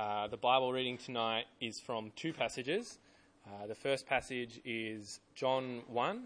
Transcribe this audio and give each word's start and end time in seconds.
Uh, 0.00 0.26
the 0.28 0.36
Bible 0.38 0.72
reading 0.72 0.96
tonight 0.96 1.44
is 1.60 1.78
from 1.78 2.10
two 2.16 2.32
passages. 2.32 2.98
Uh, 3.46 3.66
the 3.66 3.74
first 3.74 4.06
passage 4.06 4.58
is 4.64 5.20
John 5.34 5.82
1, 5.88 6.22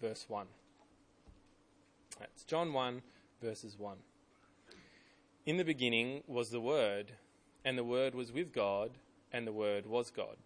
verse 0.00 0.26
1. 0.28 0.46
That's 2.20 2.44
John 2.44 2.72
1, 2.72 3.02
verses 3.42 3.76
1. 3.76 3.96
In 5.44 5.56
the 5.56 5.64
beginning 5.64 6.22
was 6.28 6.50
the 6.50 6.60
Word, 6.60 7.10
and 7.64 7.76
the 7.76 7.82
Word 7.82 8.14
was 8.14 8.30
with 8.30 8.52
God, 8.52 8.92
and 9.32 9.44
the 9.44 9.52
Word 9.52 9.86
was 9.86 10.12
God. 10.12 10.36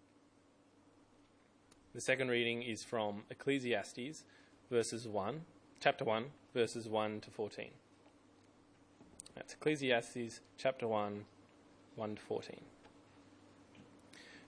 The 1.95 2.01
second 2.01 2.29
reading 2.29 2.62
is 2.62 2.83
from 2.83 3.25
Ecclesiastes, 3.31 4.25
verses 4.71 5.07
1, 5.07 5.43
chapter 5.81 6.07
1, 6.07 6.25
verses 6.55 6.89
1 6.89 7.21
to 7.21 7.31
14. 7.31 7.69
That's 9.35 9.53
Ecclesiastes 9.53 10.41
chapter 10.57 10.89
1, 10.89 11.27
1 11.96 12.16
to 12.16 12.22
14. 12.22 12.61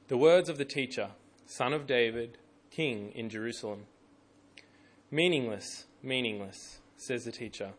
The 0.08 0.16
words 0.16 0.48
of 0.48 0.58
the 0.58 0.64
teacher, 0.64 1.10
son 1.46 1.72
of 1.72 1.86
David, 1.86 2.38
king 2.70 3.12
in 3.14 3.28
Jerusalem. 3.28 3.86
Meaningless, 5.10 5.86
meaningless, 6.02 6.78
says 6.96 7.24
the 7.24 7.32
teacher, 7.32 7.72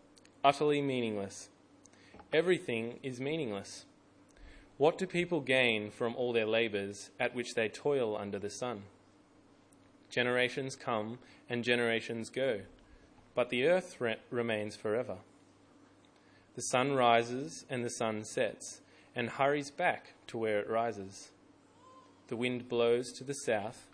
utterly 0.43 0.81
meaningless. 0.81 1.49
Everything 2.33 2.99
is 3.03 3.19
meaningless. 3.19 3.85
What 4.77 4.97
do 4.97 5.07
people 5.07 5.41
gain 5.41 5.89
from 5.89 6.15
all 6.15 6.33
their 6.33 6.45
labours 6.45 7.09
at 7.19 7.33
which 7.33 7.55
they 7.55 7.67
toil 7.67 8.15
under 8.15 8.39
the 8.39 8.49
sun? 8.49 8.83
Generations 10.09 10.75
come 10.75 11.19
and 11.49 11.63
generations 11.63 12.29
go, 12.29 12.61
but 13.35 13.49
the 13.49 13.65
earth 13.65 13.99
re- 13.99 14.17
remains 14.29 14.75
forever. 14.75 15.17
The 16.55 16.61
sun 16.61 16.93
rises 16.93 17.65
and 17.69 17.83
the 17.83 17.89
sun 17.89 18.23
sets, 18.23 18.81
and 19.17 19.31
hurries 19.31 19.71
back 19.71 20.13
to 20.27 20.37
where 20.37 20.59
it 20.59 20.69
rises. 20.69 21.31
The 22.27 22.35
wind 22.35 22.69
blows 22.69 23.11
to 23.13 23.23
the 23.23 23.33
south 23.33 23.87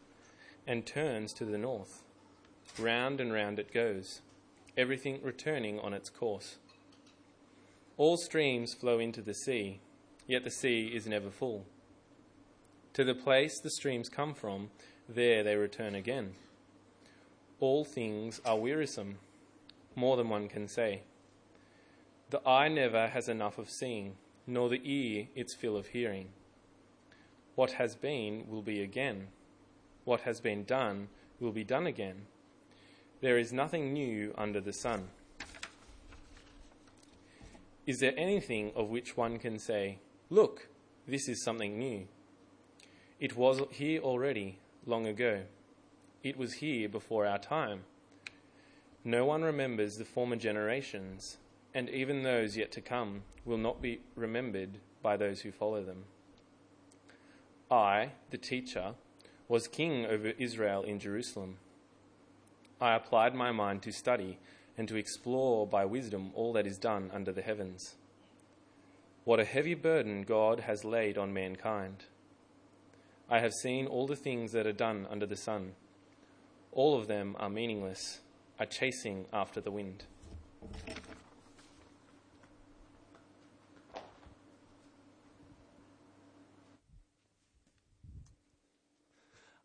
and 0.67 0.85
turns 0.85 1.31
to 1.35 1.45
the 1.45 1.57
north. 1.57 2.03
Round 2.77 3.21
and 3.21 3.31
round 3.31 3.57
it 3.57 3.73
goes, 3.73 4.19
everything 4.75 5.21
returning 5.23 5.79
on 5.79 5.93
its 5.93 6.09
course. 6.09 6.57
All 7.95 8.17
streams 8.17 8.73
flow 8.73 8.99
into 8.99 9.21
the 9.21 9.33
sea, 9.33 9.79
yet 10.27 10.43
the 10.43 10.51
sea 10.51 10.91
is 10.93 11.07
never 11.07 11.29
full. 11.29 11.63
To 12.95 13.05
the 13.05 13.15
place 13.15 13.61
the 13.61 13.71
streams 13.71 14.09
come 14.09 14.33
from, 14.33 14.71
there 15.07 15.41
they 15.41 15.55
return 15.55 15.95
again. 15.95 16.33
All 17.61 17.85
things 17.85 18.41
are 18.43 18.57
wearisome, 18.57 19.19
more 19.95 20.17
than 20.17 20.27
one 20.27 20.49
can 20.49 20.67
say. 20.67 21.03
The 22.29 22.45
eye 22.45 22.67
never 22.67 23.07
has 23.07 23.29
enough 23.29 23.57
of 23.57 23.69
seeing, 23.69 24.15
nor 24.45 24.69
the 24.69 24.81
ear 24.83 25.27
its 25.35 25.53
fill 25.53 25.77
of 25.77 25.87
hearing. 25.87 26.29
What 27.55 27.73
has 27.73 27.95
been 27.95 28.45
will 28.49 28.61
be 28.61 28.81
again. 28.81 29.27
What 30.05 30.21
has 30.21 30.39
been 30.39 30.63
done 30.63 31.09
will 31.39 31.51
be 31.51 31.63
done 31.63 31.87
again. 31.87 32.25
There 33.21 33.37
is 33.37 33.53
nothing 33.53 33.93
new 33.93 34.33
under 34.37 34.59
the 34.59 34.73
sun. 34.73 35.09
Is 37.85 37.99
there 37.99 38.13
anything 38.17 38.71
of 38.75 38.89
which 38.89 39.15
one 39.15 39.39
can 39.39 39.59
say, 39.59 39.99
Look, 40.29 40.67
this 41.07 41.27
is 41.27 41.43
something 41.43 41.77
new? 41.77 42.07
It 43.19 43.37
was 43.37 43.61
here 43.71 44.01
already, 44.01 44.57
long 44.85 45.05
ago. 45.05 45.43
It 46.23 46.37
was 46.37 46.53
here 46.53 46.89
before 46.89 47.25
our 47.25 47.37
time. 47.37 47.83
No 49.03 49.25
one 49.25 49.43
remembers 49.43 49.97
the 49.97 50.05
former 50.05 50.37
generations 50.37 51.37
and 51.73 51.89
even 51.89 52.23
those 52.23 52.55
yet 52.55 52.71
to 52.73 52.81
come 52.81 53.23
will 53.45 53.57
not 53.57 53.81
be 53.81 54.01
remembered 54.15 54.79
by 55.01 55.17
those 55.17 55.41
who 55.41 55.51
follow 55.51 55.83
them. 55.83 56.05
I, 57.69 58.11
the 58.29 58.37
teacher, 58.37 58.93
was 59.47 59.67
king 59.67 60.05
over 60.05 60.29
Israel 60.37 60.83
in 60.83 60.99
Jerusalem. 60.99 61.57
I 62.79 62.95
applied 62.95 63.33
my 63.33 63.51
mind 63.51 63.81
to 63.83 63.91
study 63.91 64.39
and 64.77 64.87
to 64.87 64.95
explore 64.95 65.67
by 65.67 65.85
wisdom 65.85 66.31
all 66.35 66.53
that 66.53 66.67
is 66.67 66.77
done 66.77 67.11
under 67.13 67.31
the 67.31 67.41
heavens. 67.41 67.95
What 69.23 69.39
a 69.39 69.45
heavy 69.45 69.73
burden 69.73 70.23
God 70.23 70.61
has 70.61 70.83
laid 70.83 71.17
on 71.17 71.33
mankind. 71.33 72.05
I 73.29 73.39
have 73.39 73.53
seen 73.53 73.87
all 73.87 74.05
the 74.05 74.15
things 74.15 74.51
that 74.51 74.67
are 74.67 74.73
done 74.73 75.07
under 75.09 75.25
the 75.25 75.37
sun. 75.37 75.73
All 76.71 76.97
of 76.97 77.07
them 77.07 77.35
are 77.39 77.49
meaningless, 77.49 78.19
are 78.59 78.65
chasing 78.65 79.25
after 79.31 79.61
the 79.61 79.71
wind. 79.71 80.03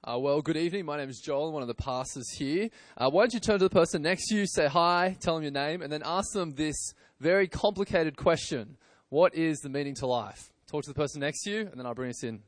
Uh, 0.09 0.19
well, 0.19 0.41
good 0.41 0.57
evening. 0.57 0.87
My 0.87 0.97
name 0.97 1.11
is 1.11 1.21
Joel, 1.21 1.53
one 1.53 1.61
of 1.61 1.69
the 1.69 1.75
pastors 1.75 2.31
here. 2.31 2.71
Uh, 2.97 3.11
why 3.11 3.25
don't 3.25 3.35
you 3.35 3.41
turn 3.41 3.59
to 3.59 3.65
the 3.67 3.69
person 3.69 4.01
next 4.01 4.29
to 4.29 4.37
you, 4.37 4.47
say 4.47 4.67
hi, 4.67 5.15
tell 5.21 5.35
them 5.35 5.43
your 5.43 5.53
name, 5.53 5.83
and 5.83 5.93
then 5.93 6.01
ask 6.03 6.33
them 6.33 6.55
this 6.55 6.95
very 7.21 7.47
complicated 7.47 8.17
question 8.17 8.79
What 9.11 9.35
is 9.35 9.59
the 9.59 9.69
meaning 9.69 9.95
to 9.97 10.07
life? 10.07 10.51
Talk 10.67 10.85
to 10.85 10.89
the 10.89 10.95
person 10.95 11.21
next 11.21 11.43
to 11.43 11.51
you, 11.51 11.61
and 11.61 11.79
then 11.79 11.85
I'll 11.85 11.95
bring 11.95 12.09
us 12.09 12.25
in. 12.25 12.41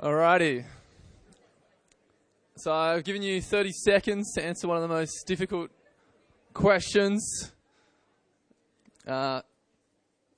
Alrighty. 0.00 0.64
So 2.62 2.72
I've 2.72 3.02
given 3.02 3.22
you 3.22 3.42
30 3.42 3.72
seconds 3.72 4.34
to 4.34 4.44
answer 4.44 4.68
one 4.68 4.76
of 4.76 4.82
the 4.82 4.94
most 4.94 5.26
difficult 5.26 5.72
questions 6.54 7.50
uh, 9.04 9.42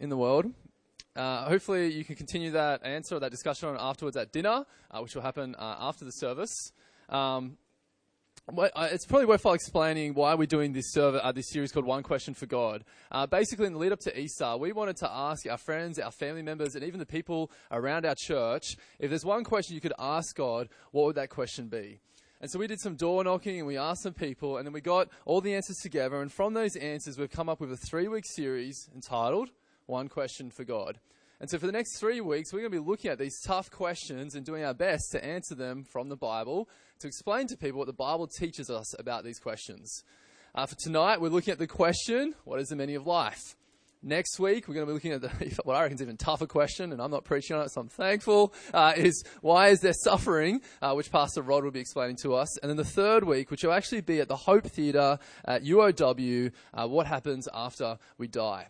in 0.00 0.08
the 0.08 0.16
world. 0.16 0.46
Uh, 1.14 1.44
hopefully, 1.44 1.92
you 1.92 2.02
can 2.02 2.16
continue 2.16 2.50
that 2.52 2.82
answer 2.82 3.16
or 3.16 3.20
that 3.20 3.30
discussion 3.30 3.68
on 3.68 3.76
afterwards 3.78 4.16
at 4.16 4.32
dinner, 4.32 4.64
uh, 4.90 5.00
which 5.00 5.14
will 5.14 5.20
happen 5.20 5.54
uh, 5.56 5.76
after 5.80 6.06
the 6.06 6.12
service. 6.12 6.72
Um, 7.10 7.58
it's 8.48 9.04
probably 9.04 9.26
worthwhile 9.26 9.52
explaining 9.52 10.14
why 10.14 10.34
we're 10.34 10.46
doing 10.46 10.72
this 10.72 10.92
server, 10.92 11.20
uh, 11.22 11.30
this 11.30 11.50
series 11.50 11.72
called 11.72 11.84
One 11.84 12.02
Question 12.02 12.32
for 12.32 12.46
God. 12.46 12.84
Uh, 13.12 13.26
basically, 13.26 13.66
in 13.66 13.74
the 13.74 13.78
lead 13.78 13.92
up 13.92 14.00
to 14.00 14.18
Easter, 14.18 14.56
we 14.56 14.72
wanted 14.72 14.96
to 14.96 15.10
ask 15.10 15.46
our 15.46 15.58
friends, 15.58 15.98
our 15.98 16.10
family 16.10 16.42
members, 16.42 16.74
and 16.74 16.84
even 16.84 17.00
the 17.00 17.04
people 17.04 17.50
around 17.70 18.06
our 18.06 18.14
church, 18.16 18.76
if 18.98 19.10
there's 19.10 19.26
one 19.26 19.44
question 19.44 19.74
you 19.74 19.82
could 19.82 19.92
ask 19.98 20.34
God, 20.34 20.70
what 20.90 21.04
would 21.04 21.16
that 21.16 21.28
question 21.28 21.68
be? 21.68 22.00
And 22.44 22.50
so 22.50 22.58
we 22.58 22.66
did 22.66 22.78
some 22.78 22.96
door 22.96 23.24
knocking 23.24 23.56
and 23.56 23.66
we 23.66 23.78
asked 23.78 24.02
some 24.02 24.12
people, 24.12 24.58
and 24.58 24.66
then 24.66 24.74
we 24.74 24.82
got 24.82 25.08
all 25.24 25.40
the 25.40 25.54
answers 25.54 25.78
together. 25.78 26.20
And 26.20 26.30
from 26.30 26.52
those 26.52 26.76
answers, 26.76 27.16
we've 27.16 27.30
come 27.30 27.48
up 27.48 27.58
with 27.58 27.72
a 27.72 27.76
three 27.78 28.06
week 28.06 28.26
series 28.26 28.90
entitled 28.94 29.48
One 29.86 30.10
Question 30.10 30.50
for 30.50 30.62
God. 30.62 31.00
And 31.40 31.48
so 31.48 31.58
for 31.58 31.64
the 31.64 31.72
next 31.72 31.98
three 31.98 32.20
weeks, 32.20 32.52
we're 32.52 32.58
going 32.58 32.70
to 32.70 32.78
be 32.82 32.86
looking 32.86 33.10
at 33.10 33.18
these 33.18 33.40
tough 33.46 33.70
questions 33.70 34.34
and 34.34 34.44
doing 34.44 34.62
our 34.62 34.74
best 34.74 35.10
to 35.12 35.24
answer 35.24 35.54
them 35.54 35.84
from 35.84 36.10
the 36.10 36.18
Bible, 36.18 36.68
to 36.98 37.06
explain 37.06 37.46
to 37.46 37.56
people 37.56 37.78
what 37.78 37.86
the 37.86 37.94
Bible 37.94 38.26
teaches 38.26 38.68
us 38.68 38.94
about 38.98 39.24
these 39.24 39.38
questions. 39.38 40.04
Uh, 40.54 40.66
for 40.66 40.76
tonight, 40.76 41.22
we're 41.22 41.30
looking 41.30 41.52
at 41.52 41.58
the 41.58 41.66
question 41.66 42.34
what 42.44 42.60
is 42.60 42.68
the 42.68 42.76
meaning 42.76 42.96
of 42.96 43.06
life? 43.06 43.56
Next 44.06 44.38
week, 44.38 44.68
we're 44.68 44.74
going 44.74 44.86
to 44.86 44.90
be 44.90 44.92
looking 44.92 45.12
at 45.12 45.22
the, 45.22 45.60
what 45.64 45.76
I 45.76 45.82
reckon 45.82 45.94
is 45.94 46.02
even 46.02 46.18
tougher 46.18 46.46
question, 46.46 46.92
and 46.92 47.00
I'm 47.00 47.10
not 47.10 47.24
preaching 47.24 47.56
on 47.56 47.64
it, 47.64 47.70
so 47.70 47.80
I'm 47.80 47.88
thankful, 47.88 48.52
uh, 48.74 48.92
is 48.94 49.24
why 49.40 49.68
is 49.68 49.80
there 49.80 49.94
suffering, 49.94 50.60
uh, 50.82 50.92
which 50.92 51.10
Pastor 51.10 51.40
Rod 51.40 51.64
will 51.64 51.70
be 51.70 51.80
explaining 51.80 52.16
to 52.16 52.34
us. 52.34 52.58
And 52.58 52.68
then 52.68 52.76
the 52.76 52.84
third 52.84 53.24
week, 53.24 53.50
which 53.50 53.64
will 53.64 53.72
actually 53.72 54.02
be 54.02 54.20
at 54.20 54.28
the 54.28 54.36
Hope 54.36 54.66
Theatre 54.66 55.18
at 55.46 55.64
UOW, 55.64 56.52
uh, 56.74 56.86
what 56.86 57.06
happens 57.06 57.48
after 57.54 57.96
we 58.18 58.28
die. 58.28 58.66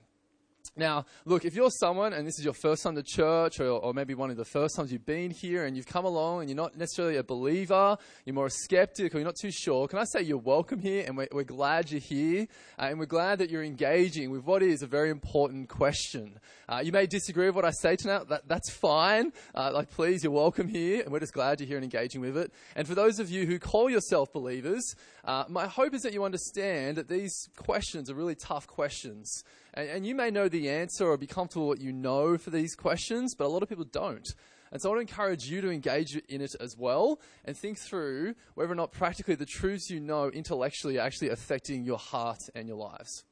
Now, 0.77 1.07
look, 1.25 1.45
if 1.45 1.55
you're 1.55 1.71
someone 1.71 2.13
and 2.13 2.27
this 2.27 2.37
is 2.37 2.45
your 2.45 2.55
first 2.55 2.83
time 2.83 2.97
to 2.97 3.03
church, 3.03 3.61
or, 3.61 3.69
or, 3.69 3.95
maybe 3.95 4.15
one 4.15 4.31
of 4.31 4.37
the 4.37 4.45
first 4.45 4.75
times 4.75 4.91
you've 4.91 5.07
been 5.07 5.31
here 5.31 5.67
and 5.67 5.77
you've 5.77 5.87
come 5.87 6.05
along 6.05 6.41
and 6.41 6.49
you're 6.51 6.57
not 6.57 6.77
necessarily 6.77 7.17
a 7.17 7.23
believer, 7.23 7.97
you're 8.25 8.35
more 8.35 8.47
a 8.47 8.51
skeptic 8.51 9.15
or 9.15 9.19
you're 9.19 9.25
not 9.25 9.37
too 9.37 9.53
sure, 9.53 9.87
can 9.87 10.01
I 10.01 10.05
say 10.05 10.23
you're 10.23 10.37
welcome 10.37 10.81
here 10.81 11.05
and 11.07 11.17
we're, 11.17 11.29
we're 11.31 11.45
glad 11.45 11.93
you're 11.93 12.01
here 12.01 12.49
uh, 12.77 12.87
and 12.87 12.99
we're 12.99 13.07
glad 13.07 13.39
that 13.39 13.51
you're 13.51 13.63
engaging 13.63 14.33
with 14.33 14.45
what 14.45 14.65
is 14.65 14.83
a 14.83 14.89
very 14.89 15.11
important 15.11 15.69
question. 15.69 16.41
Uh, 16.69 16.83
you 16.85 16.91
may 16.91 17.07
disagree 17.07 17.47
with 17.47 17.55
what 17.55 17.65
I 17.65 17.71
say 17.71 17.95
tonight, 17.95 18.29
that, 18.29 18.49
that's 18.49 18.71
fine. 18.71 19.33
Uh, 19.55 19.71
like, 19.73 19.91
please, 19.93 20.25
you're 20.25 20.33
welcome 20.33 20.67
here 20.67 21.03
and 21.03 21.13
we're 21.13 21.21
just 21.21 21.35
glad 21.35 21.61
you're 21.61 21.69
here 21.69 21.77
and 21.77 21.85
engaging 21.85 22.21
with 22.21 22.37
it. 22.37 22.53
And 22.75 22.89
for 22.89 22.97
those 22.97 23.21
of 23.21 23.31
you 23.31 23.47
who 23.47 23.61
call 23.61 23.89
yourself 23.89 24.33
believers, 24.33 24.97
uh, 25.25 25.45
my 25.49 25.67
hope 25.67 25.95
is 25.95 26.03
that 26.03 26.13
you 26.13 26.23
understand 26.25 26.97
that 26.97 27.09
these 27.09 27.49
questions 27.57 28.11
are 28.11 28.15
really 28.15 28.35
tough 28.35 28.67
questions. 28.67 29.43
And, 29.73 29.89
and 29.89 30.07
you 30.07 30.15
may 30.15 30.31
know 30.31 30.49
the 30.49 30.69
answer 30.69 31.07
or 31.07 31.17
be 31.17 31.27
comfortable 31.27 31.67
what 31.67 31.81
you 31.81 31.93
know 31.93 32.37
for 32.37 32.51
these 32.51 32.75
questions, 32.75 33.35
but 33.35 33.47
a 33.47 33.49
lot 33.49 33.63
of 33.63 33.69
people 33.69 33.85
don't. 33.85 34.27
And 34.71 34.83
so 34.83 34.89
I 34.89 34.97
want 34.97 35.07
to 35.07 35.13
encourage 35.13 35.45
you 35.45 35.61
to 35.61 35.71
engage 35.71 36.17
in 36.29 36.41
it 36.41 36.55
as 36.61 36.77
well 36.77 37.21
and 37.45 37.57
think 37.57 37.79
through 37.79 38.35
whether 38.55 38.73
or 38.73 38.75
not 38.75 38.93
practically 38.93 39.37
the 39.37 39.47
truths 39.47 39.89
you 39.89 40.01
know 40.01 40.31
intellectually 40.31 40.99
are 40.99 41.07
actually 41.07 41.31
affecting 41.31 41.85
your 41.85 41.99
heart 41.99 42.41
and 42.55 42.67
your 42.69 42.77
lives. 42.77 43.25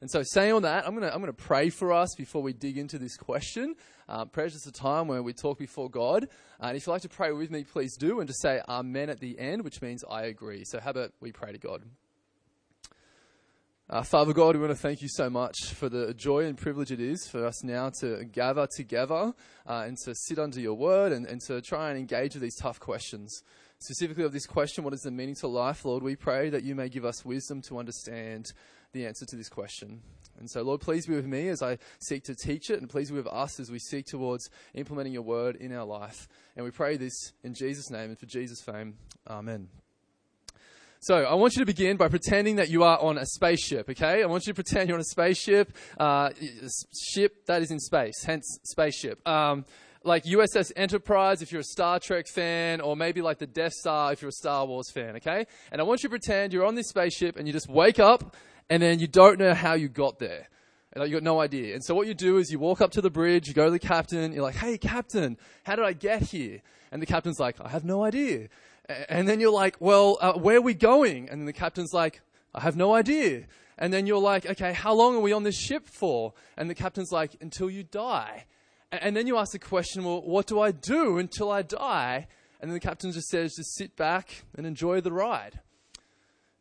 And 0.00 0.10
so, 0.10 0.22
saying 0.22 0.52
all 0.52 0.60
that, 0.60 0.86
I'm 0.86 0.94
going 0.94 1.08
to 1.08 1.14
I'm 1.14 1.24
to 1.24 1.32
pray 1.32 1.70
for 1.70 1.92
us 1.92 2.14
before 2.14 2.42
we 2.42 2.52
dig 2.52 2.76
into 2.76 2.98
this 2.98 3.16
question. 3.16 3.74
Uh, 4.08 4.26
prayer 4.26 4.46
is 4.46 4.52
just 4.52 4.66
a 4.66 4.72
time 4.72 5.08
where 5.08 5.22
we 5.22 5.32
talk 5.32 5.58
before 5.58 5.88
God. 5.88 6.28
Uh, 6.60 6.66
and 6.66 6.76
if 6.76 6.86
you'd 6.86 6.92
like 6.92 7.02
to 7.02 7.08
pray 7.08 7.32
with 7.32 7.50
me, 7.50 7.64
please 7.64 7.96
do, 7.96 8.20
and 8.20 8.28
just 8.28 8.42
say 8.42 8.60
Amen 8.68 9.08
at 9.08 9.20
the 9.20 9.38
end, 9.38 9.64
which 9.64 9.80
means 9.80 10.04
I 10.08 10.24
agree. 10.24 10.64
So, 10.64 10.80
how 10.80 10.90
about 10.90 11.12
we 11.20 11.32
pray 11.32 11.52
to 11.52 11.58
God? 11.58 11.82
Uh, 13.88 14.02
Father 14.02 14.34
God, 14.34 14.56
we 14.56 14.60
want 14.60 14.72
to 14.72 14.76
thank 14.76 15.00
you 15.00 15.08
so 15.08 15.30
much 15.30 15.56
for 15.72 15.88
the 15.88 16.12
joy 16.12 16.44
and 16.44 16.58
privilege 16.58 16.90
it 16.90 17.00
is 17.00 17.28
for 17.28 17.46
us 17.46 17.62
now 17.62 17.88
to 18.00 18.24
gather 18.24 18.66
together 18.76 19.32
uh, 19.64 19.84
and 19.86 19.96
to 20.04 20.12
sit 20.12 20.40
under 20.40 20.60
your 20.60 20.74
word 20.74 21.12
and, 21.12 21.24
and 21.24 21.40
to 21.42 21.62
try 21.62 21.88
and 21.88 21.98
engage 21.98 22.34
with 22.34 22.42
these 22.42 22.56
tough 22.56 22.80
questions. 22.80 23.44
Specifically, 23.78 24.24
of 24.24 24.32
this 24.32 24.46
question, 24.46 24.82
what 24.82 24.92
is 24.92 25.02
the 25.02 25.10
meaning 25.10 25.36
to 25.36 25.46
life, 25.46 25.84
Lord? 25.84 26.02
We 26.02 26.16
pray 26.16 26.50
that 26.50 26.64
you 26.64 26.74
may 26.74 26.88
give 26.88 27.04
us 27.04 27.24
wisdom 27.24 27.62
to 27.68 27.78
understand 27.78 28.46
the 28.96 29.06
answer 29.06 29.26
to 29.26 29.36
this 29.36 29.48
question. 29.48 30.00
And 30.38 30.50
so, 30.50 30.62
Lord, 30.62 30.80
please 30.80 31.06
be 31.06 31.14
with 31.14 31.26
me 31.26 31.48
as 31.48 31.62
I 31.62 31.78
seek 31.98 32.24
to 32.24 32.34
teach 32.34 32.70
it, 32.70 32.80
and 32.80 32.90
please 32.90 33.10
be 33.10 33.16
with 33.16 33.26
us 33.26 33.58
as 33.60 33.70
we 33.70 33.78
seek 33.78 34.06
towards 34.06 34.50
implementing 34.74 35.12
your 35.12 35.22
word 35.22 35.56
in 35.56 35.72
our 35.72 35.84
life. 35.84 36.28
And 36.56 36.64
we 36.64 36.70
pray 36.70 36.96
this 36.96 37.32
in 37.42 37.54
Jesus' 37.54 37.90
name 37.90 38.10
and 38.10 38.18
for 38.18 38.26
Jesus' 38.26 38.60
fame. 38.60 38.96
Amen. 39.28 39.68
So, 41.00 41.24
I 41.24 41.34
want 41.34 41.54
you 41.54 41.60
to 41.60 41.66
begin 41.66 41.96
by 41.96 42.08
pretending 42.08 42.56
that 42.56 42.68
you 42.68 42.82
are 42.82 42.98
on 42.98 43.18
a 43.18 43.26
spaceship, 43.26 43.88
okay? 43.90 44.22
I 44.22 44.26
want 44.26 44.46
you 44.46 44.52
to 44.52 44.62
pretend 44.62 44.88
you're 44.88 44.96
on 44.96 45.02
a 45.02 45.04
spaceship, 45.04 45.72
uh, 45.98 46.30
ship 47.12 47.46
that 47.46 47.62
is 47.62 47.70
in 47.70 47.78
space, 47.78 48.24
hence 48.24 48.58
spaceship. 48.64 49.26
Um, 49.26 49.64
like 50.06 50.24
USS 50.24 50.72
Enterprise 50.76 51.42
if 51.42 51.50
you're 51.50 51.62
a 51.62 51.64
Star 51.64 51.98
Trek 51.98 52.26
fan, 52.28 52.80
or 52.80 52.96
maybe 52.96 53.22
like 53.22 53.38
the 53.38 53.46
Death 53.46 53.72
Star 53.72 54.12
if 54.12 54.22
you're 54.22 54.28
a 54.28 54.32
Star 54.32 54.64
Wars 54.64 54.90
fan, 54.90 55.16
okay? 55.16 55.46
And 55.72 55.80
I 55.80 55.84
want 55.84 56.02
you 56.02 56.08
to 56.08 56.10
pretend 56.10 56.52
you're 56.52 56.64
on 56.64 56.76
this 56.76 56.88
spaceship 56.88 57.36
and 57.36 57.46
you 57.46 57.52
just 57.52 57.68
wake 57.68 57.98
up 57.98 58.36
and 58.68 58.82
then 58.82 58.98
you 58.98 59.06
don't 59.06 59.38
know 59.38 59.54
how 59.54 59.74
you 59.74 59.88
got 59.88 60.18
there. 60.18 60.48
Like, 60.94 61.10
you 61.10 61.16
got 61.16 61.22
no 61.22 61.40
idea. 61.40 61.74
And 61.74 61.84
so 61.84 61.94
what 61.94 62.06
you 62.06 62.14
do 62.14 62.38
is 62.38 62.50
you 62.50 62.58
walk 62.58 62.80
up 62.80 62.90
to 62.92 63.02
the 63.02 63.10
bridge, 63.10 63.48
you 63.48 63.54
go 63.54 63.66
to 63.66 63.70
the 63.70 63.78
captain, 63.78 64.32
you're 64.32 64.42
like, 64.42 64.54
hey, 64.54 64.78
captain, 64.78 65.36
how 65.64 65.76
did 65.76 65.84
I 65.84 65.92
get 65.92 66.22
here? 66.22 66.62
And 66.90 67.02
the 67.02 67.06
captain's 67.06 67.38
like, 67.38 67.60
I 67.60 67.68
have 67.68 67.84
no 67.84 68.02
idea. 68.02 68.48
And 69.08 69.28
then 69.28 69.38
you're 69.38 69.52
like, 69.52 69.76
well, 69.78 70.16
uh, 70.22 70.32
where 70.34 70.56
are 70.56 70.62
we 70.62 70.72
going? 70.72 71.28
And 71.28 71.40
then 71.40 71.46
the 71.46 71.52
captain's 71.52 71.92
like, 71.92 72.22
I 72.54 72.62
have 72.62 72.76
no 72.76 72.94
idea. 72.94 73.44
And 73.76 73.92
then 73.92 74.06
you're 74.06 74.20
like, 74.20 74.46
okay, 74.46 74.72
how 74.72 74.94
long 74.94 75.16
are 75.16 75.20
we 75.20 75.32
on 75.34 75.42
this 75.42 75.58
ship 75.58 75.86
for? 75.86 76.32
And 76.56 76.70
the 76.70 76.74
captain's 76.74 77.12
like, 77.12 77.36
until 77.42 77.68
you 77.68 77.82
die. 77.82 78.46
And 78.90 79.14
then 79.14 79.26
you 79.26 79.36
ask 79.36 79.52
the 79.52 79.58
question, 79.58 80.04
well, 80.04 80.22
what 80.22 80.46
do 80.46 80.60
I 80.60 80.70
do 80.70 81.18
until 81.18 81.50
I 81.50 81.60
die? 81.60 82.26
And 82.60 82.70
then 82.70 82.74
the 82.74 82.80
captain 82.80 83.12
just 83.12 83.28
says, 83.28 83.56
just 83.56 83.74
sit 83.74 83.96
back 83.96 84.44
and 84.56 84.66
enjoy 84.66 85.02
the 85.02 85.12
ride. 85.12 85.60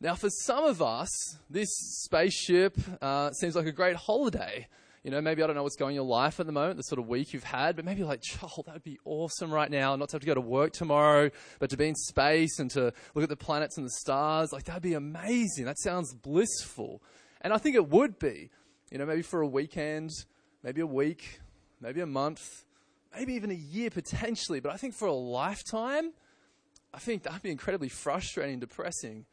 Now, 0.05 0.13
for 0.13 0.29
some 0.29 0.65
of 0.65 0.83
us, 0.83 1.09
this 1.49 1.67
spaceship 2.03 2.77
uh, 3.01 3.31
seems 3.31 3.55
like 3.55 3.65
a 3.65 3.71
great 3.71 3.95
holiday. 3.95 4.67
You 5.03 5.09
know, 5.09 5.19
maybe 5.19 5.41
I 5.41 5.47
don't 5.47 5.55
know 5.55 5.63
what's 5.63 5.77
going 5.77 5.87
on 5.87 5.91
in 5.93 5.95
your 5.95 6.05
life 6.05 6.39
at 6.39 6.45
the 6.45 6.51
moment, 6.51 6.77
the 6.77 6.83
sort 6.83 6.99
of 6.99 7.07
week 7.07 7.33
you've 7.33 7.43
had, 7.43 7.75
but 7.75 7.85
maybe 7.85 8.03
like, 8.03 8.21
oh, 8.43 8.61
that 8.67 8.73
would 8.73 8.83
be 8.83 8.99
awesome 9.03 9.51
right 9.51 9.71
now, 9.71 9.95
not 9.95 10.09
to 10.09 10.17
have 10.17 10.21
to 10.21 10.27
go 10.27 10.35
to 10.35 10.41
work 10.41 10.73
tomorrow, 10.73 11.31
but 11.57 11.71
to 11.71 11.77
be 11.77 11.87
in 11.87 11.95
space 11.95 12.59
and 12.59 12.69
to 12.69 12.93
look 13.15 13.23
at 13.23 13.29
the 13.29 13.35
planets 13.35 13.77
and 13.77 13.85
the 13.87 13.93
stars. 13.93 14.53
Like, 14.53 14.65
that'd 14.65 14.83
be 14.83 14.93
amazing. 14.93 15.65
That 15.65 15.79
sounds 15.79 16.13
blissful. 16.13 17.01
And 17.41 17.51
I 17.51 17.57
think 17.57 17.75
it 17.75 17.89
would 17.89 18.19
be. 18.19 18.51
You 18.91 18.99
know, 18.99 19.07
maybe 19.07 19.23
for 19.23 19.41
a 19.41 19.47
weekend, 19.47 20.11
maybe 20.61 20.81
a 20.81 20.87
week, 20.87 21.39
maybe 21.81 22.01
a 22.01 22.05
month, 22.05 22.63
maybe 23.17 23.33
even 23.33 23.49
a 23.49 23.55
year 23.55 23.89
potentially. 23.89 24.59
But 24.59 24.71
I 24.71 24.77
think 24.77 24.93
for 24.93 25.07
a 25.07 25.13
lifetime, 25.15 26.11
I 26.93 26.99
think 26.99 27.23
that'd 27.23 27.41
be 27.41 27.49
incredibly 27.49 27.89
frustrating 27.89 28.53
and 28.53 28.61
depressing. 28.61 29.25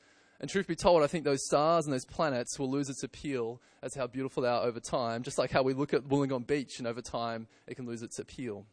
And 0.43 0.51
truth 0.51 0.67
be 0.67 0.75
told, 0.75 1.05
I 1.05 1.07
think 1.07 1.25
those 1.25 1.47
stars 1.47 1.87
and 1.87 1.95
those 1.95 2.05
planets 2.05 2.59
will 2.59 2.69
lose 2.69 2.91
its 2.91 3.05
appeal 3.05 3.63
as 3.81 3.95
how 3.95 4.09
beautiful 4.09 4.43
they 4.43 4.49
are 4.49 4.65
over 4.65 4.81
time, 4.81 5.23
just 5.23 5.39
like 5.39 5.53
how 5.53 5.63
we 5.63 5.73
look 5.73 5.95
at 5.95 6.03
Wollongong 6.03 6.49
Beach 6.49 6.79
and 6.79 6.89
over 6.89 7.01
time 7.01 7.47
it 7.69 7.77
can 7.77 7.87
lose 7.87 8.03
its 8.03 8.19
appeal. 8.19 8.67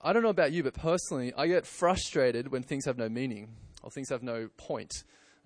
I 0.00 0.12
don't 0.12 0.22
know 0.22 0.28
about 0.28 0.52
you, 0.52 0.62
but 0.62 0.74
personally, 0.74 1.32
I 1.36 1.48
get 1.48 1.66
frustrated 1.66 2.52
when 2.52 2.62
things 2.62 2.84
have 2.84 2.96
no 2.96 3.08
meaning, 3.08 3.48
or 3.82 3.90
things 3.90 4.10
have 4.10 4.22
no 4.22 4.48
point, 4.56 4.92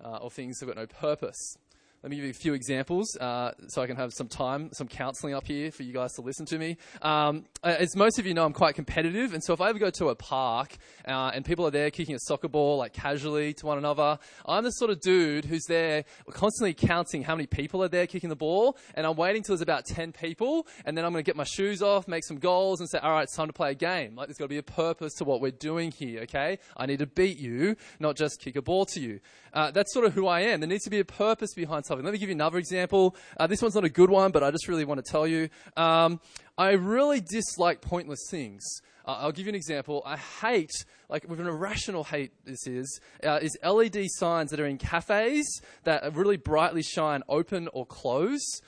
uh, 0.03 0.17
or 0.17 0.29
things 0.29 0.59
have 0.59 0.67
got 0.67 0.75
no 0.75 0.85
purpose. 0.85 1.57
Let 2.01 2.11
me 2.11 2.15
give 2.15 2.23
you 2.23 2.31
a 2.31 2.33
few 2.33 2.53
examples 2.53 3.17
uh, 3.17 3.51
so 3.67 3.81
I 3.81 3.87
can 3.87 3.97
have 3.97 4.13
some 4.13 4.29
time, 4.29 4.69
some 4.71 4.87
counseling 4.87 5.33
up 5.33 5.45
here 5.45 5.69
for 5.69 5.83
you 5.83 5.91
guys 5.91 6.13
to 6.13 6.21
listen 6.21 6.45
to 6.45 6.57
me. 6.57 6.77
Um, 7.01 7.43
as 7.61 7.93
most 7.93 8.17
of 8.17 8.25
you 8.25 8.33
know, 8.33 8.45
I'm 8.45 8.53
quite 8.53 8.75
competitive, 8.75 9.33
and 9.33 9.43
so 9.43 9.51
if 9.51 9.59
I 9.59 9.67
ever 9.67 9.79
go 9.79 9.89
to 9.89 10.07
a 10.07 10.15
park 10.15 10.77
uh, 11.05 11.31
and 11.33 11.43
people 11.43 11.67
are 11.67 11.71
there 11.71 11.91
kicking 11.91 12.15
a 12.15 12.19
soccer 12.19 12.47
ball 12.47 12.77
like 12.77 12.93
casually 12.93 13.53
to 13.55 13.65
one 13.65 13.77
another, 13.77 14.17
I'm 14.45 14.63
the 14.63 14.69
sort 14.71 14.91
of 14.91 15.01
dude 15.01 15.43
who's 15.43 15.65
there 15.65 16.05
constantly 16.31 16.73
counting 16.73 17.21
how 17.21 17.35
many 17.35 17.47
people 17.47 17.83
are 17.83 17.89
there 17.89 18.07
kicking 18.07 18.29
the 18.29 18.35
ball, 18.37 18.77
and 18.95 19.05
I'm 19.05 19.17
waiting 19.17 19.43
till 19.43 19.55
there's 19.55 19.61
about 19.61 19.85
10 19.85 20.13
people, 20.13 20.67
and 20.85 20.97
then 20.97 21.03
I'm 21.03 21.11
going 21.11 21.21
to 21.21 21.29
get 21.29 21.35
my 21.35 21.43
shoes 21.43 21.81
off, 21.81 22.07
make 22.07 22.23
some 22.23 22.37
goals, 22.37 22.79
and 22.79 22.89
say, 22.89 22.99
all 22.99 23.11
right, 23.11 23.23
it's 23.23 23.35
time 23.35 23.47
to 23.47 23.53
play 23.53 23.71
a 23.71 23.75
game. 23.75 24.15
Like, 24.15 24.27
there's 24.27 24.37
got 24.37 24.45
to 24.45 24.49
be 24.49 24.57
a 24.57 24.63
purpose 24.63 25.15
to 25.15 25.25
what 25.25 25.41
we're 25.41 25.51
doing 25.51 25.91
here, 25.91 26.21
okay? 26.21 26.59
I 26.77 26.85
need 26.85 26.99
to 26.99 27.07
beat 27.07 27.39
you, 27.39 27.75
not 27.99 28.15
just 28.15 28.39
kick 28.39 28.55
a 28.55 28.61
ball 28.61 28.85
to 28.85 29.01
you. 29.01 29.19
Uh, 29.53 29.71
that's 29.71 29.93
sort 29.93 30.05
of 30.05 30.13
who 30.13 30.27
I 30.27 30.41
am. 30.41 30.61
There 30.61 30.69
needs 30.69 30.83
to 30.85 30.89
be 30.89 30.99
a 30.99 31.05
purpose 31.05 31.53
behind 31.53 31.88
Let 31.95 32.11
me 32.13 32.17
give 32.17 32.29
you 32.29 32.35
another 32.35 32.57
example. 32.57 33.15
Uh, 33.37 33.47
this 33.47 33.61
one's 33.61 33.75
not 33.75 33.83
a 33.83 33.89
good 33.89 34.09
one, 34.09 34.31
but 34.31 34.43
I 34.43 34.51
just 34.51 34.67
really 34.67 34.85
want 34.85 35.03
to 35.03 35.11
tell 35.11 35.27
you. 35.27 35.49
Um, 35.77 36.19
I 36.57 36.71
really 36.71 37.21
dislike 37.21 37.81
pointless 37.81 38.27
things. 38.29 38.63
Uh, 39.05 39.17
I'll 39.21 39.31
give 39.31 39.45
you 39.45 39.49
an 39.49 39.55
example. 39.55 40.03
I 40.05 40.17
hate, 40.17 40.71
like 41.09 41.27
with 41.27 41.39
an 41.39 41.47
irrational 41.47 42.03
hate, 42.03 42.31
this 42.45 42.67
is, 42.67 42.99
uh, 43.23 43.39
is 43.41 43.57
LED 43.63 44.05
signs 44.09 44.51
that 44.51 44.59
are 44.59 44.67
in 44.67 44.77
cafes 44.77 45.61
that 45.83 46.15
really 46.15 46.37
brightly 46.37 46.83
shine 46.83 47.23
open 47.27 47.69
or 47.73 47.85
close. 47.85 48.61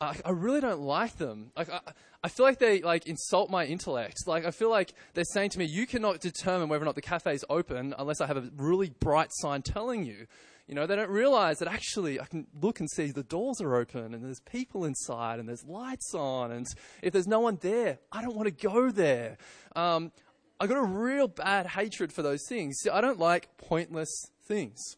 I, 0.00 0.16
I 0.24 0.30
really 0.30 0.60
don't 0.60 0.80
like 0.80 1.18
them. 1.18 1.52
Like, 1.56 1.70
I, 1.70 1.80
I 2.24 2.28
feel 2.28 2.46
like 2.46 2.58
they 2.58 2.82
like 2.82 3.06
insult 3.06 3.50
my 3.50 3.64
intellect. 3.64 4.26
Like 4.26 4.44
I 4.44 4.52
feel 4.52 4.70
like 4.70 4.94
they're 5.14 5.24
saying 5.24 5.50
to 5.50 5.58
me, 5.58 5.64
"You 5.64 5.86
cannot 5.88 6.20
determine 6.20 6.68
whether 6.68 6.82
or 6.82 6.86
not 6.86 6.94
the 6.94 7.02
cafe 7.02 7.34
is 7.34 7.44
open 7.50 7.94
unless 7.98 8.20
I 8.20 8.26
have 8.26 8.36
a 8.36 8.48
really 8.56 8.90
bright 8.90 9.30
sign 9.32 9.62
telling 9.62 10.04
you." 10.04 10.26
You 10.68 10.74
know, 10.74 10.86
they 10.86 10.96
don't 10.96 11.10
realize 11.10 11.58
that 11.58 11.68
actually 11.68 12.20
I 12.20 12.24
can 12.24 12.46
look 12.60 12.80
and 12.80 12.88
see 12.90 13.10
the 13.10 13.24
doors 13.24 13.60
are 13.60 13.74
open 13.74 14.14
and 14.14 14.24
there's 14.24 14.40
people 14.40 14.84
inside 14.84 15.38
and 15.38 15.48
there's 15.48 15.64
lights 15.64 16.14
on. 16.14 16.52
And 16.52 16.66
if 17.02 17.12
there's 17.12 17.26
no 17.26 17.40
one 17.40 17.58
there, 17.60 17.98
I 18.10 18.22
don't 18.22 18.36
want 18.36 18.46
to 18.46 18.68
go 18.68 18.90
there. 18.90 19.38
Um, 19.74 20.12
I 20.60 20.66
got 20.66 20.78
a 20.78 20.84
real 20.84 21.26
bad 21.26 21.66
hatred 21.66 22.12
for 22.12 22.22
those 22.22 22.46
things. 22.48 22.78
See, 22.80 22.90
I 22.90 23.00
don't 23.00 23.18
like 23.18 23.56
pointless 23.58 24.10
things. 24.46 24.96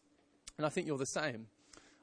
And 0.57 0.65
I 0.65 0.69
think 0.69 0.87
you're 0.87 0.97
the 0.97 1.05
same. 1.05 1.47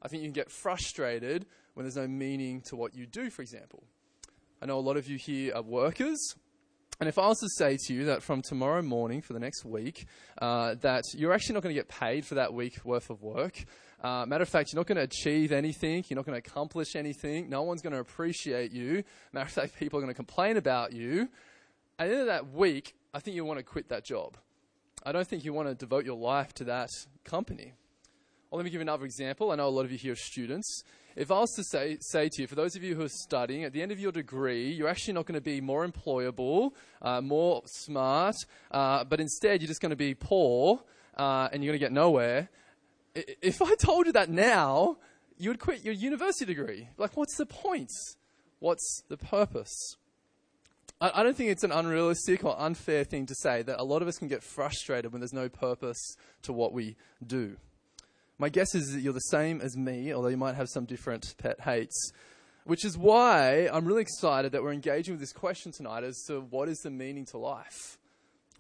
I 0.03 0.09
think 0.09 0.23
you 0.23 0.29
can 0.29 0.35
get 0.35 0.51
frustrated 0.51 1.47
when 1.75 1.85
there's 1.85 1.97
no 1.97 2.09
meaning 2.09 2.61
to 2.63 2.77
what 2.77 2.95
you 2.95 3.07
do, 3.07 3.31
for 3.31 3.43
example. 3.43 3.85
I 4.61 4.67
know 4.67 4.79
a 4.79 4.81
lot 4.81 4.97
of 4.97 5.09
you 5.09 5.17
here 5.17 5.55
are 5.55 5.63
workers. 5.63 6.35
And 7.03 7.09
if 7.09 7.19
I 7.19 7.27
was 7.27 7.41
to 7.41 7.49
say 7.49 7.77
to 7.89 7.95
you 7.95 8.05
that 8.05 8.23
from 8.23 8.43
tomorrow 8.43 8.81
morning 8.81 9.23
for 9.23 9.33
the 9.33 9.41
next 9.41 9.65
week, 9.65 10.07
uh, 10.41 10.77
that 10.83 11.03
you're 11.15 11.33
actually 11.33 11.55
not 11.55 11.65
going 11.65 11.75
to 11.75 11.81
get 11.81 11.89
paid 11.89 12.25
for 12.25 12.37
that 12.37 12.55
week 12.55 12.79
worth 12.85 13.11
of 13.11 13.21
work, 13.21 13.65
uh, 14.05 14.25
matter 14.25 14.43
of 14.43 14.49
fact, 14.49 14.73
you're 14.73 14.79
not 14.79 14.87
going 14.87 14.99
to 14.99 15.03
achieve 15.03 15.51
anything, 15.51 16.05
you're 16.07 16.15
not 16.15 16.25
going 16.25 16.41
to 16.41 16.49
accomplish 16.49 16.95
anything, 16.95 17.51
no 17.51 17.65
one's 17.65 17.83
going 17.83 17.93
to 17.93 17.99
appreciate 17.99 18.71
you. 18.71 19.03
Matter 19.33 19.47
of 19.47 19.53
fact, 19.53 19.77
people 19.81 19.99
are 19.99 20.03
going 20.03 20.13
to 20.13 20.17
complain 20.17 20.57
about 20.57 20.93
you. 20.93 21.29
At 21.99 22.07
the 22.07 22.13
end 22.13 22.21
of 22.21 22.27
that 22.29 22.53
week, 22.53 22.95
I 23.13 23.19
think 23.19 23.35
you 23.35 23.45
want 23.45 23.59
to 23.59 23.65
quit 23.65 23.89
that 23.89 24.05
job. 24.05 24.37
I 25.05 25.11
don't 25.11 25.27
think 25.27 25.45
you 25.45 25.53
want 25.53 25.67
to 25.67 25.75
devote 25.75 26.05
your 26.05 26.17
life 26.17 26.55
to 26.55 26.65
that 26.67 26.91
company. 27.25 27.73
Well, 28.49 28.59
let 28.59 28.65
me 28.65 28.71
give 28.71 28.79
you 28.79 28.83
another 28.83 29.07
example. 29.07 29.51
I 29.51 29.57
know 29.57 29.67
a 29.67 29.71
lot 29.71 29.85
of 29.85 29.91
you 29.91 29.99
here 29.99 30.13
are 30.13 30.15
students. 30.15 30.85
If 31.17 31.31
I 31.31 31.41
was 31.41 31.53
to 31.53 31.65
say, 31.65 31.99
say 32.01 32.29
to 32.31 32.43
you, 32.43 32.49
for 32.49 32.55
those 32.55 32.75
of 32.77 32.83
you 32.83 32.95
who 32.95 33.03
are 33.03 33.09
studying, 33.09 33.65
at 33.65 33.73
the 33.73 33.83
end 33.83 33.93
of 33.93 34.01
your 34.01 34.13
degree, 34.13 34.71
you're 34.71 34.89
actually 34.89 35.15
not 35.15 35.27
going 35.27 35.35
to 35.35 35.43
be 35.43 35.61
more 35.61 35.87
employable, 35.87 36.73
uh, 37.03 37.21
more 37.21 37.63
smart, 37.67 38.37
uh, 38.71 39.05
but 39.05 39.21
instead 39.21 39.61
you're 39.61 39.69
just 39.69 39.81
going 39.81 39.91
to 39.91 39.97
be 39.97 40.15
poor 40.15 40.83
uh, 41.17 41.49
and 41.53 41.63
you're 41.63 41.73
going 41.73 41.81
to 41.81 41.85
get 41.85 41.93
nowhere. 41.93 42.49
If 43.15 43.61
I 43.61 43.75
told 43.75 44.07
you 44.07 44.13
that 44.13 44.31
now, 44.31 44.97
you 45.37 45.51
would 45.51 45.59
quit 45.59 45.85
your 45.85 45.95
university 45.95 46.47
degree. 46.47 46.89
Like, 46.97 47.17
what's 47.17 47.37
the 47.37 47.47
point? 47.47 47.91
What's 48.59 49.03
the 49.09 49.17
purpose? 49.17 49.97
I, 51.01 51.11
I 51.17 51.23
don't 51.23 51.37
think 51.37 51.51
it's 51.51 51.65
an 51.65 51.73
unrealistic 51.73 52.45
or 52.45 52.59
unfair 52.59 53.05
thing 53.05 53.27
to 53.27 53.35
say 53.35 53.63
that 53.63 53.81
a 53.81 53.85
lot 53.85 54.03
of 54.03 54.09
us 54.09 54.19
can 54.19 54.29
get 54.29 54.43
frustrated 54.43 55.13
when 55.13 55.21
there's 55.21 55.33
no 55.33 55.49
purpose 55.49 56.17
to 56.43 56.53
what 56.53 56.73
we 56.73 56.97
do. 57.27 57.57
My 58.43 58.49
guess 58.49 58.75
is 58.75 58.91
that 58.91 59.03
you're 59.03 59.13
the 59.13 59.21
same 59.21 59.61
as 59.61 59.77
me, 59.77 60.13
although 60.13 60.27
you 60.27 60.37
might 60.37 60.57
have 60.57 60.69
some 60.69 60.85
different 60.85 61.37
pet 61.39 61.61
hates. 61.61 62.11
Which 62.65 62.85
is 62.85 62.99
why 62.99 63.69
I'm 63.73 63.85
really 63.85 64.03
excited 64.03 64.51
that 64.51 64.65
we're 64.65 64.73
engaging 64.73 65.15
with 65.15 65.21
this 65.21 65.33
question 65.33 65.71
tonight 65.71 66.03
as 66.03 66.21
to 66.27 66.41
what 66.41 66.69
is 66.69 66.79
the 66.79 66.91
meaning 66.91 67.25
to 67.27 67.39
life? 67.39 68.01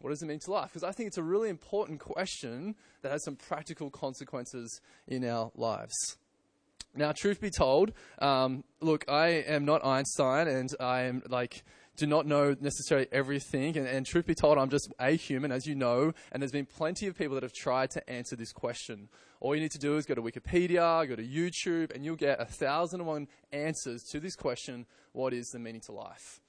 What 0.00 0.10
does 0.10 0.22
it 0.22 0.26
mean 0.26 0.38
to 0.44 0.52
life? 0.52 0.68
Because 0.68 0.84
I 0.84 0.92
think 0.92 1.08
it's 1.08 1.18
a 1.18 1.22
really 1.24 1.48
important 1.48 1.98
question 1.98 2.76
that 3.00 3.10
has 3.10 3.24
some 3.24 3.34
practical 3.34 3.90
consequences 3.90 4.80
in 5.08 5.24
our 5.24 5.50
lives. 5.56 5.96
Now, 6.94 7.10
truth 7.10 7.40
be 7.40 7.50
told, 7.50 7.90
um, 8.20 8.62
look, 8.80 9.04
I 9.08 9.30
am 9.30 9.64
not 9.64 9.84
Einstein 9.84 10.46
and 10.46 10.70
I 10.78 11.02
am 11.02 11.24
like 11.28 11.64
do 11.96 12.06
not 12.06 12.26
know 12.26 12.56
necessarily 12.60 13.06
everything. 13.12 13.76
And, 13.76 13.86
and 13.86 14.06
truth 14.06 14.26
be 14.26 14.34
told, 14.34 14.58
I'm 14.58 14.70
just 14.70 14.92
a 14.98 15.10
human, 15.10 15.52
as 15.52 15.66
you 15.66 15.74
know, 15.74 16.12
and 16.30 16.42
there's 16.42 16.52
been 16.52 16.66
plenty 16.66 17.06
of 17.06 17.16
people 17.16 17.34
that 17.34 17.42
have 17.42 17.52
tried 17.52 17.90
to 17.92 18.10
answer 18.10 18.36
this 18.36 18.52
question. 18.52 19.08
All 19.40 19.54
you 19.54 19.60
need 19.60 19.72
to 19.72 19.78
do 19.78 19.96
is 19.96 20.06
go 20.06 20.14
to 20.14 20.22
Wikipedia, 20.22 21.06
go 21.08 21.16
to 21.16 21.26
YouTube, 21.26 21.94
and 21.94 22.04
you'll 22.04 22.16
get 22.16 22.40
a 22.40 22.44
thousand 22.44 23.00
and 23.00 23.08
one 23.08 23.28
answers 23.52 24.02
to 24.12 24.20
this 24.20 24.36
question 24.36 24.86
what 25.12 25.34
is 25.34 25.48
the 25.48 25.58
meaning 25.58 25.82
to 25.82 25.92
life? 25.92 26.40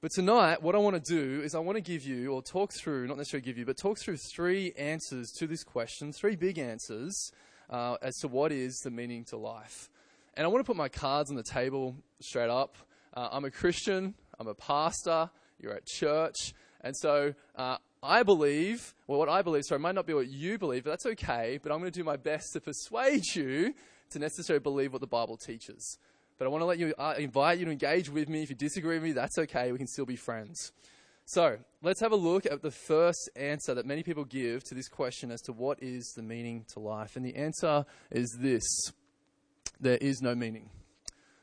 But 0.00 0.10
tonight, 0.12 0.62
what 0.62 0.74
I 0.74 0.78
want 0.78 1.02
to 1.02 1.12
do 1.12 1.42
is 1.42 1.54
I 1.54 1.60
want 1.60 1.76
to 1.76 1.82
give 1.82 2.04
you, 2.04 2.32
or 2.32 2.42
talk 2.42 2.72
through, 2.72 3.06
not 3.06 3.16
necessarily 3.16 3.44
give 3.44 3.56
you, 3.56 3.64
but 3.64 3.78
talk 3.78 3.98
through 3.98 4.18
three 4.18 4.72
answers 4.76 5.30
to 5.38 5.46
this 5.46 5.64
question, 5.64 6.12
three 6.12 6.36
big 6.36 6.58
answers 6.58 7.32
uh, 7.70 7.96
as 8.02 8.16
to 8.18 8.28
what 8.28 8.52
is 8.52 8.78
the 8.84 8.90
meaning 8.90 9.24
to 9.30 9.36
life. 9.36 9.88
And 10.34 10.44
I 10.44 10.48
want 10.48 10.64
to 10.64 10.66
put 10.66 10.76
my 10.76 10.88
cards 10.88 11.30
on 11.30 11.36
the 11.36 11.42
table 11.42 11.96
straight 12.20 12.50
up. 12.50 12.76
Uh, 13.14 13.28
I'm 13.32 13.44
a 13.44 13.50
Christian, 13.50 14.14
I'm 14.38 14.46
a 14.46 14.54
pastor, 14.54 15.30
you're 15.60 15.74
at 15.74 15.86
church, 15.86 16.54
and 16.80 16.96
so 16.96 17.34
uh, 17.56 17.78
I 18.02 18.22
believe, 18.22 18.94
well, 19.06 19.18
what 19.18 19.28
I 19.28 19.42
believe, 19.42 19.64
sorry, 19.64 19.80
might 19.80 19.94
not 19.94 20.06
be 20.06 20.14
what 20.14 20.28
you 20.28 20.58
believe, 20.58 20.84
but 20.84 20.90
that's 20.90 21.06
okay, 21.06 21.58
but 21.62 21.72
I'm 21.72 21.78
going 21.78 21.90
to 21.90 21.98
do 21.98 22.04
my 22.04 22.16
best 22.16 22.52
to 22.52 22.60
persuade 22.60 23.24
you 23.34 23.74
to 24.10 24.18
necessarily 24.18 24.60
believe 24.60 24.92
what 24.92 25.00
the 25.00 25.06
Bible 25.06 25.36
teaches. 25.36 25.98
But 26.38 26.46
I 26.46 26.48
want 26.48 26.62
to 26.62 26.66
let 26.66 26.78
you, 26.78 26.92
uh, 26.98 27.14
invite 27.18 27.58
you 27.58 27.64
to 27.64 27.70
engage 27.70 28.10
with 28.10 28.28
me. 28.28 28.42
If 28.42 28.50
you 28.50 28.56
disagree 28.56 28.96
with 28.96 29.04
me, 29.04 29.12
that's 29.12 29.38
okay. 29.38 29.72
We 29.72 29.78
can 29.78 29.86
still 29.86 30.04
be 30.04 30.16
friends. 30.16 30.72
So 31.26 31.56
let's 31.82 32.00
have 32.00 32.12
a 32.12 32.16
look 32.16 32.44
at 32.44 32.60
the 32.60 32.70
first 32.70 33.30
answer 33.34 33.72
that 33.74 33.86
many 33.86 34.02
people 34.02 34.24
give 34.24 34.62
to 34.64 34.74
this 34.74 34.88
question 34.88 35.30
as 35.30 35.40
to 35.42 35.52
what 35.52 35.82
is 35.82 36.12
the 36.14 36.22
meaning 36.22 36.66
to 36.74 36.80
life. 36.80 37.16
And 37.16 37.24
the 37.24 37.34
answer 37.36 37.86
is 38.10 38.36
this 38.40 38.64
there 39.80 39.96
is 39.98 40.20
no 40.20 40.34
meaning. 40.34 40.68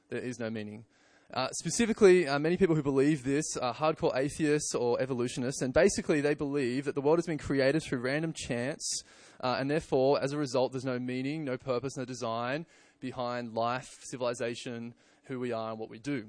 There 0.10 0.20
is 0.20 0.40
no 0.40 0.50
meaning. 0.50 0.86
Uh, 1.34 1.48
specifically, 1.54 2.28
uh, 2.28 2.38
many 2.38 2.58
people 2.58 2.76
who 2.76 2.84
believe 2.84 3.24
this 3.24 3.56
are 3.56 3.74
hardcore 3.74 4.14
atheists 4.18 4.76
or 4.76 5.00
evolutionists, 5.00 5.62
and 5.62 5.74
basically 5.74 6.20
they 6.20 6.34
believe 6.34 6.84
that 6.84 6.94
the 6.94 7.00
world 7.00 7.18
has 7.18 7.26
been 7.26 7.38
created 7.38 7.82
through 7.82 8.00
random 8.00 8.34
chance, 8.34 9.02
uh, 9.40 9.56
and 9.58 9.72
therefore, 9.72 10.22
as 10.22 10.34
a 10.34 10.38
result, 10.38 10.74
there's 10.74 10.84
no 10.84 11.00
meaning, 11.00 11.46
no 11.46 11.58
purpose, 11.58 11.96
no 11.96 12.04
design 12.04 12.66
behind 13.00 13.54
life, 13.54 13.88
civilization, 14.02 14.94
who 15.24 15.40
we 15.40 15.54
are, 15.54 15.70
and 15.70 15.80
what 15.80 15.90
we 15.90 16.00
do. 16.00 16.26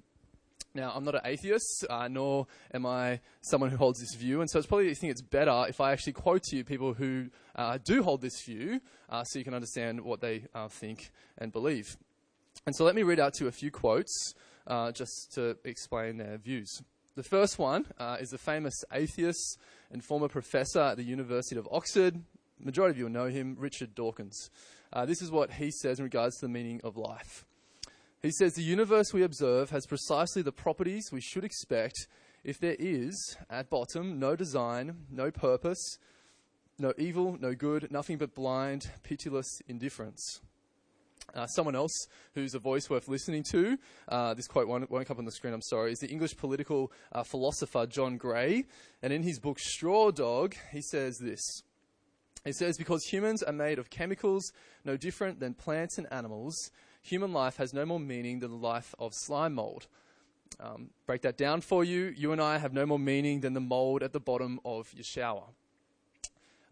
Now, 0.73 0.92
I'm 0.94 1.04
not 1.04 1.16
an 1.16 1.23
atheist, 1.25 1.85
uh, 1.90 2.06
nor 2.06 2.47
am 2.73 2.87
I 2.87 3.18
someone 3.40 3.71
who 3.71 3.78
holds 3.78 3.99
this 3.99 4.14
view, 4.14 4.40
and 4.40 4.49
so 4.49 4.61
it's 4.61 4.68
probably 4.68 4.88
I 4.88 4.94
think 4.94 5.11
it's 5.11 5.21
better 5.21 5.66
if 5.68 5.80
I 5.80 5.90
actually 5.90 6.12
quote 6.12 6.44
to 6.44 6.56
you 6.56 6.62
people 6.62 6.94
who 6.94 7.26
uh, 7.56 7.76
do 7.85 8.04
hold 8.04 8.21
this 8.21 8.40
view, 8.47 8.80
so 9.25 9.37
you 9.40 9.44
can 9.44 9.52
understand 9.52 10.02
what 10.02 10.21
they 10.21 10.44
think 10.68 11.11
and 11.38 11.50
believe. 11.50 11.97
And 12.66 12.76
so 12.76 12.85
let 12.85 12.94
me 12.94 13.02
read 13.02 13.18
out 13.18 13.35
to 13.35 13.44
you 13.44 13.49
a 13.49 13.52
few 13.52 13.73
quotes 13.73 14.35
uh, 14.66 14.92
just 14.92 15.33
to 15.35 15.57
explain 15.64 16.19
their 16.19 16.38
views. 16.38 16.83
The 17.14 17.23
first 17.23 17.59
one 17.59 17.87
uh, 17.99 18.16
is 18.21 18.31
the 18.31 18.38
famous 18.38 18.85
atheist 18.92 19.59
and 19.90 20.02
former 20.02 20.28
professor 20.28 20.81
at 20.81 20.97
the 20.97 21.02
University 21.02 21.57
of 21.57 21.69
Oxford. 21.71 22.23
Majority 22.59 22.92
of 22.92 22.99
you 22.99 23.04
will 23.04 23.12
know 23.12 23.26
him, 23.26 23.57
Richard 23.59 23.95
Dawkins. 23.95 24.50
Uh, 24.92 25.04
this 25.04 25.21
is 25.21 25.31
what 25.31 25.52
he 25.52 25.71
says 25.71 25.99
in 25.99 26.04
regards 26.04 26.37
to 26.37 26.47
the 26.47 26.52
meaning 26.52 26.81
of 26.85 26.97
life. 26.97 27.45
He 28.23 28.31
says 28.31 28.54
the 28.54 28.62
universe 28.62 29.12
we 29.12 29.25
observe 29.25 29.71
has 29.71 29.85
precisely 29.85 30.42
the 30.42 30.52
properties 30.52 31.11
we 31.12 31.21
should 31.21 31.45
expect 31.45 32.07
if 32.45 32.59
there 32.59 32.76
is, 32.78 33.37
at 33.50 33.69
bottom, 33.69 34.19
no 34.19 34.37
design, 34.37 35.07
no 35.11 35.31
purpose, 35.31 35.99
no 36.78 36.92
evil, 36.99 37.37
no 37.40 37.54
good, 37.54 37.90
nothing 37.90 38.19
but 38.19 38.35
blind, 38.35 38.90
pitiless 39.02 39.61
indifference. 39.69 40.40
Uh, 41.34 41.46
someone 41.46 41.74
else 41.74 42.06
who's 42.34 42.54
a 42.54 42.58
voice 42.58 42.90
worth 42.90 43.08
listening 43.08 43.42
to, 43.42 43.78
uh, 44.08 44.34
this 44.34 44.46
quote 44.46 44.68
won't, 44.68 44.90
won't, 44.90 45.06
come 45.06 45.14
up 45.14 45.18
on 45.18 45.24
the 45.24 45.32
screen, 45.32 45.54
I'm 45.54 45.62
sorry, 45.62 45.92
is 45.92 45.98
the 45.98 46.08
English 46.08 46.36
political 46.36 46.92
uh, 47.12 47.22
philosopher 47.22 47.86
John 47.86 48.16
Gray. 48.16 48.66
And 49.02 49.12
in 49.12 49.22
his 49.22 49.38
book 49.38 49.58
Straw 49.58 50.10
Dog, 50.10 50.54
he 50.72 50.82
says 50.82 51.18
this. 51.18 51.62
He 52.44 52.52
says, 52.52 52.76
Because 52.76 53.04
humans 53.04 53.42
are 53.42 53.52
made 53.52 53.78
of 53.78 53.88
chemicals 53.88 54.52
no 54.84 54.96
different 54.96 55.40
than 55.40 55.54
plants 55.54 55.96
and 55.96 56.06
animals, 56.12 56.70
human 57.02 57.32
life 57.32 57.56
has 57.56 57.72
no 57.72 57.86
more 57.86 58.00
meaning 58.00 58.40
than 58.40 58.50
the 58.50 58.56
life 58.56 58.94
of 58.98 59.12
slime 59.14 59.54
mold. 59.54 59.86
Um, 60.60 60.90
break 61.06 61.22
that 61.22 61.38
down 61.38 61.60
for 61.60 61.82
you. 61.82 62.12
You 62.16 62.32
and 62.32 62.40
I 62.40 62.58
have 62.58 62.72
no 62.72 62.84
more 62.84 62.98
meaning 62.98 63.40
than 63.40 63.54
the 63.54 63.60
mold 63.60 64.02
at 64.02 64.12
the 64.12 64.20
bottom 64.20 64.60
of 64.64 64.92
your 64.92 65.04
shower. 65.04 65.44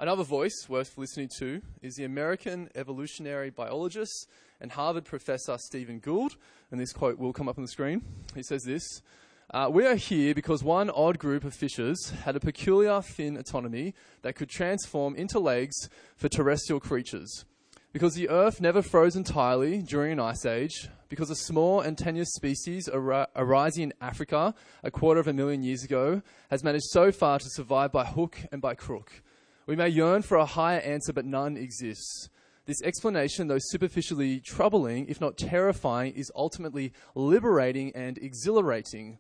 Another 0.01 0.25
voice 0.25 0.67
worth 0.67 0.97
listening 0.97 1.29
to 1.37 1.61
is 1.83 1.97
the 1.97 2.05
American 2.05 2.71
evolutionary 2.75 3.51
biologist 3.51 4.31
and 4.59 4.73
Harvard 4.73 5.05
professor 5.05 5.59
Stephen 5.59 5.99
Gould. 5.99 6.37
And 6.71 6.81
this 6.81 6.95
quote 6.95 7.19
will 7.19 7.35
come 7.35 7.51
up 7.51 7.59
on 7.59 7.65
the 7.65 7.71
screen. 7.71 8.01
He 8.35 8.43
says 8.43 8.63
this 8.63 9.03
uh, 9.51 9.69
We 9.71 9.87
are 9.87 9.97
here 9.97 10.35
because 10.35 10.65
one 10.65 10.89
odd 10.89 11.19
group 11.19 11.45
of 11.45 11.53
fishes 11.53 12.15
had 12.25 12.35
a 12.35 12.41
peculiar 12.41 13.03
fin 13.03 13.37
autonomy 13.37 13.93
that 14.23 14.37
could 14.37 14.49
transform 14.49 15.17
into 15.17 15.39
legs 15.39 15.91
for 16.17 16.31
terrestrial 16.31 16.81
creatures. 16.81 17.45
Because 17.93 18.15
the 18.15 18.31
Earth 18.31 18.59
never 18.59 18.81
froze 18.81 19.17
entirely 19.17 19.83
during 19.83 20.13
an 20.13 20.21
ice 20.21 20.47
age, 20.47 20.89
because 21.11 21.29
a 21.29 21.37
small 21.37 21.83
and 21.83 21.99
tenuous 21.99 22.33
species 22.33 22.89
ar- 22.89 23.29
arising 23.37 23.83
in 23.83 23.93
Africa 24.01 24.55
a 24.83 24.91
quarter 24.91 25.21
of 25.21 25.29
a 25.29 25.35
million 25.35 25.63
years 25.63 25.85
ago 25.85 26.23
has 26.51 26.65
managed 26.65 26.87
so 26.87 27.13
far 27.13 27.39
to 27.39 27.51
survive 27.51 27.93
by 27.93 28.07
hook 28.07 28.39
and 28.51 28.63
by 28.63 28.75
crook 28.75 29.21
we 29.67 29.77
may 29.77 29.89
yearn 29.89 30.23
for 30.23 30.37
a 30.37 30.47
higher 30.47 30.81
answer, 30.81 31.13
but 31.13 31.25
none 31.25 31.57
exists. 31.57 32.29
This 32.67 32.83
explanation, 32.83 33.49
though 33.49 33.59
superficially 33.59 34.41
troubling, 34.41 35.09
if 35.09 35.21
not 35.21 35.37
terrifying, 35.37 36.13
is 36.15 36.31
ultimately 36.37 36.93
liberating 37.15 37.93
and 37.95 38.19
exhilarating. 38.19 39.19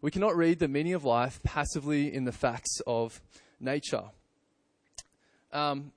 We 0.00 0.10
cannot 0.10 0.36
read 0.36 0.58
the 0.58 0.68
meaning 0.68 0.94
of 0.94 1.04
life 1.04 1.40
passively 1.42 2.12
in 2.12 2.24
the 2.24 2.32
facts 2.32 2.80
of 2.86 3.20
nature. 3.60 4.04
Um, 5.52 5.92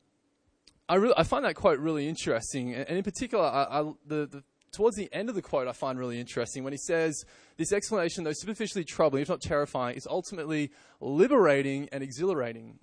I, 0.87 1.11
I 1.17 1.23
find 1.23 1.45
that 1.45 1.55
quote 1.55 1.79
really 1.79 2.07
interesting, 2.07 2.73
and 2.73 2.97
in 2.97 3.03
particular, 3.03 3.45
I, 3.45 3.81
I, 3.81 3.93
the, 4.05 4.27
the, 4.27 4.43
towards 4.71 4.95
the 4.95 5.09
end 5.11 5.29
of 5.29 5.35
the 5.35 5.41
quote, 5.41 5.67
I 5.67 5.71
find 5.71 5.97
really 5.97 6.19
interesting 6.19 6.63
when 6.63 6.73
he 6.73 6.77
says, 6.77 7.23
This 7.57 7.71
explanation, 7.71 8.23
though 8.23 8.33
superficially 8.33 8.83
troubling, 8.83 9.23
if 9.23 9.29
not 9.29 9.41
terrifying, 9.41 9.95
is 9.95 10.07
ultimately 10.07 10.71
liberating 10.99 11.89
and 11.91 12.03
exhilarating. 12.03 12.79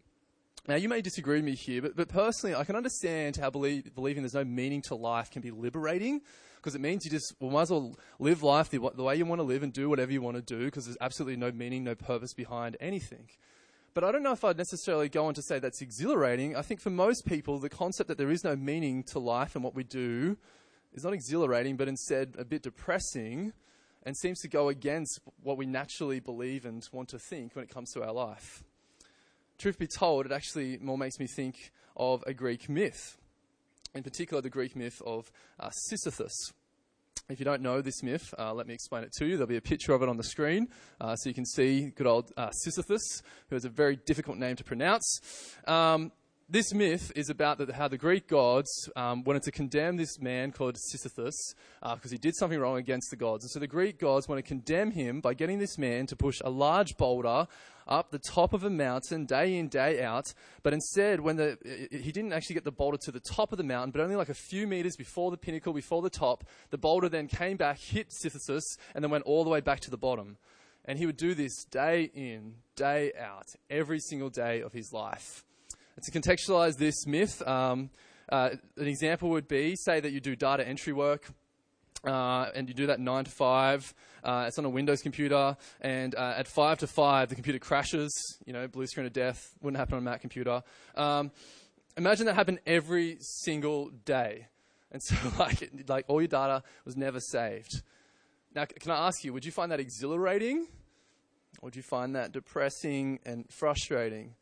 Now, 0.68 0.76
you 0.76 0.88
may 0.88 1.00
disagree 1.00 1.36
with 1.36 1.44
me 1.44 1.56
here, 1.56 1.82
but, 1.82 1.96
but 1.96 2.08
personally, 2.08 2.54
I 2.54 2.62
can 2.62 2.76
understand 2.76 3.36
how 3.36 3.50
believe, 3.50 3.92
believing 3.96 4.22
there's 4.22 4.34
no 4.34 4.44
meaning 4.44 4.80
to 4.82 4.94
life 4.94 5.28
can 5.28 5.42
be 5.42 5.50
liberating 5.50 6.20
because 6.56 6.76
it 6.76 6.80
means 6.80 7.04
you 7.04 7.10
just 7.10 7.34
well, 7.40 7.50
might 7.50 7.62
as 7.62 7.70
well 7.72 7.96
live 8.20 8.44
life 8.44 8.70
the, 8.70 8.78
the 8.94 9.02
way 9.02 9.16
you 9.16 9.26
want 9.26 9.40
to 9.40 9.44
live 9.44 9.64
and 9.64 9.72
do 9.72 9.88
whatever 9.88 10.12
you 10.12 10.22
want 10.22 10.36
to 10.36 10.42
do 10.42 10.66
because 10.66 10.84
there's 10.84 10.96
absolutely 11.00 11.36
no 11.36 11.50
meaning, 11.50 11.82
no 11.82 11.96
purpose 11.96 12.32
behind 12.32 12.76
anything. 12.78 13.28
But 13.92 14.04
I 14.04 14.12
don't 14.12 14.22
know 14.22 14.32
if 14.32 14.44
I'd 14.44 14.56
necessarily 14.56 15.08
go 15.08 15.26
on 15.26 15.34
to 15.34 15.42
say 15.42 15.58
that's 15.58 15.82
exhilarating. 15.82 16.54
I 16.54 16.62
think 16.62 16.80
for 16.80 16.90
most 16.90 17.26
people, 17.26 17.58
the 17.58 17.68
concept 17.68 18.06
that 18.06 18.16
there 18.16 18.30
is 18.30 18.44
no 18.44 18.54
meaning 18.54 19.02
to 19.04 19.18
life 19.18 19.56
and 19.56 19.64
what 19.64 19.74
we 19.74 19.82
do 19.82 20.38
is 20.94 21.02
not 21.02 21.12
exhilarating, 21.12 21.76
but 21.76 21.88
instead 21.88 22.36
a 22.38 22.44
bit 22.44 22.62
depressing 22.62 23.52
and 24.04 24.16
seems 24.16 24.40
to 24.42 24.48
go 24.48 24.68
against 24.68 25.18
what 25.42 25.56
we 25.56 25.66
naturally 25.66 26.20
believe 26.20 26.64
and 26.64 26.88
want 26.92 27.08
to 27.08 27.18
think 27.18 27.56
when 27.56 27.64
it 27.64 27.68
comes 27.68 27.90
to 27.92 28.04
our 28.04 28.12
life 28.12 28.62
truth 29.62 29.78
be 29.78 29.86
told, 29.86 30.26
it 30.26 30.32
actually 30.32 30.76
more 30.78 30.98
makes 30.98 31.20
me 31.20 31.26
think 31.28 31.70
of 31.96 32.24
a 32.26 32.34
Greek 32.34 32.68
myth, 32.68 33.16
in 33.94 34.02
particular 34.02 34.42
the 34.42 34.50
Greek 34.50 34.74
myth 34.74 35.00
of 35.06 35.30
uh, 35.60 35.70
Sisyphus. 35.70 36.52
If 37.28 37.38
you 37.38 37.44
don't 37.44 37.62
know 37.62 37.80
this 37.80 38.02
myth, 38.02 38.34
uh, 38.36 38.52
let 38.52 38.66
me 38.66 38.74
explain 38.74 39.04
it 39.04 39.12
to 39.18 39.24
you. 39.24 39.36
There'll 39.36 39.46
be 39.46 39.56
a 39.56 39.60
picture 39.60 39.92
of 39.92 40.02
it 40.02 40.08
on 40.08 40.16
the 40.16 40.24
screen 40.24 40.66
uh, 41.00 41.14
so 41.14 41.28
you 41.28 41.34
can 41.34 41.46
see 41.46 41.92
good 41.94 42.08
old 42.08 42.32
uh, 42.36 42.50
Sisyphus, 42.50 43.22
who 43.48 43.54
has 43.54 43.64
a 43.64 43.68
very 43.68 43.94
difficult 43.94 44.36
name 44.36 44.56
to 44.56 44.64
pronounce. 44.64 45.20
Um, 45.68 46.10
this 46.52 46.74
myth 46.74 47.10
is 47.16 47.30
about 47.30 47.56
the, 47.56 47.72
how 47.72 47.88
the 47.88 47.96
Greek 47.96 48.28
gods 48.28 48.90
um, 48.94 49.24
wanted 49.24 49.42
to 49.42 49.50
condemn 49.50 49.96
this 49.96 50.20
man 50.20 50.52
called 50.52 50.76
Sisyphus 50.76 51.54
because 51.80 52.12
uh, 52.12 52.14
he 52.14 52.18
did 52.18 52.36
something 52.36 52.60
wrong 52.60 52.76
against 52.76 53.08
the 53.08 53.16
gods. 53.16 53.42
And 53.42 53.50
so 53.50 53.58
the 53.58 53.66
Greek 53.66 53.98
gods 53.98 54.28
want 54.28 54.38
to 54.38 54.42
condemn 54.46 54.90
him 54.90 55.22
by 55.22 55.32
getting 55.32 55.58
this 55.58 55.78
man 55.78 56.06
to 56.08 56.14
push 56.14 56.42
a 56.44 56.50
large 56.50 56.98
boulder 56.98 57.46
up 57.88 58.10
the 58.10 58.18
top 58.18 58.52
of 58.52 58.64
a 58.64 58.70
mountain 58.70 59.24
day 59.24 59.56
in, 59.56 59.68
day 59.68 60.02
out. 60.02 60.34
But 60.62 60.74
instead, 60.74 61.20
when 61.20 61.36
the, 61.36 61.56
he 61.90 62.12
didn't 62.12 62.34
actually 62.34 62.54
get 62.54 62.64
the 62.64 62.70
boulder 62.70 62.98
to 62.98 63.10
the 63.10 63.20
top 63.20 63.52
of 63.52 63.56
the 63.56 63.64
mountain, 63.64 63.90
but 63.90 64.02
only 64.02 64.16
like 64.16 64.28
a 64.28 64.34
few 64.34 64.66
meters 64.66 64.94
before 64.94 65.30
the 65.30 65.38
pinnacle, 65.38 65.72
before 65.72 66.02
the 66.02 66.10
top, 66.10 66.44
the 66.68 66.76
boulder 66.76 67.08
then 67.08 67.28
came 67.28 67.56
back, 67.56 67.78
hit 67.78 68.12
Sisyphus, 68.12 68.76
and 68.94 69.02
then 69.02 69.10
went 69.10 69.24
all 69.24 69.42
the 69.42 69.50
way 69.50 69.62
back 69.62 69.80
to 69.80 69.90
the 69.90 69.96
bottom. 69.96 70.36
And 70.84 70.98
he 70.98 71.06
would 71.06 71.16
do 71.16 71.32
this 71.34 71.64
day 71.64 72.10
in, 72.12 72.56
day 72.76 73.12
out, 73.18 73.46
every 73.70 74.00
single 74.00 74.28
day 74.28 74.60
of 74.60 74.74
his 74.74 74.92
life. 74.92 75.46
To 76.00 76.10
contextualize 76.10 76.76
this 76.78 77.06
myth, 77.06 77.46
um, 77.46 77.90
uh, 78.30 78.50
an 78.78 78.86
example 78.86 79.30
would 79.30 79.46
be 79.46 79.76
say 79.76 80.00
that 80.00 80.10
you 80.12 80.20
do 80.20 80.34
data 80.34 80.66
entry 80.66 80.92
work. 80.92 81.28
Uh, 82.04 82.50
and 82.56 82.68
you 82.68 82.74
do 82.74 82.86
that 82.86 82.98
9 82.98 83.24
to 83.24 83.30
5. 83.30 83.94
Uh, 84.24 84.44
it's 84.48 84.58
on 84.58 84.64
a 84.64 84.70
Windows 84.70 85.02
computer. 85.02 85.56
And 85.80 86.14
uh, 86.14 86.34
at 86.36 86.48
5 86.48 86.78
to 86.78 86.86
5, 86.86 87.28
the 87.28 87.34
computer 87.34 87.58
crashes. 87.58 88.38
You 88.44 88.52
know, 88.52 88.66
blue 88.66 88.86
screen 88.86 89.06
of 89.06 89.12
death. 89.12 89.54
Wouldn't 89.62 89.78
happen 89.78 89.94
on 89.94 89.98
a 89.98 90.04
Mac 90.04 90.20
computer. 90.20 90.62
Um, 90.96 91.30
imagine 91.96 92.26
that 92.26 92.34
happened 92.34 92.60
every 92.66 93.18
single 93.20 93.90
day. 94.04 94.48
And 94.90 95.02
so, 95.02 95.14
like, 95.38 95.70
like, 95.86 96.04
all 96.08 96.20
your 96.20 96.28
data 96.28 96.62
was 96.84 96.96
never 96.96 97.20
saved. 97.20 97.82
Now, 98.54 98.64
can 98.64 98.90
I 98.90 99.06
ask 99.06 99.24
you, 99.24 99.32
would 99.32 99.44
you 99.44 99.52
find 99.52 99.70
that 99.70 99.80
exhilarating? 99.80 100.66
Or 101.60 101.70
do 101.70 101.78
you 101.78 101.82
find 101.84 102.16
that 102.16 102.32
depressing 102.32 103.20
and 103.24 103.48
frustrating? 103.50 104.34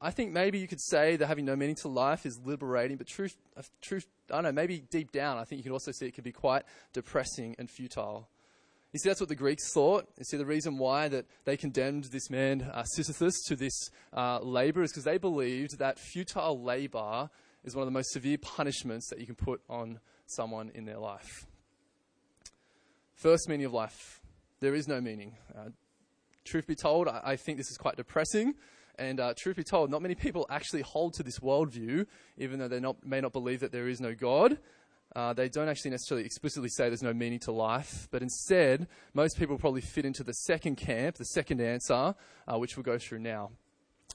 I 0.00 0.10
think 0.12 0.32
maybe 0.32 0.58
you 0.58 0.68
could 0.68 0.80
say 0.80 1.16
that 1.16 1.26
having 1.26 1.44
no 1.44 1.56
meaning 1.56 1.74
to 1.76 1.88
life 1.88 2.24
is 2.24 2.38
liberating, 2.44 2.96
but 2.96 3.08
truth, 3.08 3.36
uh, 3.56 3.62
truth, 3.80 4.06
I 4.30 4.34
don't 4.34 4.44
know, 4.44 4.52
maybe 4.52 4.84
deep 4.90 5.10
down, 5.10 5.38
I 5.38 5.44
think 5.44 5.58
you 5.58 5.64
could 5.64 5.72
also 5.72 5.90
see 5.90 6.06
it 6.06 6.12
could 6.12 6.24
be 6.24 6.32
quite 6.32 6.62
depressing 6.92 7.56
and 7.58 7.68
futile. 7.68 8.28
You 8.92 9.00
see, 9.00 9.08
that's 9.10 9.20
what 9.20 9.28
the 9.28 9.34
Greeks 9.34 9.72
thought. 9.72 10.06
You 10.16 10.24
see, 10.24 10.36
the 10.36 10.46
reason 10.46 10.78
why 10.78 11.08
that 11.08 11.26
they 11.44 11.56
condemned 11.56 12.04
this 12.04 12.30
man 12.30 12.62
uh, 12.62 12.84
Sisyphus 12.84 13.42
to 13.48 13.56
this 13.56 13.90
uh, 14.16 14.38
labor 14.40 14.82
is 14.82 14.92
because 14.92 15.04
they 15.04 15.18
believed 15.18 15.78
that 15.78 15.98
futile 15.98 16.62
labor 16.62 17.28
is 17.64 17.74
one 17.74 17.82
of 17.82 17.86
the 17.86 17.98
most 17.98 18.10
severe 18.12 18.38
punishments 18.38 19.10
that 19.10 19.18
you 19.18 19.26
can 19.26 19.34
put 19.34 19.60
on 19.68 19.98
someone 20.26 20.70
in 20.74 20.84
their 20.84 20.98
life. 20.98 21.44
First 23.14 23.48
meaning 23.48 23.66
of 23.66 23.74
life: 23.74 24.20
there 24.60 24.74
is 24.74 24.88
no 24.88 25.00
meaning. 25.00 25.34
Uh, 25.54 25.70
truth 26.44 26.66
be 26.66 26.74
told, 26.74 27.08
I, 27.08 27.20
I 27.24 27.36
think 27.36 27.58
this 27.58 27.70
is 27.70 27.76
quite 27.76 27.96
depressing. 27.96 28.54
And 28.98 29.20
uh, 29.20 29.34
truth 29.36 29.56
be 29.56 29.64
told, 29.64 29.90
not 29.90 30.02
many 30.02 30.16
people 30.16 30.46
actually 30.50 30.82
hold 30.82 31.14
to 31.14 31.22
this 31.22 31.38
worldview, 31.38 32.06
even 32.36 32.58
though 32.58 32.68
they 32.68 32.80
not, 32.80 33.04
may 33.06 33.20
not 33.20 33.32
believe 33.32 33.60
that 33.60 33.70
there 33.70 33.88
is 33.88 34.00
no 34.00 34.14
God. 34.14 34.58
Uh, 35.16 35.32
they 35.32 35.48
don't 35.48 35.68
actually 35.68 35.90
necessarily 35.90 36.26
explicitly 36.26 36.68
say 36.68 36.88
there's 36.88 37.02
no 37.02 37.14
meaning 37.14 37.38
to 37.38 37.52
life, 37.52 38.08
but 38.10 38.22
instead, 38.22 38.86
most 39.14 39.38
people 39.38 39.56
probably 39.56 39.80
fit 39.80 40.04
into 40.04 40.22
the 40.22 40.32
second 40.32 40.76
camp, 40.76 41.16
the 41.16 41.24
second 41.24 41.60
answer, 41.60 42.14
uh, 42.46 42.58
which 42.58 42.76
we'll 42.76 42.84
go 42.84 42.98
through 42.98 43.20
now. 43.20 43.50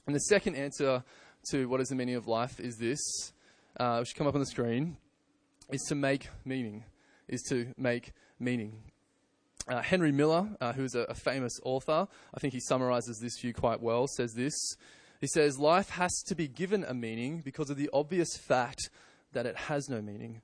And 0.06 0.14
the 0.14 0.20
second 0.20 0.54
answer 0.54 1.02
to 1.50 1.68
what 1.68 1.80
is 1.80 1.88
the 1.88 1.94
meaning 1.94 2.14
of 2.14 2.28
life 2.28 2.60
is 2.60 2.76
this, 2.76 3.32
uh, 3.80 3.98
which 3.98 4.14
come 4.14 4.26
up 4.26 4.34
on 4.34 4.40
the 4.40 4.46
screen, 4.46 4.96
is 5.70 5.82
to 5.88 5.94
make 5.94 6.28
meaning. 6.44 6.84
Is 7.26 7.42
to 7.48 7.72
make 7.76 8.12
meaning. 8.38 8.82
Uh, 9.66 9.80
Henry 9.80 10.12
Miller, 10.12 10.48
uh, 10.60 10.72
who's 10.74 10.94
a, 10.94 11.00
a, 11.00 11.14
famous 11.14 11.58
author, 11.64 12.06
I 12.34 12.40
think 12.40 12.52
he 12.52 12.60
summarizes 12.60 13.18
this 13.18 13.38
view 13.40 13.54
quite 13.54 13.80
well, 13.80 14.06
says 14.06 14.34
this. 14.34 14.54
He 15.22 15.26
says, 15.26 15.58
Life 15.58 15.90
has 15.90 16.12
to 16.26 16.34
be 16.34 16.48
given 16.48 16.84
a 16.84 16.92
meaning 16.92 17.40
because 17.42 17.70
of 17.70 17.78
the 17.78 17.88
obvious 17.92 18.36
fact 18.36 18.90
that 19.32 19.46
it 19.46 19.56
has 19.56 19.88
no 19.88 20.02
meaning. 20.02 20.42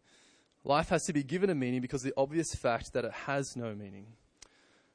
Life 0.65 0.89
has 0.89 1.05
to 1.05 1.13
be 1.13 1.23
given 1.23 1.51
a 1.51 1.55
meaning 1.55 1.83
because 1.83 2.03
of 2.03 2.11
the 2.11 2.21
obvious 2.21 2.55
fact 2.55 2.95
that 2.95 3.05
it 3.05 3.13
has 3.13 3.57
no 3.57 3.75
meaning. 3.75 4.07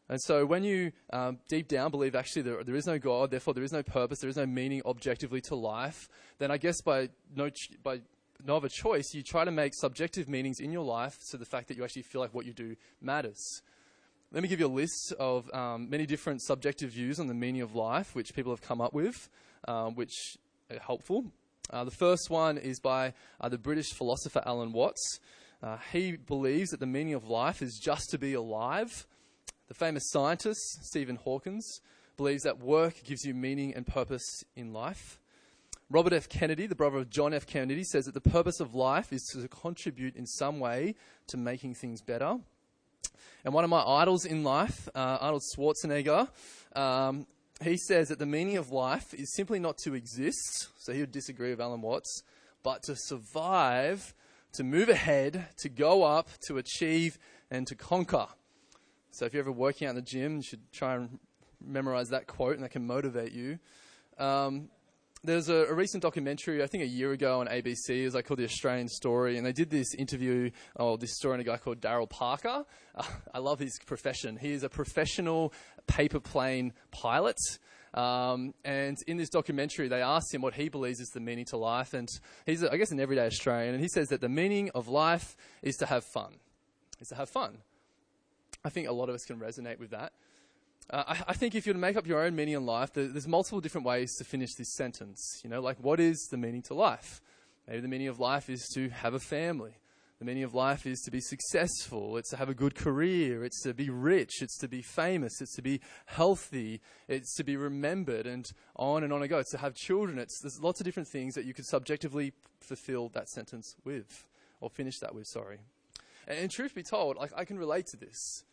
And 0.09 0.21
so, 0.21 0.45
when 0.45 0.63
you 0.63 0.91
um, 1.11 1.39
deep 1.49 1.67
down 1.67 1.91
believe 1.91 2.15
actually 2.15 2.43
there, 2.43 2.63
there 2.63 2.75
is 2.75 2.87
no 2.87 2.97
God, 2.97 3.29
therefore 3.31 3.53
there 3.53 3.63
is 3.63 3.73
no 3.73 3.83
purpose, 3.83 4.19
there 4.19 4.29
is 4.29 4.37
no 4.37 4.45
meaning 4.45 4.81
objectively 4.85 5.41
to 5.41 5.55
life, 5.55 6.07
then 6.39 6.49
I 6.51 6.57
guess 6.57 6.81
by 6.81 7.09
no, 7.35 7.49
ch- 7.49 7.71
by 7.83 8.01
no 8.43 8.57
other 8.57 8.69
choice, 8.69 9.13
you 9.13 9.23
try 9.23 9.45
to 9.45 9.51
make 9.51 9.73
subjective 9.73 10.29
meanings 10.29 10.59
in 10.59 10.71
your 10.71 10.83
life 10.83 11.17
to 11.31 11.37
the 11.37 11.45
fact 11.45 11.67
that 11.67 11.77
you 11.77 11.83
actually 11.83 12.03
feel 12.03 12.21
like 12.21 12.33
what 12.33 12.45
you 12.45 12.53
do 12.53 12.75
matters. 13.01 13.61
Let 14.31 14.43
me 14.43 14.49
give 14.49 14.59
you 14.59 14.65
a 14.65 14.67
list 14.67 15.13
of 15.19 15.53
um, 15.53 15.89
many 15.89 16.05
different 16.05 16.41
subjective 16.41 16.91
views 16.91 17.19
on 17.19 17.27
the 17.27 17.33
meaning 17.33 17.61
of 17.61 17.73
life, 17.75 18.15
which 18.15 18.33
people 18.33 18.51
have 18.51 18.61
come 18.61 18.81
up 18.81 18.93
with, 18.93 19.29
um, 19.67 19.95
which 19.95 20.37
are 20.69 20.79
helpful. 20.79 21.25
Uh, 21.69 21.83
the 21.83 21.91
first 21.91 22.29
one 22.29 22.57
is 22.57 22.79
by 22.79 23.13
uh, 23.39 23.49
the 23.49 23.57
British 23.57 23.93
philosopher 23.93 24.41
Alan 24.45 24.71
Watts. 24.71 25.19
Uh, 25.63 25.77
he 25.91 26.17
believes 26.17 26.71
that 26.71 26.79
the 26.79 26.85
meaning 26.85 27.13
of 27.13 27.29
life 27.29 27.61
is 27.61 27.79
just 27.79 28.09
to 28.09 28.17
be 28.17 28.33
alive. 28.33 29.07
The 29.67 29.73
famous 29.73 30.09
scientist, 30.11 30.85
Stephen 30.85 31.15
Hawkins, 31.15 31.81
believes 32.17 32.43
that 32.43 32.59
work 32.59 33.03
gives 33.03 33.23
you 33.23 33.33
meaning 33.33 33.73
and 33.73 33.87
purpose 33.87 34.43
in 34.55 34.73
life. 34.73 35.19
Robert 35.89 36.13
F. 36.13 36.27
Kennedy, 36.27 36.67
the 36.67 36.75
brother 36.75 36.97
of 36.97 37.09
John 37.09 37.33
F. 37.33 37.45
Kennedy, 37.45 37.83
says 37.83 38.05
that 38.05 38.13
the 38.13 38.21
purpose 38.21 38.59
of 38.59 38.75
life 38.75 39.13
is 39.13 39.23
to 39.33 39.47
contribute 39.47 40.15
in 40.15 40.25
some 40.25 40.59
way 40.59 40.95
to 41.27 41.37
making 41.37 41.75
things 41.75 42.01
better. 42.01 42.37
And 43.43 43.53
one 43.53 43.63
of 43.63 43.69
my 43.69 43.83
idols 43.83 44.25
in 44.25 44.43
life, 44.43 44.89
uh, 44.95 45.17
Arnold 45.21 45.43
Schwarzenegger, 45.55 46.29
um, 46.75 47.27
he 47.63 47.77
says 47.77 48.09
that 48.09 48.19
the 48.19 48.25
meaning 48.25 48.57
of 48.57 48.71
life 48.71 49.13
is 49.13 49.33
simply 49.33 49.59
not 49.59 49.77
to 49.79 49.93
exist, 49.93 50.67
so 50.77 50.93
he 50.93 50.99
would 50.99 51.11
disagree 51.11 51.51
with 51.51 51.61
Alan 51.61 51.81
Watts, 51.81 52.23
but 52.63 52.83
to 52.83 52.95
survive, 52.95 54.13
to 54.53 54.63
move 54.63 54.89
ahead, 54.89 55.47
to 55.57 55.69
go 55.69 56.03
up, 56.03 56.29
to 56.47 56.57
achieve, 56.57 57.17
and 57.49 57.65
to 57.67 57.75
conquer. 57.75 58.27
So 59.11 59.25
if 59.25 59.33
you're 59.33 59.43
ever 59.43 59.51
working 59.51 59.87
out 59.87 59.91
in 59.91 59.95
the 59.95 60.01
gym, 60.01 60.37
you 60.37 60.43
should 60.43 60.71
try 60.73 60.95
and 60.95 61.19
memorize 61.65 62.09
that 62.09 62.27
quote, 62.27 62.55
and 62.55 62.63
that 62.63 62.71
can 62.71 62.85
motivate 62.85 63.31
you. 63.31 63.59
Um, 64.17 64.69
there's 65.25 65.49
a, 65.49 65.65
a, 65.65 65.73
recent 65.73 66.03
documentary, 66.03 66.63
I 66.63 66.67
think 66.67 66.83
a 66.83 66.87
year 66.87 67.11
ago 67.11 67.41
on 67.41 67.47
ABC, 67.47 68.05
as 68.05 68.15
I 68.15 68.21
called 68.21 68.39
The 68.39 68.45
Australian 68.45 68.87
Story, 68.87 69.37
and 69.37 69.45
they 69.45 69.51
did 69.51 69.69
this 69.69 69.93
interview, 69.95 70.51
oh, 70.77 70.97
this 70.97 71.15
story 71.15 71.35
on 71.35 71.39
a 71.39 71.43
guy 71.43 71.57
called 71.57 71.81
Daryl 71.81 72.09
Parker. 72.09 72.65
Uh, 72.95 73.03
I 73.33 73.39
love 73.39 73.59
his 73.59 73.79
profession. 73.85 74.37
He 74.37 74.51
is 74.51 74.63
a 74.63 74.69
professional 74.69 75.53
paper 75.87 76.19
plane 76.19 76.73
pilot. 76.91 77.37
Um, 77.93 78.53
and 78.63 78.97
in 79.07 79.17
this 79.17 79.29
documentary, 79.29 79.87
they 79.87 80.01
asked 80.01 80.33
him 80.33 80.41
what 80.41 80.53
he 80.53 80.69
believes 80.69 80.99
is 80.99 81.09
the 81.09 81.19
meaning 81.19 81.45
to 81.45 81.57
life. 81.57 81.93
And 81.93 82.09
he's, 82.45 82.63
I 82.63 82.77
guess, 82.77 82.91
an 82.91 82.99
everyday 82.99 83.25
Australian. 83.25 83.73
And 83.73 83.81
he 83.81 83.89
says 83.89 84.09
that 84.09 84.21
the 84.21 84.29
meaning 84.29 84.69
of 84.75 84.87
life 84.87 85.35
is 85.61 85.75
to 85.77 85.85
have 85.85 86.03
fun. 86.03 86.35
Is 86.99 87.09
to 87.09 87.15
have 87.15 87.29
fun. 87.29 87.57
I 88.63 88.69
think 88.69 88.87
a 88.87 88.91
lot 88.91 89.09
of 89.09 89.15
us 89.15 89.25
can 89.25 89.39
resonate 89.39 89.79
with 89.79 89.91
that. 89.91 90.13
Uh, 90.89 91.03
I, 91.07 91.23
I, 91.29 91.33
think 91.33 91.55
if 91.55 91.65
you 91.65 91.71
were 91.71 91.75
to 91.75 91.79
make 91.79 91.97
up 91.97 92.05
your 92.05 92.21
own 92.21 92.35
meaning 92.35 92.53
in 92.53 92.65
life, 92.65 92.93
there, 92.93 93.07
there's 93.07 93.27
multiple 93.27 93.59
different 93.59 93.87
ways 93.87 94.15
to 94.17 94.23
finish 94.23 94.53
this 94.55 94.75
sentence. 94.75 95.41
You 95.43 95.49
know, 95.49 95.59
like 95.59 95.77
what 95.79 95.99
is 95.99 96.27
the 96.29 96.37
meaning 96.37 96.61
to 96.63 96.75
life? 96.75 97.21
Maybe 97.67 97.79
the 97.79 97.87
meaning 97.87 98.07
of 98.07 98.19
life 98.19 98.49
is 98.49 98.67
to 98.75 98.89
have 98.89 99.13
a 99.13 99.19
family. 99.19 99.79
The 100.19 100.25
meaning 100.25 100.43
of 100.43 100.53
life 100.53 100.85
is 100.85 101.01
to 101.01 101.11
be 101.11 101.19
successful. 101.19 102.15
It's 102.17 102.29
to 102.29 102.37
have 102.37 102.47
a 102.47 102.53
good 102.53 102.75
career. 102.75 103.43
It's 103.43 103.61
to 103.63 103.73
be 103.73 103.89
rich. 103.89 104.41
It's 104.41 104.57
to 104.59 104.67
be 104.67 104.81
famous. 104.81 105.41
It's 105.41 105.55
to 105.55 105.61
be 105.61 105.81
healthy. 106.05 106.79
It's 107.09 107.35
to 107.35 107.43
be 107.43 107.57
remembered 107.57 108.25
and 108.25 108.45
on 108.77 109.03
and 109.03 109.11
on 109.11 109.21
and 109.21 109.29
go. 109.29 109.39
It's 109.39 109.51
to 109.51 109.57
have 109.57 109.73
children. 109.73 110.17
It's, 110.17 110.39
there's 110.41 110.61
lots 110.61 110.79
of 110.79 110.85
different 110.85 111.09
things 111.09 111.33
that 111.33 111.43
you 111.43 111.53
could 111.53 111.65
subjectively 111.65 112.31
fulfill 112.61 113.09
that 113.09 113.27
sentence 113.27 113.75
with 113.83 114.25
or 114.61 114.69
finish 114.69 114.99
that 114.99 115.13
with, 115.13 115.27
sorry. 115.27 115.59
And, 116.27 116.39
and 116.39 116.51
truth 116.51 116.73
be 116.73 116.83
told, 116.83 117.17
like, 117.17 117.31
I 117.35 117.43
can 117.43 117.57
relate 117.57 117.87
to 117.87 117.97
this. 117.97 118.45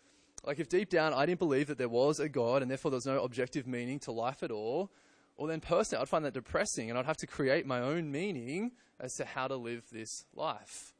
Like, 0.44 0.58
if 0.58 0.68
deep 0.68 0.90
down 0.90 1.14
I 1.14 1.26
didn't 1.26 1.38
believe 1.38 1.68
that 1.68 1.78
there 1.78 1.88
was 1.88 2.18
a 2.18 2.28
God 2.28 2.62
and 2.62 2.70
therefore 2.70 2.90
there 2.90 2.96
was 2.96 3.06
no 3.06 3.22
objective 3.22 3.66
meaning 3.66 3.98
to 4.00 4.12
life 4.12 4.42
at 4.42 4.50
all, 4.50 4.90
well, 5.36 5.46
then 5.46 5.60
personally 5.60 6.02
I'd 6.02 6.08
find 6.08 6.24
that 6.24 6.34
depressing 6.34 6.90
and 6.90 6.98
I'd 6.98 7.06
have 7.06 7.16
to 7.18 7.26
create 7.26 7.66
my 7.66 7.80
own 7.80 8.10
meaning 8.10 8.72
as 9.00 9.14
to 9.14 9.24
how 9.24 9.48
to 9.48 9.56
live 9.56 9.84
this 9.90 10.24
life. 10.34 10.94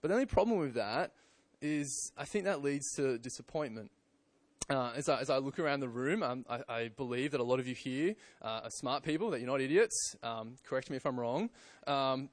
But 0.00 0.08
the 0.08 0.14
only 0.14 0.26
problem 0.26 0.58
with 0.58 0.74
that 0.74 1.12
is 1.60 2.12
I 2.16 2.24
think 2.24 2.44
that 2.44 2.62
leads 2.62 2.94
to 2.96 3.18
disappointment. 3.18 3.90
Uh, 4.70 4.92
as, 4.96 5.08
I, 5.08 5.20
as, 5.20 5.28
I, 5.28 5.38
look 5.38 5.58
around 5.58 5.80
the 5.80 5.88
room, 5.88 6.22
um, 6.22 6.46
I, 6.48 6.60
I, 6.68 6.88
believe 6.88 7.32
that 7.32 7.40
a 7.40 7.44
lot 7.44 7.60
of 7.60 7.68
you 7.68 7.74
here 7.74 8.14
uh, 8.40 8.60
are 8.64 8.70
smart 8.70 9.02
people, 9.02 9.30
that 9.30 9.40
you're 9.40 9.50
not 9.50 9.60
idiots. 9.60 10.16
Um, 10.22 10.56
correct 10.66 10.88
me 10.88 10.96
if 10.96 11.04
I'm 11.04 11.20
wrong. 11.20 11.50
Um, 11.86 12.30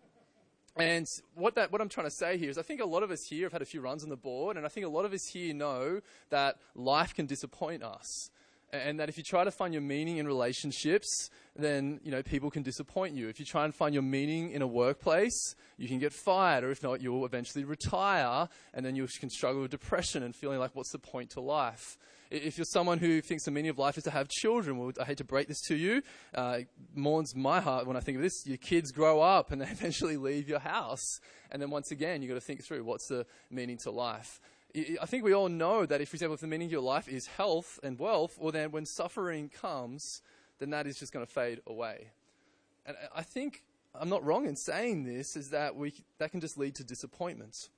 and 0.77 1.07
what, 1.35 1.55
that, 1.55 1.71
what 1.71 1.81
I'm 1.81 1.89
trying 1.89 2.07
to 2.07 2.11
say 2.11 2.37
here 2.37 2.49
is 2.49 2.57
I 2.57 2.61
think 2.61 2.81
a 2.81 2.85
lot 2.85 3.03
of 3.03 3.11
us 3.11 3.25
here 3.25 3.45
have 3.45 3.51
had 3.51 3.61
a 3.61 3.65
few 3.65 3.81
runs 3.81 4.03
on 4.03 4.09
the 4.09 4.17
board, 4.17 4.57
and 4.57 4.65
I 4.65 4.69
think 4.69 4.85
a 4.85 4.89
lot 4.89 5.05
of 5.05 5.13
us 5.13 5.27
here 5.27 5.53
know 5.53 6.01
that 6.29 6.57
life 6.75 7.13
can 7.13 7.25
disappoint 7.25 7.83
us. 7.83 8.31
And 8.73 8.99
that 8.99 9.09
if 9.09 9.17
you 9.17 9.23
try 9.23 9.43
to 9.43 9.51
find 9.51 9.73
your 9.73 9.81
meaning 9.81 10.17
in 10.17 10.25
relationships, 10.25 11.29
then 11.55 11.99
you 12.03 12.11
know 12.11 12.23
people 12.23 12.49
can 12.49 12.63
disappoint 12.63 13.15
you. 13.15 13.27
If 13.27 13.39
you 13.39 13.45
try 13.45 13.65
and 13.65 13.75
find 13.75 13.93
your 13.93 14.03
meaning 14.03 14.51
in 14.51 14.61
a 14.61 14.67
workplace, 14.67 15.55
you 15.77 15.87
can 15.87 15.99
get 15.99 16.13
fired, 16.13 16.63
or 16.63 16.71
if 16.71 16.81
not, 16.81 17.01
you'll 17.01 17.25
eventually 17.25 17.65
retire, 17.65 18.47
and 18.73 18.85
then 18.85 18.95
you 18.95 19.07
can 19.19 19.29
struggle 19.29 19.61
with 19.61 19.71
depression 19.71 20.23
and 20.23 20.35
feeling 20.35 20.59
like, 20.59 20.75
what's 20.75 20.91
the 20.91 20.99
point 20.99 21.31
to 21.31 21.41
life? 21.41 21.97
If 22.31 22.57
you're 22.57 22.65
someone 22.65 22.97
who 22.97 23.19
thinks 23.19 23.43
the 23.43 23.51
meaning 23.51 23.71
of 23.71 23.77
life 23.77 23.97
is 23.97 24.05
to 24.05 24.11
have 24.11 24.29
children, 24.29 24.77
well, 24.77 24.93
I 25.01 25.03
hate 25.03 25.17
to 25.17 25.25
break 25.25 25.49
this 25.49 25.59
to 25.67 25.75
you. 25.75 26.01
Uh, 26.33 26.59
it 26.59 26.67
mourns 26.95 27.35
my 27.35 27.59
heart 27.59 27.85
when 27.85 27.97
I 27.97 27.99
think 27.99 28.15
of 28.15 28.21
this. 28.21 28.47
Your 28.47 28.57
kids 28.57 28.93
grow 28.93 29.19
up 29.19 29.51
and 29.51 29.61
they 29.61 29.65
eventually 29.69 30.15
leave 30.15 30.47
your 30.47 30.59
house. 30.59 31.19
And 31.51 31.61
then 31.61 31.69
once 31.69 31.91
again, 31.91 32.21
you've 32.21 32.29
got 32.29 32.35
to 32.35 32.41
think 32.41 32.63
through 32.63 32.85
what's 32.85 33.07
the 33.07 33.25
meaning 33.49 33.77
to 33.79 33.91
life. 33.91 34.39
I 34.73 35.05
think 35.05 35.23
we 35.23 35.33
all 35.33 35.49
know 35.49 35.85
that 35.85 36.01
if, 36.01 36.09
for 36.09 36.15
example, 36.15 36.35
if 36.35 36.41
the 36.41 36.47
meaning 36.47 36.67
of 36.67 36.71
your 36.71 36.81
life 36.81 37.09
is 37.09 37.27
health 37.27 37.79
and 37.83 37.99
wealth, 37.99 38.37
well, 38.39 38.51
then 38.51 38.71
when 38.71 38.85
suffering 38.85 39.49
comes, 39.49 40.21
then 40.59 40.69
that 40.69 40.87
is 40.87 40.97
just 40.97 41.11
going 41.11 41.25
to 41.25 41.31
fade 41.31 41.59
away. 41.67 42.11
And 42.85 42.95
I 43.13 43.21
think 43.21 43.63
I'm 43.93 44.09
not 44.09 44.23
wrong 44.23 44.45
in 44.45 44.55
saying 44.55 45.03
this, 45.03 45.35
is 45.35 45.49
that 45.49 45.75
we, 45.75 45.93
that 46.19 46.31
can 46.31 46.39
just 46.39 46.57
lead 46.57 46.75
to 46.75 46.83
disappointment. 46.83 47.69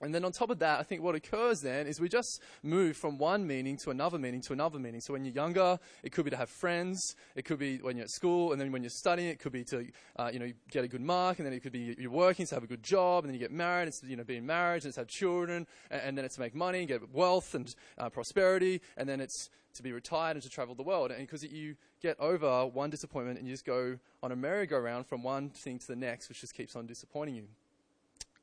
And 0.00 0.14
then 0.14 0.24
on 0.24 0.30
top 0.30 0.50
of 0.50 0.60
that, 0.60 0.78
I 0.78 0.84
think 0.84 1.02
what 1.02 1.16
occurs 1.16 1.60
then 1.60 1.88
is 1.88 2.00
we 2.00 2.08
just 2.08 2.40
move 2.62 2.96
from 2.96 3.18
one 3.18 3.46
meaning 3.46 3.76
to 3.78 3.90
another 3.90 4.16
meaning 4.16 4.40
to 4.42 4.52
another 4.52 4.78
meaning. 4.78 5.00
So 5.00 5.12
when 5.12 5.24
you're 5.24 5.34
younger, 5.34 5.78
it 6.04 6.12
could 6.12 6.24
be 6.24 6.30
to 6.30 6.36
have 6.36 6.50
friends. 6.50 7.16
It 7.34 7.44
could 7.44 7.58
be 7.58 7.78
when 7.78 7.96
you're 7.96 8.04
at 8.04 8.10
school, 8.10 8.52
and 8.52 8.60
then 8.60 8.70
when 8.70 8.82
you're 8.82 8.90
studying, 8.90 9.28
it 9.28 9.40
could 9.40 9.52
be 9.52 9.64
to 9.64 9.86
uh, 10.16 10.30
you 10.32 10.38
know 10.38 10.52
get 10.70 10.84
a 10.84 10.88
good 10.88 11.00
mark, 11.00 11.38
and 11.38 11.46
then 11.46 11.52
it 11.52 11.62
could 11.64 11.72
be 11.72 11.96
you're 11.98 12.12
working 12.12 12.46
to 12.46 12.54
have 12.54 12.62
a 12.62 12.68
good 12.68 12.82
job, 12.82 13.24
and 13.24 13.30
then 13.30 13.34
you 13.34 13.40
get 13.40 13.50
married. 13.50 13.88
It's 13.88 14.02
you 14.04 14.16
know 14.16 14.24
being 14.24 14.46
married, 14.46 14.84
and 14.84 14.90
it's 14.90 14.96
have 14.96 15.08
children, 15.08 15.66
and, 15.90 16.02
and 16.02 16.18
then 16.18 16.24
it's 16.24 16.36
to 16.36 16.40
make 16.40 16.54
money, 16.54 16.78
and 16.78 16.88
get 16.88 17.12
wealth 17.12 17.54
and 17.54 17.74
uh, 17.98 18.08
prosperity, 18.08 18.80
and 18.96 19.08
then 19.08 19.20
it's 19.20 19.50
to 19.74 19.82
be 19.82 19.92
retired 19.92 20.36
and 20.36 20.42
to 20.42 20.48
travel 20.48 20.74
the 20.74 20.82
world. 20.82 21.10
And 21.10 21.20
because 21.20 21.42
you 21.42 21.76
get 22.00 22.18
over 22.20 22.66
one 22.66 22.90
disappointment, 22.90 23.38
and 23.38 23.48
you 23.48 23.54
just 23.54 23.66
go 23.66 23.98
on 24.22 24.32
a 24.32 24.36
merry-go-round 24.36 25.06
from 25.06 25.22
one 25.22 25.50
thing 25.50 25.78
to 25.78 25.86
the 25.86 25.96
next, 25.96 26.28
which 26.28 26.40
just 26.40 26.54
keeps 26.54 26.76
on 26.76 26.86
disappointing 26.86 27.34
you. 27.34 27.44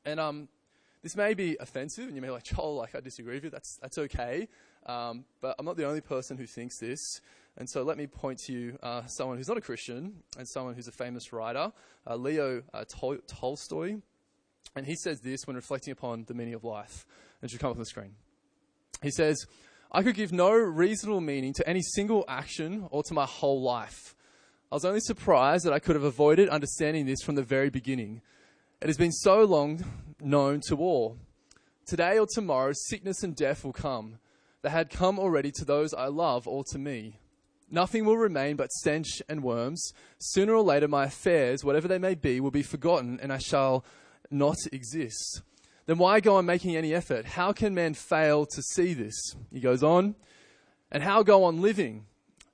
And 0.04 0.20
um, 0.20 0.48
this 1.06 1.14
may 1.14 1.34
be 1.34 1.56
offensive, 1.60 2.08
and 2.08 2.16
you 2.16 2.20
may 2.20 2.26
be 2.26 2.32
like, 2.32 2.42
Joel, 2.42 2.74
like 2.74 2.96
I 2.96 3.00
disagree 3.00 3.34
with 3.34 3.44
you. 3.44 3.50
That's 3.50 3.76
that's 3.76 3.96
okay. 3.96 4.48
Um, 4.86 5.24
but 5.40 5.54
I'm 5.56 5.64
not 5.64 5.76
the 5.76 5.86
only 5.86 6.00
person 6.00 6.36
who 6.36 6.46
thinks 6.46 6.80
this. 6.80 7.20
And 7.56 7.70
so 7.70 7.84
let 7.84 7.96
me 7.96 8.08
point 8.08 8.40
to 8.46 8.52
you 8.52 8.76
uh, 8.82 9.06
someone 9.06 9.36
who's 9.36 9.46
not 9.46 9.56
a 9.56 9.60
Christian 9.60 10.14
and 10.36 10.48
someone 10.48 10.74
who's 10.74 10.88
a 10.88 10.92
famous 10.92 11.32
writer, 11.32 11.70
uh, 12.10 12.16
Leo 12.16 12.64
uh, 12.74 12.84
Tol- 12.88 13.20
Tolstoy. 13.28 13.98
And 14.74 14.84
he 14.84 14.96
says 14.96 15.20
this 15.20 15.46
when 15.46 15.54
reflecting 15.54 15.92
upon 15.92 16.24
the 16.24 16.34
meaning 16.34 16.54
of 16.54 16.64
life. 16.64 17.06
And 17.40 17.48
should 17.48 17.60
come 17.60 17.70
up 17.70 17.76
on 17.76 17.82
the 17.82 17.86
screen. 17.86 18.16
He 19.00 19.12
says, 19.12 19.46
I 19.92 20.02
could 20.02 20.16
give 20.16 20.32
no 20.32 20.50
reasonable 20.50 21.20
meaning 21.20 21.52
to 21.52 21.68
any 21.68 21.82
single 21.82 22.24
action 22.26 22.88
or 22.90 23.04
to 23.04 23.14
my 23.14 23.26
whole 23.26 23.62
life. 23.62 24.16
I 24.72 24.74
was 24.74 24.84
only 24.84 24.98
surprised 24.98 25.66
that 25.66 25.72
I 25.72 25.78
could 25.78 25.94
have 25.94 26.02
avoided 26.02 26.48
understanding 26.48 27.06
this 27.06 27.22
from 27.22 27.36
the 27.36 27.44
very 27.44 27.70
beginning. 27.70 28.22
It 28.82 28.88
has 28.88 28.96
been 28.96 29.12
so 29.12 29.44
long 29.44 29.84
known 30.20 30.60
to 30.68 30.76
all. 30.76 31.18
Today 31.86 32.18
or 32.18 32.26
tomorrow, 32.26 32.72
sickness 32.74 33.22
and 33.22 33.36
death 33.36 33.64
will 33.64 33.72
come. 33.72 34.18
They 34.62 34.70
had 34.70 34.90
come 34.90 35.18
already 35.18 35.52
to 35.52 35.64
those 35.64 35.94
I 35.94 36.06
love 36.06 36.48
or 36.48 36.64
to 36.72 36.78
me. 36.78 37.20
Nothing 37.70 38.04
will 38.04 38.16
remain 38.16 38.56
but 38.56 38.72
stench 38.72 39.22
and 39.28 39.42
worms. 39.42 39.92
Sooner 40.18 40.54
or 40.54 40.62
later, 40.62 40.88
my 40.88 41.04
affairs, 41.04 41.64
whatever 41.64 41.88
they 41.88 41.98
may 41.98 42.14
be, 42.14 42.40
will 42.40 42.50
be 42.50 42.62
forgotten 42.62 43.18
and 43.20 43.32
I 43.32 43.38
shall 43.38 43.84
not 44.30 44.56
exist. 44.72 45.42
Then 45.86 45.98
why 45.98 46.20
go 46.20 46.36
on 46.36 46.46
making 46.46 46.76
any 46.76 46.92
effort? 46.94 47.24
How 47.24 47.52
can 47.52 47.74
man 47.74 47.94
fail 47.94 48.46
to 48.46 48.62
see 48.62 48.92
this? 48.92 49.36
He 49.52 49.60
goes 49.60 49.82
on, 49.82 50.16
and 50.90 51.02
how 51.02 51.22
go 51.22 51.44
on 51.44 51.62
living? 51.62 52.06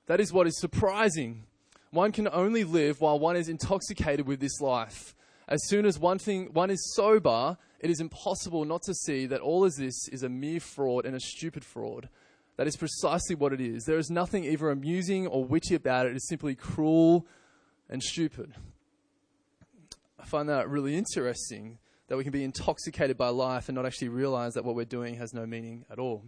That 0.05 0.19
is 0.19 0.31
what 0.31 0.47
is 0.47 0.59
surprising. 0.59 1.45
One 1.89 2.11
can 2.11 2.27
only 2.31 2.63
live 2.63 3.01
while 3.01 3.19
one 3.19 3.35
is 3.35 3.49
intoxicated 3.49 4.27
with 4.27 4.39
this 4.39 4.61
life. 4.61 5.15
As 5.47 5.67
soon 5.67 5.85
as 5.85 5.99
one 5.99 6.19
thing 6.19 6.49
one 6.53 6.69
is 6.69 6.93
sober, 6.95 7.57
it 7.79 7.89
is 7.89 7.99
impossible 7.99 8.65
not 8.65 8.81
to 8.83 8.93
see 8.93 9.25
that 9.25 9.41
all 9.41 9.65
of 9.65 9.75
this 9.75 10.07
is 10.09 10.23
a 10.23 10.29
mere 10.29 10.59
fraud 10.59 11.05
and 11.05 11.15
a 11.15 11.19
stupid 11.19 11.65
fraud. 11.65 12.09
That 12.55 12.67
is 12.67 12.77
precisely 12.77 13.35
what 13.35 13.51
it 13.51 13.59
is. 13.59 13.83
There 13.85 13.97
is 13.97 14.09
nothing 14.09 14.45
either 14.45 14.69
amusing 14.69 15.27
or 15.27 15.43
witty 15.43 15.75
about 15.75 16.05
it. 16.05 16.11
It 16.11 16.17
is 16.17 16.27
simply 16.27 16.55
cruel 16.55 17.27
and 17.89 18.01
stupid. 18.01 18.53
I 20.19 20.25
find 20.25 20.47
that 20.49 20.69
really 20.69 20.95
interesting 20.95 21.79
that 22.07 22.17
we 22.17 22.23
can 22.23 22.31
be 22.31 22.43
intoxicated 22.43 23.17
by 23.17 23.29
life 23.29 23.69
and 23.69 23.75
not 23.75 23.85
actually 23.85 24.09
realize 24.09 24.53
that 24.53 24.63
what 24.63 24.75
we're 24.75 24.85
doing 24.85 25.15
has 25.15 25.33
no 25.33 25.45
meaning 25.45 25.83
at 25.91 25.99
all. 25.99 26.23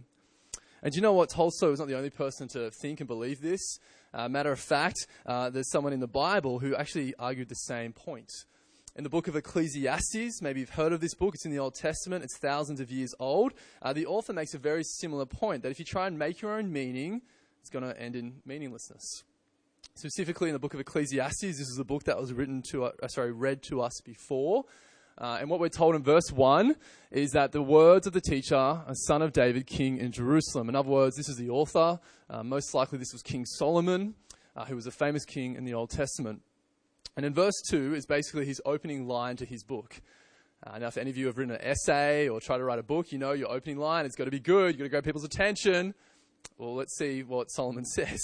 And 0.82 0.94
you 0.94 1.00
know 1.00 1.12
what? 1.12 1.30
Tolstoy 1.30 1.70
was 1.70 1.78
not 1.78 1.88
the 1.88 1.96
only 1.96 2.10
person 2.10 2.48
to 2.48 2.70
think 2.70 3.00
and 3.00 3.06
believe 3.06 3.40
this. 3.40 3.78
Uh, 4.12 4.28
matter 4.28 4.52
of 4.52 4.60
fact, 4.60 5.06
uh, 5.24 5.48
there's 5.50 5.70
someone 5.70 5.92
in 5.92 6.00
the 6.00 6.06
Bible 6.06 6.58
who 6.58 6.74
actually 6.74 7.14
argued 7.18 7.48
the 7.48 7.54
same 7.54 7.92
point. 7.92 8.30
In 8.96 9.04
the 9.04 9.10
book 9.10 9.28
of 9.28 9.36
Ecclesiastes, 9.36 10.40
maybe 10.40 10.60
you've 10.60 10.70
heard 10.70 10.90
of 10.90 11.02
this 11.02 11.12
book, 11.12 11.34
it's 11.34 11.44
in 11.44 11.50
the 11.50 11.58
Old 11.58 11.74
Testament, 11.74 12.24
it's 12.24 12.38
thousands 12.38 12.80
of 12.80 12.90
years 12.90 13.14
old. 13.20 13.52
Uh, 13.82 13.92
the 13.92 14.06
author 14.06 14.32
makes 14.32 14.54
a 14.54 14.58
very 14.58 14.82
similar 14.82 15.26
point 15.26 15.62
that 15.64 15.70
if 15.70 15.78
you 15.78 15.84
try 15.84 16.06
and 16.06 16.18
make 16.18 16.40
your 16.40 16.52
own 16.52 16.72
meaning, 16.72 17.20
it's 17.60 17.68
going 17.68 17.84
to 17.84 18.00
end 18.00 18.16
in 18.16 18.36
meaninglessness. 18.46 19.22
Specifically 19.96 20.48
in 20.48 20.54
the 20.54 20.58
book 20.58 20.72
of 20.72 20.80
Ecclesiastes, 20.80 21.42
this 21.42 21.60
is 21.60 21.78
a 21.78 21.84
book 21.84 22.04
that 22.04 22.18
was 22.18 22.32
written 22.32 22.62
to, 22.70 22.84
uh, 22.84 23.08
sorry, 23.08 23.32
read 23.32 23.62
to 23.64 23.82
us 23.82 24.00
before. 24.02 24.64
Uh, 25.18 25.36
and 25.42 25.50
what 25.50 25.60
we're 25.60 25.68
told 25.68 25.94
in 25.94 26.02
verse 26.02 26.32
1 26.32 26.74
is 27.10 27.32
that 27.32 27.52
the 27.52 27.60
words 27.60 28.06
of 28.06 28.14
the 28.14 28.22
teacher, 28.22 28.56
a 28.56 28.94
son 28.94 29.20
of 29.20 29.34
David, 29.34 29.66
king 29.66 29.98
in 29.98 30.10
Jerusalem. 30.10 30.70
In 30.70 30.74
other 30.74 30.88
words, 30.88 31.16
this 31.16 31.28
is 31.28 31.36
the 31.36 31.50
author. 31.50 32.00
Uh, 32.30 32.42
most 32.42 32.72
likely, 32.72 32.96
this 32.96 33.12
was 33.12 33.20
King 33.20 33.44
Solomon, 33.44 34.14
uh, 34.56 34.64
who 34.64 34.74
was 34.74 34.86
a 34.86 34.90
famous 34.90 35.26
king 35.26 35.54
in 35.54 35.66
the 35.66 35.74
Old 35.74 35.90
Testament. 35.90 36.40
And 37.16 37.24
in 37.24 37.32
verse 37.32 37.54
2 37.70 37.94
is 37.94 38.06
basically 38.06 38.44
his 38.44 38.60
opening 38.64 39.08
line 39.08 39.36
to 39.36 39.46
his 39.46 39.64
book. 39.64 40.00
Uh, 40.66 40.78
now, 40.78 40.88
if 40.88 40.96
any 40.96 41.10
of 41.10 41.16
you 41.16 41.26
have 41.26 41.38
written 41.38 41.54
an 41.54 41.62
essay 41.62 42.28
or 42.28 42.40
try 42.40 42.58
to 42.58 42.64
write 42.64 42.78
a 42.78 42.82
book, 42.82 43.12
you 43.12 43.18
know 43.18 43.32
your 43.32 43.50
opening 43.50 43.78
line, 43.78 44.04
it's 44.04 44.16
got 44.16 44.24
to 44.24 44.30
be 44.30 44.40
good, 44.40 44.70
you've 44.70 44.78
got 44.78 44.84
to 44.84 44.88
grab 44.90 45.04
people's 45.04 45.24
attention. 45.24 45.94
Well, 46.58 46.74
let's 46.74 46.96
see 46.96 47.22
what 47.22 47.50
Solomon 47.50 47.84
says. 47.94 48.20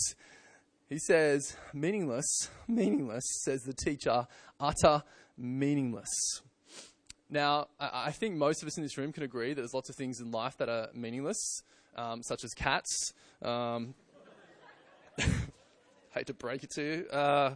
He 0.88 0.98
says, 0.98 1.56
meaningless, 1.72 2.50
meaningless, 2.68 3.24
says 3.44 3.62
the 3.62 3.72
teacher, 3.72 4.26
utter 4.60 5.02
meaningless. 5.38 6.42
Now, 7.30 7.68
I, 7.80 8.06
I 8.06 8.10
think 8.10 8.36
most 8.36 8.62
of 8.62 8.68
us 8.68 8.76
in 8.76 8.82
this 8.82 8.98
room 8.98 9.12
can 9.12 9.22
agree 9.22 9.54
that 9.54 9.60
there's 9.60 9.72
lots 9.72 9.88
of 9.88 9.96
things 9.96 10.20
in 10.20 10.30
life 10.30 10.58
that 10.58 10.68
are 10.68 10.88
meaningless, 10.92 11.62
um, 11.96 12.22
such 12.22 12.44
as 12.44 12.52
cats. 12.52 13.14
Um, 13.40 13.94
hate 16.10 16.26
to 16.26 16.34
break 16.34 16.62
it 16.62 16.70
to 16.72 16.82
you. 16.82 17.08
Uh, 17.08 17.54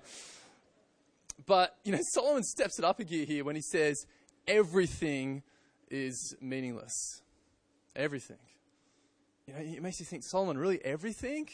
but, 1.44 1.76
you 1.84 1.92
know, 1.92 1.98
Solomon 2.12 2.42
steps 2.42 2.78
it 2.78 2.84
up 2.84 3.00
a 3.00 3.04
gear 3.04 3.26
here 3.26 3.44
when 3.44 3.56
he 3.56 3.62
says 3.62 4.06
everything 4.46 5.42
is 5.90 6.34
meaningless. 6.40 7.22
Everything. 7.94 8.38
You 9.46 9.54
know, 9.54 9.60
it 9.60 9.82
makes 9.82 10.00
you 10.00 10.06
think, 10.06 10.24
Solomon, 10.24 10.58
really 10.58 10.84
everything? 10.84 11.48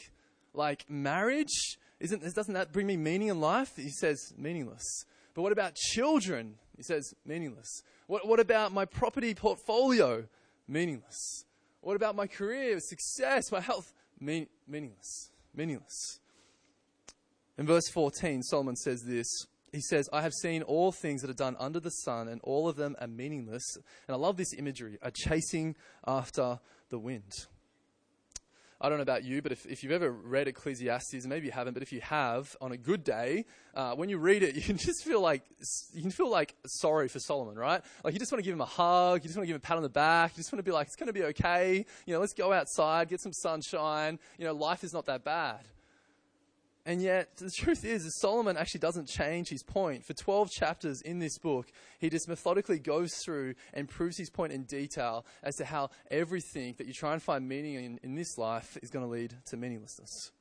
Like 0.53 0.85
marriage? 0.89 1.77
Isn't, 1.99 2.21
doesn't 2.33 2.53
that 2.53 2.71
bring 2.71 2.87
me 2.87 2.97
meaning 2.97 3.27
in 3.27 3.39
life? 3.39 3.75
He 3.75 3.89
says, 3.89 4.33
meaningless. 4.37 5.05
But 5.33 5.41
what 5.41 5.51
about 5.51 5.75
children? 5.75 6.55
He 6.75 6.83
says, 6.83 7.13
meaningless. 7.25 7.83
What, 8.07 8.27
what 8.27 8.39
about 8.39 8.73
my 8.73 8.85
property 8.85 9.33
portfolio? 9.33 10.25
Meaningless. 10.67 11.45
What 11.81 11.95
about 11.95 12.15
my 12.15 12.27
career, 12.27 12.79
success, 12.79 13.51
my 13.51 13.59
health? 13.59 13.93
Mean, 14.19 14.47
meaningless. 14.67 15.31
Meaningless. 15.55 16.19
In 17.57 17.67
verse 17.67 17.87
14, 17.89 18.41
Solomon 18.43 18.75
says 18.75 19.03
this 19.03 19.47
he 19.73 19.81
says, 19.81 20.07
I 20.13 20.21
have 20.21 20.33
seen 20.33 20.61
all 20.61 20.91
things 20.91 21.21
that 21.21 21.29
are 21.29 21.35
done 21.35 21.55
under 21.59 21.79
the 21.79 21.89
sun, 21.89 22.27
and 22.27 22.39
all 22.43 22.69
of 22.69 22.75
them 22.75 22.95
are 23.01 23.07
meaningless. 23.07 23.75
And 24.07 24.15
I 24.15 24.17
love 24.17 24.37
this 24.37 24.53
imagery, 24.53 24.99
a 25.01 25.11
chasing 25.11 25.75
after 26.05 26.59
the 26.89 26.99
wind. 26.99 27.47
I 28.79 28.89
don't 28.89 28.97
know 28.97 29.03
about 29.03 29.23
you, 29.23 29.41
but 29.41 29.53
if, 29.53 29.65
if 29.65 29.81
you've 29.81 29.93
ever 29.93 30.11
read 30.11 30.49
Ecclesiastes, 30.49 31.25
maybe 31.25 31.45
you 31.45 31.53
haven't, 31.53 31.73
but 31.73 31.81
if 31.81 31.93
you 31.93 32.01
have, 32.01 32.55
on 32.59 32.73
a 32.73 32.77
good 32.77 33.03
day, 33.05 33.45
uh, 33.73 33.95
when 33.95 34.09
you 34.09 34.17
read 34.17 34.43
it, 34.43 34.55
you 34.55 34.61
can 34.61 34.77
just 34.77 35.03
feel 35.03 35.21
like 35.21 35.41
you 35.93 36.01
can 36.01 36.11
feel 36.11 36.29
like 36.29 36.53
sorry 36.67 37.07
for 37.07 37.19
Solomon, 37.19 37.55
right? 37.55 37.81
Like 38.03 38.13
you 38.13 38.19
just 38.19 38.31
want 38.31 38.43
to 38.43 38.45
give 38.45 38.53
him 38.53 38.61
a 38.61 38.65
hug, 38.65 39.23
you 39.23 39.27
just 39.29 39.37
want 39.37 39.43
to 39.43 39.47
give 39.47 39.55
him 39.55 39.61
a 39.63 39.67
pat 39.67 39.77
on 39.77 39.83
the 39.83 39.89
back, 39.89 40.33
you 40.33 40.41
just 40.41 40.51
want 40.51 40.59
to 40.59 40.69
be 40.69 40.73
like, 40.73 40.87
it's 40.87 40.97
going 40.97 41.07
to 41.07 41.13
be 41.13 41.23
okay. 41.23 41.85
You 42.05 42.13
know, 42.13 42.19
let's 42.19 42.33
go 42.33 42.51
outside, 42.51 43.07
get 43.07 43.21
some 43.21 43.33
sunshine. 43.33 44.19
You 44.37 44.45
know, 44.45 44.53
life 44.53 44.83
is 44.83 44.93
not 44.93 45.05
that 45.05 45.23
bad. 45.23 45.61
And 46.85 47.01
yet, 47.01 47.37
the 47.37 47.49
truth 47.49 47.85
is, 47.85 48.05
is 48.05 48.19
Solomon 48.19 48.57
actually 48.57 48.81
doesn't 48.81 49.07
change 49.07 49.47
his 49.47 49.63
point. 49.63 50.03
For 50.03 50.13
12 50.13 50.49
chapters 50.51 51.01
in 51.01 51.19
this 51.19 51.37
book, 51.37 51.71
he 51.97 52.09
just 52.09 52.27
methodically 52.27 52.77
goes 52.77 53.13
through 53.23 53.55
and 53.73 53.87
proves 53.87 54.17
his 54.17 54.29
point 54.29 54.51
in 54.51 54.63
detail 54.63 55.25
as 55.43 55.55
to 55.55 55.65
how 55.65 55.91
everything 56.11 56.75
that 56.77 56.87
you 56.87 56.93
try 56.93 57.13
and 57.13 57.23
find 57.23 57.47
meaning 57.47 57.75
in, 57.75 57.99
in 58.03 58.15
this 58.15 58.37
life 58.37 58.77
is 58.81 58.89
going 58.89 59.05
to 59.05 59.09
lead 59.09 59.33
to 59.45 59.55
meaninglessness. 59.55 60.31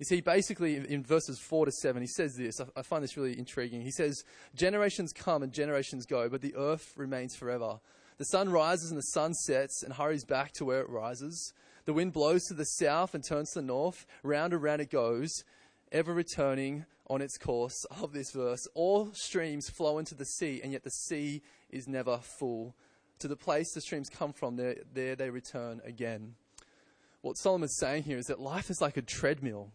You 0.00 0.04
see, 0.04 0.20
basically, 0.20 0.74
in 0.76 1.04
verses 1.04 1.38
4 1.38 1.66
to 1.66 1.72
7, 1.72 2.02
he 2.02 2.08
says 2.08 2.34
this. 2.34 2.60
I, 2.60 2.64
I 2.76 2.82
find 2.82 3.04
this 3.04 3.16
really 3.16 3.38
intriguing. 3.38 3.80
He 3.80 3.92
says, 3.92 4.24
Generations 4.56 5.12
come 5.12 5.44
and 5.44 5.52
generations 5.52 6.04
go, 6.04 6.28
but 6.28 6.42
the 6.42 6.54
earth 6.56 6.94
remains 6.96 7.36
forever. 7.36 7.78
The 8.18 8.24
sun 8.24 8.50
rises 8.50 8.90
and 8.90 8.98
the 8.98 9.02
sun 9.02 9.34
sets 9.34 9.84
and 9.84 9.92
hurries 9.92 10.24
back 10.24 10.52
to 10.54 10.64
where 10.64 10.80
it 10.80 10.88
rises. 10.88 11.52
The 11.84 11.92
wind 11.92 12.12
blows 12.12 12.42
to 12.46 12.54
the 12.54 12.64
south 12.64 13.14
and 13.14 13.22
turns 13.22 13.52
to 13.52 13.60
the 13.60 13.66
north. 13.66 14.04
Round 14.24 14.52
and 14.52 14.62
round 14.62 14.80
it 14.80 14.90
goes 14.90 15.44
ever 15.92 16.12
returning 16.12 16.84
on 17.08 17.20
its 17.20 17.38
course 17.38 17.84
of 18.00 18.12
this 18.12 18.32
verse. 18.32 18.66
All 18.74 19.10
streams 19.12 19.70
flow 19.70 19.98
into 19.98 20.14
the 20.14 20.24
sea, 20.24 20.60
and 20.62 20.72
yet 20.72 20.84
the 20.84 20.90
sea 20.90 21.42
is 21.70 21.86
never 21.86 22.18
full. 22.18 22.74
To 23.20 23.28
the 23.28 23.36
place 23.36 23.72
the 23.72 23.80
streams 23.80 24.08
come 24.08 24.32
from, 24.32 24.56
there, 24.56 24.76
there 24.92 25.16
they 25.16 25.30
return 25.30 25.80
again. 25.84 26.34
What 27.22 27.38
Solomon's 27.38 27.76
saying 27.76 28.04
here 28.04 28.18
is 28.18 28.26
that 28.26 28.40
life 28.40 28.70
is 28.70 28.80
like 28.80 28.96
a 28.96 29.02
treadmill. 29.02 29.70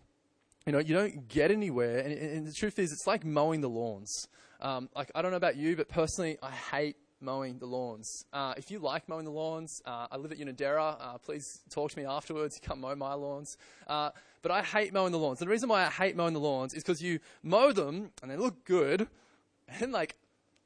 You 0.65 0.73
know, 0.73 0.79
you 0.79 0.93
don't 0.93 1.27
get 1.27 1.49
anywhere, 1.49 1.99
and, 1.99 2.13
and 2.13 2.47
the 2.47 2.53
truth 2.53 2.77
is, 2.77 2.91
it's 2.91 3.07
like 3.07 3.25
mowing 3.25 3.61
the 3.61 3.69
lawns. 3.69 4.27
Um, 4.61 4.89
like 4.95 5.11
I 5.15 5.21
don't 5.21 5.31
know 5.31 5.37
about 5.37 5.57
you, 5.57 5.75
but 5.75 5.89
personally, 5.89 6.37
I 6.43 6.51
hate 6.51 6.97
mowing 7.21 7.59
the 7.59 7.65
lawns. 7.65 8.25
Uh, 8.33 8.53
if 8.57 8.71
you 8.71 8.79
like 8.79 9.07
mowing 9.07 9.25
the 9.25 9.31
lawns, 9.31 9.81
uh, 9.85 10.07
I 10.11 10.17
live 10.17 10.31
at 10.31 10.39
Unanderra. 10.39 10.97
Uh, 10.99 11.17
please 11.17 11.61
talk 11.69 11.91
to 11.91 11.97
me 11.97 12.05
afterwards. 12.05 12.55
You 12.61 12.67
Come 12.67 12.81
mow 12.81 12.95
my 12.95 13.13
lawns. 13.13 13.57
Uh, 13.87 14.11
but 14.41 14.51
I 14.51 14.61
hate 14.61 14.93
mowing 14.93 15.11
the 15.11 15.19
lawns. 15.19 15.39
And 15.41 15.47
the 15.47 15.51
reason 15.51 15.69
why 15.69 15.85
I 15.85 15.89
hate 15.89 16.15
mowing 16.15 16.33
the 16.33 16.39
lawns 16.39 16.73
is 16.73 16.83
because 16.83 17.01
you 17.01 17.19
mow 17.43 17.71
them 17.71 18.11
and 18.21 18.31
they 18.31 18.37
look 18.37 18.65
good, 18.65 19.07
and 19.79 19.91
like 19.91 20.15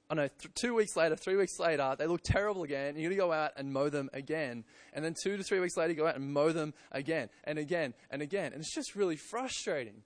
I 0.10 0.14
don't 0.14 0.24
know, 0.26 0.30
th- 0.40 0.54
two 0.54 0.76
weeks 0.76 0.96
later, 0.96 1.16
three 1.16 1.36
weeks 1.36 1.60
later, 1.60 1.96
they 1.98 2.06
look 2.06 2.22
terrible 2.22 2.64
again. 2.64 2.90
And 2.90 3.00
you're 3.00 3.10
going 3.10 3.18
to 3.18 3.26
go 3.26 3.34
out 3.34 3.54
and 3.58 3.74
mow 3.74 3.90
them 3.90 4.10
again. 4.14 4.64
And 4.94 5.04
then 5.04 5.16
two 5.16 5.36
to 5.36 5.44
three 5.44 5.60
weeks 5.60 5.76
later, 5.76 5.92
you 5.92 5.98
go 5.98 6.06
out 6.08 6.16
and 6.16 6.32
mow 6.32 6.52
them 6.52 6.74
again 6.92 7.30
and 7.44 7.58
again 7.58 7.96
and 8.12 8.22
again. 8.22 8.54
And 8.54 8.62
it's 8.62 8.74
just 8.74 8.96
really 8.96 9.16
frustrating. 9.16 10.04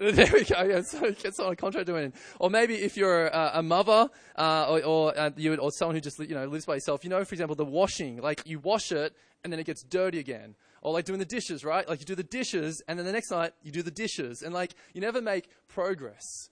There 0.12 0.32
we 0.32 0.44
go. 0.44 0.62
Yeah, 0.62 0.80
so 0.80 1.12
get 1.12 1.34
someone 1.34 1.52
a 1.52 1.56
contract 1.56 1.86
doing 1.86 2.06
it. 2.06 2.14
Or 2.38 2.48
maybe 2.48 2.74
if 2.76 2.96
you're 2.96 3.26
a, 3.26 3.62
mother 3.62 4.08
uh, 4.34 4.66
or, 4.70 4.82
or, 4.82 5.18
uh, 5.18 5.30
you, 5.36 5.54
or 5.56 5.70
someone 5.70 5.94
who 5.94 6.00
just 6.00 6.18
you 6.18 6.34
know 6.34 6.46
lives 6.46 6.64
by 6.64 6.74
yourself, 6.74 7.04
you 7.04 7.10
know, 7.10 7.22
for 7.22 7.34
example, 7.34 7.54
the 7.54 7.66
washing. 7.66 8.18
Like 8.18 8.46
you 8.46 8.60
wash 8.60 8.92
it 8.92 9.14
and 9.44 9.52
then 9.52 9.60
it 9.60 9.66
gets 9.66 9.82
dirty 9.82 10.18
again. 10.18 10.54
Or 10.80 10.94
like 10.94 11.04
doing 11.04 11.18
the 11.18 11.26
dishes, 11.26 11.66
right? 11.66 11.86
Like 11.86 12.00
you 12.00 12.06
do 12.06 12.14
the 12.14 12.22
dishes 12.22 12.82
and 12.88 12.98
then 12.98 13.04
the 13.04 13.12
next 13.12 13.30
night 13.30 13.52
you 13.62 13.72
do 13.72 13.82
the 13.82 13.90
dishes, 13.90 14.40
and 14.42 14.54
like 14.54 14.74
you 14.94 15.02
never 15.02 15.20
make 15.20 15.50
progress. 15.68 16.48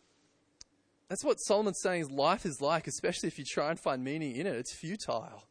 that's 1.08 1.24
what 1.24 1.40
Solomon's 1.40 1.80
saying 1.80 2.02
is 2.02 2.10
life 2.10 2.44
is 2.44 2.60
like, 2.60 2.86
especially 2.86 3.28
if 3.28 3.38
you 3.38 3.46
try 3.46 3.70
and 3.70 3.80
find 3.80 4.04
meaning 4.04 4.36
in 4.36 4.46
it. 4.46 4.56
It's 4.56 4.74
futile. 4.74 5.44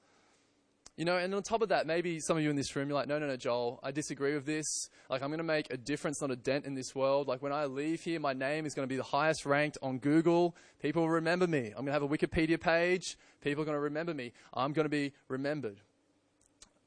You 0.98 1.06
know, 1.06 1.18
and 1.18 1.34
on 1.36 1.44
top 1.44 1.62
of 1.62 1.70
that, 1.70 1.86
maybe 1.86 2.20
some 2.20 2.38
of 2.38 2.44
you 2.44 2.50
in 2.50 2.56
this 2.56 2.76
room, 2.76 2.90
you're 2.90 2.98
like, 2.98 3.08
no, 3.08 3.20
no, 3.20 3.28
no, 3.28 3.38
Joel, 3.38 3.80
I 3.84 3.92
disagree 3.92 4.34
with 4.34 4.48
this. 4.48 4.90
Like, 5.12 5.22
I'm 5.22 5.30
going 5.30 5.38
to 5.38 5.44
make 5.44 5.72
a 5.72 5.78
difference, 5.78 6.22
not 6.22 6.32
a 6.32 6.36
dent 6.36 6.66
in 6.66 6.74
this 6.74 6.96
world. 6.96 7.28
Like, 7.28 7.44
when 7.44 7.52
I 7.52 7.66
leave 7.66 8.02
here, 8.02 8.20
my 8.20 8.34
name 8.34 8.66
is 8.66 8.74
going 8.74 8.88
to 8.88 8.92
be 8.92 8.98
the 8.98 9.04
highest 9.04 9.46
ranked 9.46 9.78
on 9.84 10.00
Google. 10.00 10.56
People 10.82 11.04
will 11.04 11.12
remember 11.12 11.46
me. 11.46 11.68
I'm 11.68 11.86
going 11.86 11.88
to 11.88 11.92
have 11.92 12.02
a 12.02 12.08
Wikipedia 12.08 12.60
page. 12.60 13.16
People 13.42 13.62
are 13.62 13.66
going 13.66 13.76
to 13.76 13.80
remember 13.80 14.16
me. 14.16 14.34
I'm 14.56 14.74
going 14.74 14.86
to 14.86 14.90
be 14.90 15.14
remembered. 15.28 15.78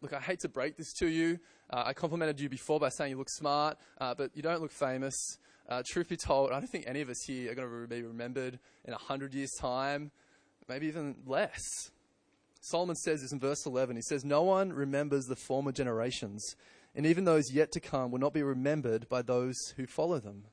Look, 0.02 0.12
I 0.12 0.18
hate 0.18 0.40
to 0.40 0.48
break 0.48 0.76
this 0.76 0.92
to 0.94 1.06
you. 1.06 1.38
Uh, 1.72 1.84
I 1.86 1.92
complimented 1.92 2.40
you 2.40 2.48
before 2.48 2.80
by 2.80 2.88
saying 2.88 3.12
you 3.12 3.16
look 3.16 3.30
smart, 3.30 3.78
uh, 4.00 4.14
but 4.14 4.32
you 4.34 4.42
don't 4.42 4.60
look 4.60 4.72
famous. 4.72 5.38
Uh, 5.68 5.84
truth 5.86 6.08
be 6.08 6.16
told, 6.16 6.50
I 6.50 6.58
don't 6.58 6.68
think 6.68 6.86
any 6.88 7.00
of 7.00 7.10
us 7.10 7.22
here 7.28 7.52
are 7.52 7.54
going 7.54 7.70
to 7.70 7.86
be 7.86 8.02
remembered 8.02 8.58
in 8.84 8.92
a 8.92 8.98
hundred 8.98 9.34
years' 9.34 9.52
time, 9.60 10.10
maybe 10.68 10.88
even 10.88 11.14
less. 11.26 11.92
Solomon 12.60 12.96
says 12.96 13.22
this 13.22 13.32
in 13.32 13.40
verse 13.40 13.64
11. 13.64 13.96
He 13.96 14.02
says, 14.02 14.24
No 14.24 14.42
one 14.42 14.72
remembers 14.72 15.26
the 15.26 15.36
former 15.36 15.72
generations, 15.72 16.56
and 16.94 17.06
even 17.06 17.24
those 17.24 17.52
yet 17.52 17.72
to 17.72 17.80
come 17.80 18.10
will 18.10 18.18
not 18.18 18.34
be 18.34 18.42
remembered 18.42 19.08
by 19.08 19.22
those 19.22 19.56
who 19.76 19.86
follow 19.86 20.18
them. 20.18 20.44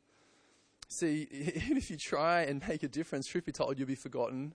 See, 0.88 1.28
even 1.32 1.78
if 1.78 1.89
you 1.89 1.98
try 1.98 2.41
and 2.41 2.65
make 2.67 2.84
a 2.84 2.88
difference, 2.88 3.28
truth 3.28 3.46
be 3.46 3.52
told, 3.52 3.78
you'll 3.78 3.88
be 3.88 3.96
forgotten. 3.96 4.54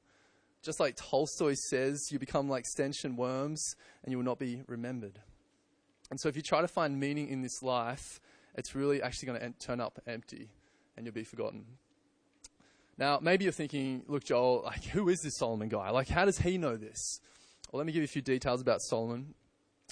Just 0.62 0.80
like 0.80 0.96
Tolstoy 0.96 1.54
says, 1.54 2.08
you 2.10 2.18
become 2.18 2.48
like 2.48 2.64
stench 2.66 3.04
and 3.04 3.18
worms, 3.18 3.74
and 4.02 4.12
you 4.12 4.16
will 4.18 4.24
not 4.24 4.38
be 4.38 4.62
remembered. 4.66 5.18
And 6.10 6.20
so, 6.20 6.28
if 6.28 6.36
you 6.36 6.42
try 6.42 6.60
to 6.60 6.68
find 6.68 6.98
meaning 6.98 7.28
in 7.28 7.42
this 7.42 7.62
life, 7.62 8.20
it's 8.54 8.74
really 8.74 9.02
actually 9.02 9.26
going 9.26 9.40
to 9.40 9.50
turn 9.58 9.80
up 9.80 9.98
empty, 10.06 10.48
and 10.96 11.04
you'll 11.04 11.14
be 11.14 11.24
forgotten. 11.24 11.64
Now, 12.98 13.18
maybe 13.20 13.44
you're 13.44 13.52
thinking, 13.52 14.04
look, 14.06 14.24
Joel, 14.24 14.62
like, 14.64 14.84
who 14.84 15.08
is 15.08 15.20
this 15.22 15.38
Solomon 15.38 15.68
guy? 15.68 15.90
Like, 15.90 16.08
how 16.08 16.24
does 16.24 16.38
he 16.38 16.58
know 16.58 16.76
this? 16.76 17.20
Well, 17.72 17.78
let 17.78 17.86
me 17.86 17.92
give 17.94 18.00
you 18.00 18.04
a 18.04 18.08
few 18.08 18.20
details 18.20 18.60
about 18.60 18.82
Solomon. 18.82 19.32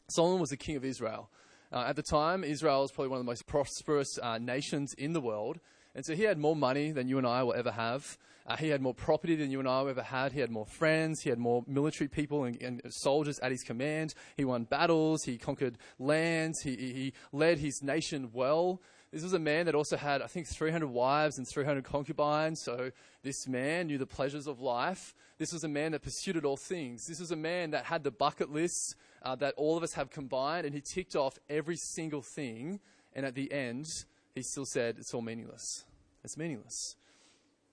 Solomon 0.08 0.38
was 0.38 0.50
the 0.50 0.58
king 0.58 0.76
of 0.76 0.84
Israel. 0.84 1.30
Uh, 1.72 1.84
at 1.88 1.96
the 1.96 2.02
time, 2.02 2.44
Israel 2.44 2.82
was 2.82 2.92
probably 2.92 3.08
one 3.08 3.18
of 3.18 3.24
the 3.24 3.30
most 3.30 3.46
prosperous 3.46 4.18
uh, 4.22 4.36
nations 4.36 4.92
in 4.92 5.14
the 5.14 5.20
world. 5.20 5.60
And 5.94 6.04
so 6.04 6.14
he 6.14 6.24
had 6.24 6.36
more 6.36 6.54
money 6.54 6.92
than 6.92 7.08
you 7.08 7.16
and 7.16 7.26
I 7.26 7.42
will 7.42 7.54
ever 7.54 7.70
have. 7.70 8.18
Uh, 8.46 8.56
he 8.56 8.68
had 8.68 8.82
more 8.82 8.92
property 8.92 9.34
than 9.34 9.50
you 9.50 9.60
and 9.60 9.68
I 9.68 9.80
will 9.80 9.88
ever 9.88 10.02
had. 10.02 10.32
He 10.32 10.40
had 10.40 10.50
more 10.50 10.66
friends. 10.66 11.22
He 11.22 11.30
had 11.30 11.38
more 11.38 11.64
military 11.66 12.08
people 12.08 12.44
and, 12.44 12.60
and 12.60 12.82
soldiers 12.90 13.38
at 13.38 13.50
his 13.50 13.62
command. 13.62 14.12
He 14.36 14.44
won 14.44 14.64
battles. 14.64 15.24
He 15.24 15.38
conquered 15.38 15.78
lands. 15.98 16.60
He, 16.60 16.76
he 16.76 17.12
led 17.32 17.60
his 17.60 17.82
nation 17.82 18.28
well. 18.34 18.82
This 19.10 19.22
was 19.22 19.32
a 19.32 19.38
man 19.38 19.64
that 19.66 19.74
also 19.74 19.96
had, 19.96 20.20
I 20.20 20.26
think, 20.26 20.46
300 20.46 20.86
wives 20.86 21.38
and 21.38 21.48
300 21.48 21.82
concubines. 21.82 22.60
So 22.62 22.90
this 23.22 23.48
man 23.48 23.86
knew 23.86 23.96
the 23.96 24.06
pleasures 24.06 24.46
of 24.46 24.60
life. 24.60 25.14
This 25.40 25.54
was 25.54 25.64
a 25.64 25.68
man 25.68 25.92
that 25.92 26.02
pursued 26.02 26.44
all 26.44 26.58
things. 26.58 27.06
This 27.06 27.18
was 27.18 27.30
a 27.30 27.36
man 27.36 27.70
that 27.70 27.86
had 27.86 28.04
the 28.04 28.10
bucket 28.10 28.50
lists 28.50 28.94
uh, 29.22 29.34
that 29.36 29.54
all 29.56 29.78
of 29.78 29.82
us 29.82 29.94
have 29.94 30.10
combined, 30.10 30.66
and 30.66 30.74
he 30.74 30.82
ticked 30.82 31.16
off 31.16 31.38
every 31.48 31.76
single 31.76 32.20
thing. 32.20 32.78
And 33.14 33.24
at 33.24 33.34
the 33.34 33.50
end, 33.50 33.86
he 34.34 34.42
still 34.42 34.66
said, 34.66 34.96
It's 34.98 35.14
all 35.14 35.22
meaningless. 35.22 35.86
It's 36.22 36.36
meaningless. 36.36 36.96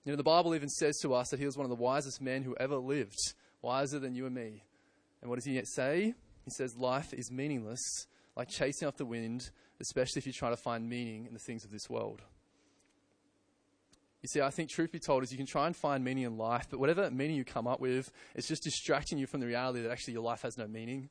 You 0.06 0.12
know, 0.12 0.16
the 0.16 0.22
Bible 0.22 0.54
even 0.54 0.70
says 0.70 0.98
to 1.00 1.12
us 1.12 1.28
that 1.28 1.38
he 1.38 1.44
was 1.44 1.58
one 1.58 1.66
of 1.66 1.70
the 1.70 1.76
wisest 1.76 2.22
men 2.22 2.42
who 2.42 2.56
ever 2.58 2.76
lived, 2.76 3.34
wiser 3.60 3.98
than 3.98 4.14
you 4.14 4.24
and 4.24 4.34
me. 4.34 4.64
And 5.20 5.28
what 5.28 5.36
does 5.36 5.44
he 5.44 5.62
say? 5.66 6.14
He 6.46 6.50
says, 6.50 6.74
Life 6.74 7.12
is 7.12 7.30
meaningless, 7.30 8.06
like 8.34 8.48
chasing 8.48 8.90
the 8.96 9.04
wind 9.04 9.50
especially 9.80 10.18
if 10.20 10.26
you 10.26 10.32
try 10.32 10.50
to 10.50 10.56
find 10.56 10.88
meaning 10.88 11.26
in 11.26 11.32
the 11.32 11.38
things 11.38 11.64
of 11.64 11.70
this 11.70 11.88
world. 11.88 12.22
You 14.22 14.28
see, 14.28 14.40
I 14.40 14.50
think 14.50 14.68
truth 14.68 14.90
be 14.90 14.98
told 14.98 15.22
is 15.22 15.30
you 15.30 15.38
can 15.38 15.46
try 15.46 15.66
and 15.66 15.76
find 15.76 16.04
meaning 16.04 16.24
in 16.24 16.36
life, 16.36 16.66
but 16.70 16.80
whatever 16.80 17.08
meaning 17.10 17.36
you 17.36 17.44
come 17.44 17.68
up 17.68 17.80
with, 17.80 18.10
it's 18.34 18.48
just 18.48 18.64
distracting 18.64 19.16
you 19.16 19.26
from 19.26 19.40
the 19.40 19.46
reality 19.46 19.80
that 19.82 19.90
actually 19.90 20.14
your 20.14 20.22
life 20.22 20.42
has 20.42 20.58
no 20.58 20.66
meaning. 20.66 21.08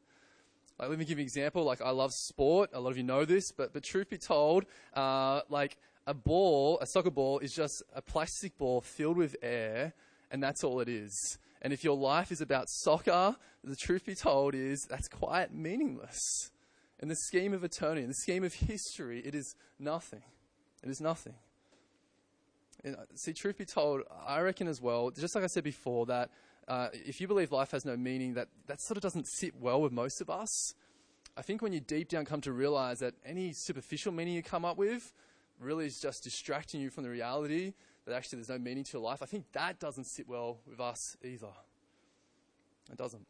Like, 0.78 0.90
let 0.90 1.00
me 1.00 1.06
give 1.06 1.18
you 1.18 1.24
an 1.24 1.28
example. 1.28 1.64
Like, 1.64 1.82
I 1.82 1.90
love 1.92 2.12
sport. 2.14 2.72
A 2.74 2.80
lot 2.80 2.92
of 2.92 2.98
you 2.98 3.04
know 3.04 3.26
this, 3.26 3.52
but, 3.52 3.74
but 3.74 3.84
truth 3.84 4.10
be 4.10 4.18
told, 4.18 4.66
uh, 4.94 5.42
like, 5.50 5.78
a 6.06 6.14
ball, 6.14 6.80
a 6.82 6.86
soccer 6.86 7.10
ball, 7.10 7.40
is 7.40 7.54
just 7.54 7.82
a 7.96 8.02
plastic 8.02 8.58
ball 8.58 8.82
filled 8.82 9.18
with 9.18 9.36
air, 9.42 9.94
and 10.30 10.44
that's 10.44 10.64
all 10.64 10.80
it 10.80 10.90
is. 10.90 11.38
And 11.62 11.74
if 11.74 11.84
your 11.84 11.98
life 11.98 12.32
is 12.32 12.42
about 12.42 12.70
soccer, 12.70 13.36
the 13.64 13.76
truth 13.76 14.06
be 14.06 14.16
told 14.16 14.54
is 14.54 14.86
that's 14.90 15.08
quite 15.08 15.54
meaningless. 15.54 16.52
In 17.00 17.08
the 17.08 17.16
scheme 17.16 17.54
of 17.54 17.64
eternity, 17.64 18.02
in 18.02 18.10
the 18.10 18.14
scheme 18.14 18.44
of 18.44 18.54
history, 18.54 19.22
it 19.26 19.34
is 19.34 19.56
nothing. 19.80 20.24
It 20.84 20.90
is 20.90 21.02
nothing. 21.02 21.34
And, 22.84 22.96
uh, 22.96 23.00
see, 23.16 23.34
truth 23.34 23.58
be 23.58 23.66
told, 23.66 24.02
I 24.26 24.40
reckon 24.42 24.68
as 24.68 24.82
well, 24.82 25.10
just 25.12 25.36
like 25.36 25.44
I 25.44 25.48
said 25.48 25.64
before, 25.64 26.06
that 26.08 26.30
uh, 26.68 26.90
if 26.94 27.20
you 27.22 27.28
believe 27.28 27.52
life 27.52 27.72
has 27.72 27.86
no 27.86 27.98
meaning, 27.98 28.34
that, 28.36 28.50
that 28.68 28.82
sort 28.82 28.98
of 28.98 29.04
doesn't 29.04 29.28
sit 29.28 29.56
well 29.60 29.82
with 29.82 29.92
most 29.92 30.22
of 30.22 30.30
us. 30.30 30.76
I 31.36 31.42
think 31.42 31.62
when 31.62 31.74
you 31.74 31.80
deep 31.80 32.10
down 32.10 32.26
come 32.26 32.42
to 32.42 32.52
realize 32.52 33.00
that 33.00 33.14
any 33.26 33.54
superficial 33.54 34.12
meaning 34.12 34.34
you 34.34 34.44
come 34.44 34.66
up 34.66 34.78
with 34.78 35.14
really 35.60 35.86
is 35.86 36.00
just 36.00 36.24
distracting 36.24 36.82
you 36.82 36.90
from 36.90 37.04
the 37.04 37.10
reality 37.10 37.74
that 38.06 38.16
actually 38.16 38.38
there's 38.38 38.50
no 38.50 38.58
meaning 38.58 38.84
to 38.84 38.94
your 38.94 39.02
life, 39.02 39.22
I 39.22 39.26
think 39.26 39.52
that 39.52 39.80
doesn't 39.80 40.06
sit 40.06 40.28
well 40.28 40.60
with 40.66 40.80
us 40.80 41.18
either. 41.24 41.48
It 42.92 42.98
doesn't. 42.98 43.26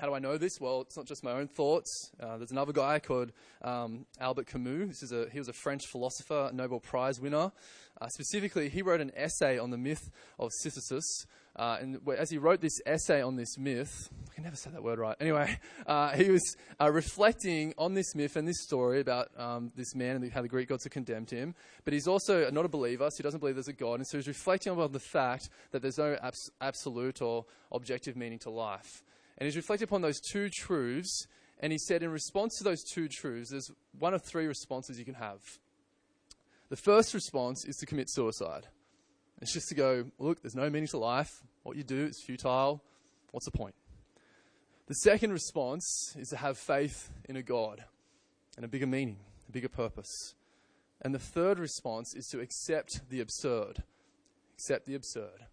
How 0.00 0.06
do 0.06 0.14
I 0.14 0.18
know 0.18 0.38
this? 0.38 0.58
Well, 0.58 0.80
it's 0.80 0.96
not 0.96 1.04
just 1.04 1.22
my 1.22 1.32
own 1.32 1.46
thoughts. 1.46 2.10
Uh, 2.18 2.38
there's 2.38 2.52
another 2.52 2.72
guy 2.72 3.00
called 3.00 3.32
um, 3.60 4.06
Albert 4.18 4.46
Camus. 4.46 4.88
This 4.88 5.02
is 5.02 5.12
a, 5.12 5.28
he 5.30 5.38
was 5.38 5.48
a 5.48 5.52
French 5.52 5.82
philosopher, 5.92 6.50
Nobel 6.54 6.80
Prize 6.80 7.20
winner. 7.20 7.52
Uh, 8.00 8.08
specifically, 8.08 8.70
he 8.70 8.80
wrote 8.80 9.02
an 9.02 9.12
essay 9.14 9.58
on 9.58 9.68
the 9.68 9.76
myth 9.76 10.10
of 10.38 10.50
Sisyphus. 10.62 11.26
Uh, 11.54 11.76
and 11.80 11.98
as 12.16 12.30
he 12.30 12.38
wrote 12.38 12.62
this 12.62 12.80
essay 12.86 13.20
on 13.20 13.36
this 13.36 13.58
myth, 13.58 14.08
I 14.30 14.34
can 14.34 14.44
never 14.44 14.56
say 14.56 14.70
that 14.70 14.82
word 14.82 14.98
right. 14.98 15.16
Anyway, 15.20 15.58
uh, 15.86 16.12
he 16.12 16.30
was 16.30 16.56
uh, 16.80 16.90
reflecting 16.90 17.74
on 17.76 17.92
this 17.92 18.14
myth 18.14 18.36
and 18.36 18.48
this 18.48 18.62
story 18.62 19.00
about 19.00 19.28
um, 19.36 19.70
this 19.76 19.94
man 19.94 20.16
and 20.16 20.32
how 20.32 20.40
the 20.40 20.48
Greek 20.48 20.70
gods 20.70 20.84
had 20.84 20.92
condemned 20.92 21.30
him. 21.30 21.54
But 21.84 21.92
he's 21.92 22.08
also 22.08 22.48
not 22.50 22.64
a 22.64 22.68
believer, 22.68 23.10
so 23.10 23.16
he 23.18 23.22
doesn't 23.22 23.40
believe 23.40 23.56
there's 23.56 23.68
a 23.68 23.74
God. 23.74 23.94
And 23.96 24.06
so 24.06 24.16
he's 24.16 24.28
reflecting 24.28 24.72
on 24.72 24.92
the 24.92 24.98
fact 24.98 25.50
that 25.72 25.82
there's 25.82 25.98
no 25.98 26.16
abs- 26.22 26.50
absolute 26.62 27.20
or 27.20 27.44
objective 27.70 28.16
meaning 28.16 28.38
to 28.40 28.50
life. 28.50 29.02
And 29.40 29.46
he's 29.46 29.56
reflected 29.56 29.88
upon 29.88 30.02
those 30.02 30.20
two 30.20 30.50
truths, 30.50 31.26
and 31.60 31.72
he 31.72 31.78
said, 31.78 32.02
in 32.02 32.10
response 32.10 32.58
to 32.58 32.64
those 32.64 32.84
two 32.84 33.08
truths, 33.08 33.50
there's 33.50 33.70
one 33.98 34.12
of 34.12 34.22
three 34.22 34.46
responses 34.46 34.98
you 34.98 35.04
can 35.06 35.14
have. 35.14 35.40
The 36.68 36.76
first 36.76 37.14
response 37.14 37.64
is 37.64 37.76
to 37.78 37.86
commit 37.86 38.10
suicide. 38.10 38.68
It's 39.40 39.52
just 39.52 39.68
to 39.70 39.74
go, 39.74 40.04
look, 40.18 40.42
there's 40.42 40.54
no 40.54 40.68
meaning 40.68 40.88
to 40.88 40.98
life. 40.98 41.42
What 41.62 41.76
you 41.76 41.82
do 41.82 42.04
is 42.04 42.22
futile. 42.24 42.82
What's 43.32 43.46
the 43.46 43.50
point? 43.50 43.74
The 44.86 44.94
second 44.94 45.32
response 45.32 46.14
is 46.18 46.28
to 46.28 46.36
have 46.36 46.58
faith 46.58 47.10
in 47.28 47.36
a 47.36 47.42
God 47.42 47.84
and 48.56 48.64
a 48.64 48.68
bigger 48.68 48.86
meaning, 48.86 49.18
a 49.48 49.52
bigger 49.52 49.68
purpose. 49.68 50.34
And 51.00 51.14
the 51.14 51.18
third 51.18 51.58
response 51.58 52.14
is 52.14 52.26
to 52.28 52.40
accept 52.40 53.08
the 53.08 53.20
absurd. 53.20 53.82
Accept 54.54 54.86
the 54.86 54.94
absurd. 54.94 55.46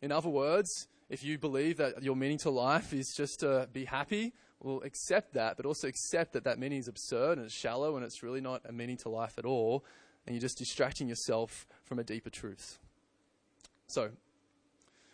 In 0.00 0.10
other 0.10 0.30
words, 0.30 0.88
if 1.12 1.22
you 1.22 1.36
believe 1.36 1.76
that 1.76 2.02
your 2.02 2.16
meaning 2.16 2.38
to 2.38 2.48
life 2.48 2.94
is 2.94 3.12
just 3.14 3.40
to 3.40 3.68
be 3.70 3.84
happy, 3.84 4.32
well, 4.60 4.80
accept 4.82 5.34
that, 5.34 5.58
but 5.58 5.66
also 5.66 5.86
accept 5.86 6.32
that 6.32 6.44
that 6.44 6.58
meaning 6.58 6.78
is 6.78 6.88
absurd 6.88 7.36
and 7.36 7.44
it's 7.44 7.54
shallow 7.54 7.96
and 7.96 8.04
it's 8.04 8.22
really 8.22 8.40
not 8.40 8.62
a 8.64 8.72
meaning 8.72 8.96
to 8.96 9.10
life 9.10 9.34
at 9.36 9.44
all, 9.44 9.84
and 10.26 10.34
you're 10.34 10.40
just 10.40 10.56
distracting 10.56 11.10
yourself 11.10 11.66
from 11.84 11.98
a 11.98 12.02
deeper 12.02 12.30
truth. 12.30 12.78
So, 13.88 14.12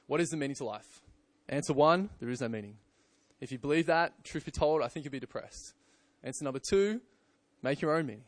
what 0.06 0.20
is 0.20 0.30
the 0.30 0.36
meaning 0.36 0.54
to 0.56 0.64
life? 0.64 1.00
Answer 1.48 1.72
one, 1.72 2.10
there 2.20 2.30
is 2.30 2.40
no 2.40 2.48
meaning. 2.48 2.76
If 3.40 3.50
you 3.50 3.58
believe 3.58 3.86
that, 3.86 4.22
truth 4.22 4.44
be 4.44 4.52
told, 4.52 4.82
I 4.82 4.86
think 4.86 5.04
you'll 5.04 5.10
be 5.10 5.18
depressed. 5.18 5.74
Answer 6.22 6.44
number 6.44 6.60
two, 6.60 7.00
make 7.60 7.80
your 7.80 7.96
own 7.96 8.06
meaning. 8.06 8.24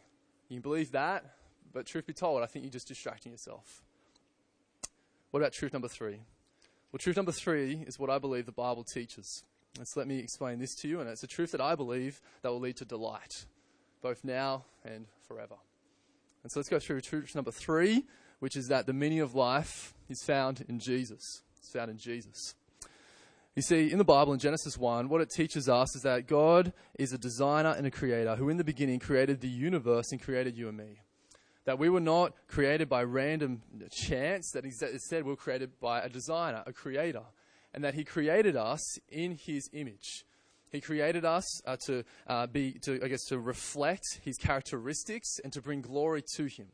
You 0.49 0.61
believe 0.61 0.91
that, 0.91 1.25
but 1.73 1.87
truth 1.87 2.09
be 2.09 2.15
told, 2.15 2.43
I 2.43 2.47
think 2.47 2.65
you're 2.65 2.73
just 2.73 2.89
distracting 2.89 3.31
yourself. 3.31 3.85
What 5.31 5.39
about 5.39 5.53
truth 5.53 5.73
number 5.73 5.87
three? 5.87 6.23
Well, 6.93 6.99
truth 6.99 7.17
number 7.17 7.31
three 7.31 7.85
is 7.87 8.01
what 8.01 8.11
I 8.11 8.19
believe 8.19 8.47
the 8.47 8.53
Bible 8.53 8.83
teaches. 8.83 9.45
Let's 9.79 9.97
let 9.97 10.09
me 10.09 10.19
explain 10.19 10.59
this 10.59 10.75
to 10.77 10.89
you, 10.89 11.01
and 11.01 11.09
it's 11.09 11.23
a 11.23 11.29
truth 11.29 11.53
that 11.53 11.61
I 11.61 11.77
believe 11.77 12.21
that 12.43 12.51
will 12.51 12.59
lead 12.59 12.77
to 12.79 12.85
delight, 12.85 13.47
both 14.03 14.25
now 14.25 14.65
and 14.85 15.07
forever. 15.29 15.55
And 16.43 16.51
so 16.51 16.59
let's 16.59 16.69
go 16.69 16.81
through 16.81 17.03
truth 17.03 17.37
number 17.37 17.53
three, 17.53 18.07
which 18.41 18.57
is 18.57 18.67
that 18.69 18.87
the 18.87 18.93
meaning 18.93 19.21
of 19.21 19.37
life 19.37 19.95
is 20.09 20.25
found 20.25 20.65
in 20.69 20.81
Jesus. 20.81 21.43
It's 21.59 21.71
found 21.71 21.93
in 21.93 21.99
Jesus. 21.99 22.57
You 23.55 23.63
see, 23.63 23.93
in 23.93 23.99
the 23.99 24.05
Bible, 24.05 24.33
in 24.33 24.41
Genesis 24.41 24.77
1, 24.77 25.09
what 25.09 25.21
it 25.21 25.31
teaches 25.31 25.69
us 25.69 25.95
is 25.95 26.03
that 26.03 26.27
God 26.27 26.73
is 26.99 27.13
a 27.13 27.19
designer 27.19 27.75
and 27.77 27.87
a 27.87 27.91
creator 27.93 28.35
who, 28.35 28.49
in 28.49 28.57
the 28.57 28.65
beginning, 28.65 28.99
created 28.99 29.41
the 29.41 29.49
universe 29.49 30.11
and 30.11 30.21
created 30.21 30.57
you 30.57 30.69
and 30.69 30.77
me. 30.77 31.01
That 31.71 31.79
we 31.79 31.89
were 31.89 32.01
not 32.01 32.33
created 32.49 32.89
by 32.89 33.05
random 33.05 33.63
chance, 33.93 34.51
that 34.55 34.65
instead 34.65 35.23
we 35.23 35.31
were 35.31 35.37
created 35.37 35.79
by 35.79 36.01
a 36.01 36.09
designer, 36.09 36.65
a 36.67 36.73
creator, 36.73 37.23
and 37.73 37.85
that 37.85 37.95
he 37.95 38.03
created 38.03 38.57
us 38.57 38.99
in 39.09 39.39
his 39.41 39.71
image. 39.73 40.25
He 40.73 40.81
created 40.81 41.25
us 41.25 41.65
uh, 41.65 41.77
to 41.87 42.03
uh, 42.27 42.49
be, 42.49 42.73
to, 42.83 43.01
I 43.05 43.07
guess, 43.07 43.25
to 43.27 43.39
reflect 43.39 44.03
his 44.25 44.37
characteristics 44.37 45.39
and 45.45 45.53
to 45.53 45.63
bring 45.63 45.81
glory 45.81 46.25
to 46.35 46.47
him. 46.47 46.67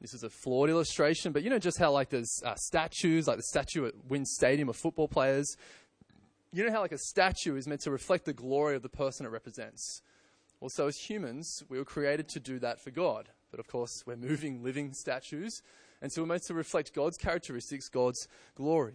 This 0.00 0.14
is 0.14 0.22
a 0.22 0.30
flawed 0.30 0.70
illustration, 0.70 1.32
but 1.32 1.42
you 1.42 1.50
know 1.50 1.58
just 1.58 1.80
how 1.80 1.90
like 1.90 2.10
there's 2.10 2.40
uh, 2.44 2.54
statues, 2.54 3.26
like 3.26 3.38
the 3.38 3.42
statue 3.42 3.86
at 3.86 3.94
WIN 4.08 4.24
Stadium 4.24 4.68
of 4.68 4.76
football 4.76 5.08
players. 5.08 5.56
You 6.52 6.64
know 6.64 6.70
how 6.70 6.80
like 6.80 6.92
a 6.92 6.98
statue 6.98 7.56
is 7.56 7.66
meant 7.66 7.80
to 7.80 7.90
reflect 7.90 8.24
the 8.24 8.34
glory 8.34 8.76
of 8.76 8.82
the 8.82 8.88
person 8.88 9.26
it 9.26 9.30
represents. 9.30 10.00
Well, 10.60 10.70
so 10.70 10.86
as 10.86 10.96
humans, 10.96 11.64
we 11.68 11.76
were 11.76 11.84
created 11.84 12.28
to 12.28 12.38
do 12.38 12.60
that 12.60 12.80
for 12.80 12.92
God. 12.92 13.30
But 13.50 13.60
of 13.60 13.66
course, 13.66 14.04
we're 14.06 14.16
moving, 14.16 14.62
living 14.62 14.92
statues, 14.92 15.62
and 16.00 16.12
so 16.12 16.22
we're 16.22 16.28
meant 16.28 16.42
to 16.44 16.54
reflect 16.54 16.94
God's 16.94 17.16
characteristics, 17.16 17.88
God's 17.88 18.28
glory. 18.54 18.94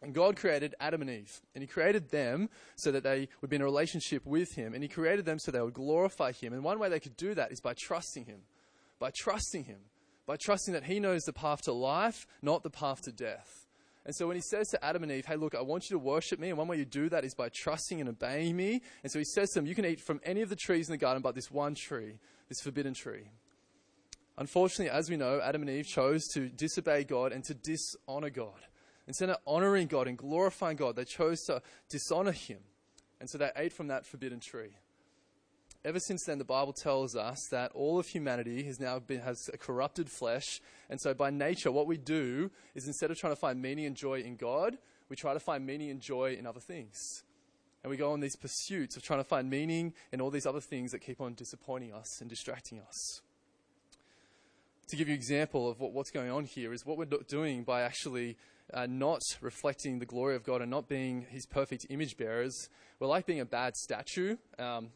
And 0.00 0.14
God 0.14 0.36
created 0.36 0.76
Adam 0.78 1.02
and 1.02 1.10
Eve, 1.10 1.40
and 1.54 1.62
He 1.62 1.66
created 1.66 2.10
them 2.10 2.48
so 2.76 2.92
that 2.92 3.02
they 3.02 3.28
would 3.40 3.50
be 3.50 3.56
in 3.56 3.62
a 3.62 3.64
relationship 3.66 4.24
with 4.24 4.54
Him, 4.54 4.74
and 4.74 4.82
He 4.82 4.88
created 4.88 5.24
them 5.24 5.38
so 5.38 5.50
they 5.50 5.60
would 5.60 5.74
glorify 5.74 6.32
Him. 6.32 6.52
And 6.52 6.62
one 6.62 6.78
way 6.78 6.88
they 6.88 7.00
could 7.00 7.16
do 7.16 7.34
that 7.34 7.50
is 7.50 7.60
by 7.60 7.74
trusting 7.76 8.26
Him, 8.26 8.42
by 9.00 9.10
trusting 9.16 9.64
Him, 9.64 9.80
by 10.24 10.36
trusting 10.36 10.74
that 10.74 10.84
He 10.84 11.00
knows 11.00 11.22
the 11.22 11.32
path 11.32 11.62
to 11.62 11.72
life, 11.72 12.26
not 12.42 12.62
the 12.62 12.70
path 12.70 13.02
to 13.02 13.12
death. 13.12 13.66
And 14.06 14.14
so 14.14 14.28
when 14.28 14.36
He 14.36 14.42
says 14.42 14.68
to 14.68 14.84
Adam 14.84 15.02
and 15.02 15.10
Eve, 15.10 15.26
Hey, 15.26 15.36
look, 15.36 15.56
I 15.56 15.62
want 15.62 15.90
you 15.90 15.94
to 15.94 15.98
worship 15.98 16.38
me, 16.38 16.48
and 16.48 16.58
one 16.58 16.68
way 16.68 16.78
you 16.78 16.84
do 16.84 17.08
that 17.08 17.24
is 17.24 17.34
by 17.34 17.48
trusting 17.52 18.00
and 18.00 18.08
obeying 18.08 18.56
me. 18.56 18.82
And 19.02 19.10
so 19.10 19.18
He 19.18 19.24
says 19.24 19.50
to 19.50 19.58
them, 19.58 19.66
You 19.66 19.74
can 19.74 19.84
eat 19.84 20.00
from 20.00 20.20
any 20.22 20.42
of 20.42 20.48
the 20.48 20.56
trees 20.56 20.88
in 20.88 20.92
the 20.92 20.98
garden 20.98 21.22
but 21.22 21.34
this 21.34 21.50
one 21.50 21.74
tree, 21.74 22.18
this 22.48 22.60
forbidden 22.60 22.94
tree. 22.94 23.30
Unfortunately, 24.38 24.88
as 24.88 25.10
we 25.10 25.16
know, 25.16 25.40
Adam 25.40 25.62
and 25.62 25.70
Eve 25.70 25.86
chose 25.86 26.28
to 26.28 26.48
disobey 26.48 27.02
God 27.02 27.32
and 27.32 27.42
to 27.44 27.54
dishonor 27.54 28.30
God. 28.30 28.66
Instead 29.08 29.30
of 29.30 29.38
honoring 29.44 29.88
God 29.88 30.06
and 30.06 30.16
glorifying 30.16 30.76
God, 30.76 30.94
they 30.94 31.04
chose 31.04 31.42
to 31.46 31.60
dishonor 31.88 32.30
Him. 32.30 32.60
And 33.20 33.28
so 33.28 33.36
they 33.36 33.50
ate 33.56 33.72
from 33.72 33.88
that 33.88 34.06
forbidden 34.06 34.38
tree. 34.38 34.76
Ever 35.84 35.98
since 35.98 36.24
then, 36.24 36.38
the 36.38 36.44
Bible 36.44 36.72
tells 36.72 37.16
us 37.16 37.48
that 37.50 37.72
all 37.72 37.98
of 37.98 38.06
humanity 38.06 38.62
has 38.64 38.78
now 38.78 39.00
been, 39.00 39.20
has 39.20 39.50
a 39.52 39.58
corrupted 39.58 40.08
flesh. 40.08 40.60
And 40.88 41.00
so, 41.00 41.14
by 41.14 41.30
nature, 41.30 41.72
what 41.72 41.88
we 41.88 41.96
do 41.96 42.50
is 42.76 42.86
instead 42.86 43.10
of 43.10 43.18
trying 43.18 43.32
to 43.32 43.40
find 43.40 43.60
meaning 43.60 43.86
and 43.86 43.96
joy 43.96 44.20
in 44.20 44.36
God, 44.36 44.78
we 45.08 45.16
try 45.16 45.34
to 45.34 45.40
find 45.40 45.66
meaning 45.66 45.90
and 45.90 46.00
joy 46.00 46.36
in 46.38 46.46
other 46.46 46.60
things. 46.60 47.24
And 47.82 47.90
we 47.90 47.96
go 47.96 48.12
on 48.12 48.20
these 48.20 48.36
pursuits 48.36 48.96
of 48.96 49.02
trying 49.02 49.20
to 49.20 49.24
find 49.24 49.50
meaning 49.50 49.94
in 50.12 50.20
all 50.20 50.30
these 50.30 50.46
other 50.46 50.60
things 50.60 50.92
that 50.92 51.00
keep 51.00 51.20
on 51.20 51.34
disappointing 51.34 51.92
us 51.92 52.20
and 52.20 52.30
distracting 52.30 52.80
us 52.80 53.22
to 54.88 54.96
give 54.96 55.08
you 55.08 55.14
an 55.14 55.18
example 55.18 55.68
of 55.68 55.80
what, 55.80 55.92
what's 55.92 56.10
going 56.10 56.30
on 56.30 56.44
here 56.44 56.72
is 56.72 56.84
what 56.84 56.96
we're 56.96 57.04
doing 57.04 57.62
by 57.62 57.82
actually 57.82 58.36
uh, 58.72 58.86
not 58.86 59.20
reflecting 59.40 59.98
the 59.98 60.06
glory 60.06 60.34
of 60.34 60.44
God 60.44 60.62
and 60.62 60.70
not 60.70 60.88
being 60.88 61.26
His 61.30 61.46
perfect 61.46 61.86
image 61.90 62.16
bearers. 62.16 62.68
We're 62.98 63.06
like 63.06 63.26
being 63.26 63.40
a 63.40 63.44
bad 63.44 63.76
statue. 63.76 64.36
Um, 64.58 64.88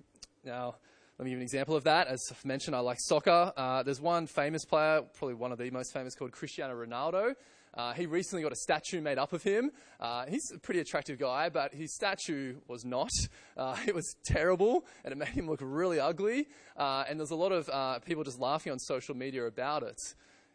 now, 0.44 0.76
let 1.18 1.24
me 1.24 1.30
give 1.30 1.38
an 1.38 1.42
example 1.42 1.76
of 1.76 1.84
that. 1.84 2.08
As 2.08 2.20
I've 2.30 2.44
mentioned, 2.44 2.74
I 2.74 2.80
like 2.80 2.98
soccer. 3.00 3.52
Uh, 3.56 3.82
there's 3.82 4.00
one 4.00 4.26
famous 4.26 4.64
player, 4.64 5.02
probably 5.16 5.34
one 5.34 5.52
of 5.52 5.58
the 5.58 5.70
most 5.70 5.92
famous, 5.92 6.14
called 6.14 6.32
Cristiano 6.32 6.74
Ronaldo. 6.74 7.34
Uh, 7.74 7.94
he 7.94 8.06
recently 8.06 8.42
got 8.42 8.52
a 8.52 8.56
statue 8.56 9.00
made 9.00 9.18
up 9.18 9.32
of 9.32 9.42
him. 9.42 9.70
Uh, 9.98 10.26
he's 10.26 10.50
a 10.54 10.58
pretty 10.58 10.80
attractive 10.80 11.18
guy, 11.18 11.48
but 11.48 11.72
his 11.72 11.94
statue 11.94 12.56
was 12.68 12.84
not. 12.84 13.10
Uh, 13.56 13.76
it 13.86 13.94
was 13.94 14.14
terrible, 14.24 14.84
and 15.04 15.12
it 15.12 15.16
made 15.16 15.28
him 15.28 15.48
look 15.48 15.60
really 15.62 15.98
ugly. 15.98 16.48
Uh, 16.76 17.04
and 17.08 17.18
there's 17.18 17.30
a 17.30 17.36
lot 17.36 17.52
of 17.52 17.68
uh, 17.70 17.98
people 18.00 18.24
just 18.24 18.38
laughing 18.38 18.72
on 18.72 18.78
social 18.78 19.16
media 19.16 19.46
about 19.46 19.82
it. 19.82 19.98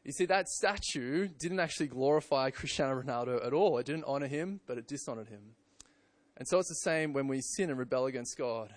You 0.03 0.13
see, 0.13 0.25
that 0.25 0.47
statue 0.47 1.27
didn't 1.27 1.59
actually 1.59 1.87
glorify 1.87 2.51
Cristiano 2.51 3.01
Ronaldo 3.01 3.45
at 3.45 3.51
all. 3.51 3.77
It 3.77 3.85
didn't 3.85 4.05
honor 4.05 4.27
him, 4.27 4.61
but 4.65 4.77
it 4.77 4.87
dishonored 4.87 5.27
him. 5.27 5.55
And 6.37 6.47
so 6.47 6.59
it's 6.59 6.69
the 6.69 6.75
same 6.75 7.13
when 7.13 7.27
we 7.27 7.41
sin 7.41 7.69
and 7.69 7.79
rebel 7.79 8.05
against 8.05 8.37
God. 8.37 8.75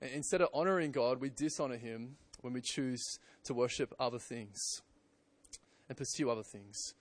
Instead 0.00 0.40
of 0.40 0.48
honoring 0.54 0.92
God, 0.92 1.20
we 1.20 1.28
dishonor 1.28 1.76
him 1.76 2.16
when 2.40 2.54
we 2.54 2.62
choose 2.62 3.18
to 3.44 3.52
worship 3.52 3.92
other 3.98 4.18
things 4.18 4.80
and 5.88 5.98
pursue 5.98 6.30
other 6.30 6.44
things. 6.44 6.94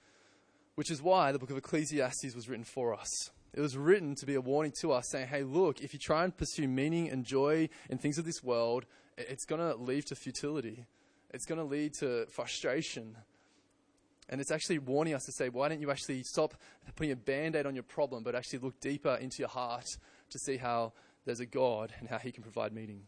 Which 0.80 0.92
is 0.92 1.02
why 1.02 1.34
the 1.34 1.40
book 1.40 1.50
of 1.50 1.58
Ecclesiastes 1.58 2.34
was 2.34 2.48
written 2.48 2.64
for 2.64 2.94
us. 2.94 3.32
It 3.54 3.60
was 3.60 3.76
written 3.76 4.16
to 4.16 4.26
be 4.26 4.36
a 4.36 4.40
warning 4.40 4.72
to 4.80 4.94
us, 4.94 5.10
saying, 5.10 5.28
hey, 5.28 5.44
look, 5.44 5.82
if 5.82 5.92
you 5.92 6.00
try 6.00 6.24
and 6.24 6.38
pursue 6.38 6.70
meaning 6.70 7.10
and 7.10 7.26
joy 7.26 7.68
in 7.90 7.98
things 7.98 8.18
of 8.18 8.24
this 8.24 8.42
world, 8.42 8.86
it's 9.18 9.44
going 9.44 9.60
to 9.60 9.76
lead 9.76 10.06
to 10.06 10.16
futility. 10.16 10.86
It's 11.32 11.46
going 11.46 11.58
to 11.58 11.66
lead 11.66 11.96
to 11.96 12.28
frustration. 12.28 13.18
And 14.30 14.40
it's 14.40 14.52
actually 14.52 14.80
warning 14.80 15.16
us 15.16 15.26
to 15.26 15.34
say, 15.34 15.50
why 15.50 15.68
don't 15.68 15.82
you 15.82 15.92
actually 15.92 16.24
stop 16.24 16.54
putting 16.96 17.12
a 17.12 17.18
band 17.18 17.58
aid 17.58 17.66
on 17.66 17.76
your 17.76 17.84
problem, 17.84 18.24
but 18.24 18.34
actually 18.34 18.60
look 18.60 18.80
deeper 18.80 19.16
into 19.16 19.40
your 19.40 19.50
heart 19.50 19.98
to 20.30 20.40
see 20.40 20.56
how 20.56 20.94
there's 21.26 21.42
a 21.42 21.46
God 21.46 21.92
and 22.00 22.08
how 22.08 22.20
He 22.20 22.32
can 22.32 22.42
provide 22.42 22.72
meaning. 22.72 23.02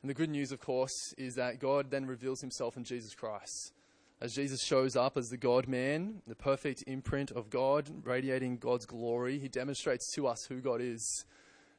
And 0.00 0.08
the 0.08 0.14
good 0.14 0.30
news, 0.30 0.52
of 0.52 0.60
course, 0.60 1.12
is 1.18 1.34
that 1.34 1.60
God 1.60 1.90
then 1.90 2.06
reveals 2.06 2.40
Himself 2.40 2.78
in 2.78 2.84
Jesus 2.84 3.14
Christ 3.14 3.74
as 4.20 4.32
Jesus 4.32 4.62
shows 4.62 4.96
up 4.96 5.16
as 5.16 5.28
the 5.28 5.36
God 5.36 5.68
man, 5.68 6.22
the 6.26 6.34
perfect 6.34 6.84
imprint 6.86 7.30
of 7.32 7.50
God, 7.50 7.90
radiating 8.04 8.56
God's 8.56 8.86
glory, 8.86 9.38
he 9.38 9.48
demonstrates 9.48 10.12
to 10.14 10.26
us 10.26 10.44
who 10.48 10.60
God 10.60 10.80
is. 10.80 11.24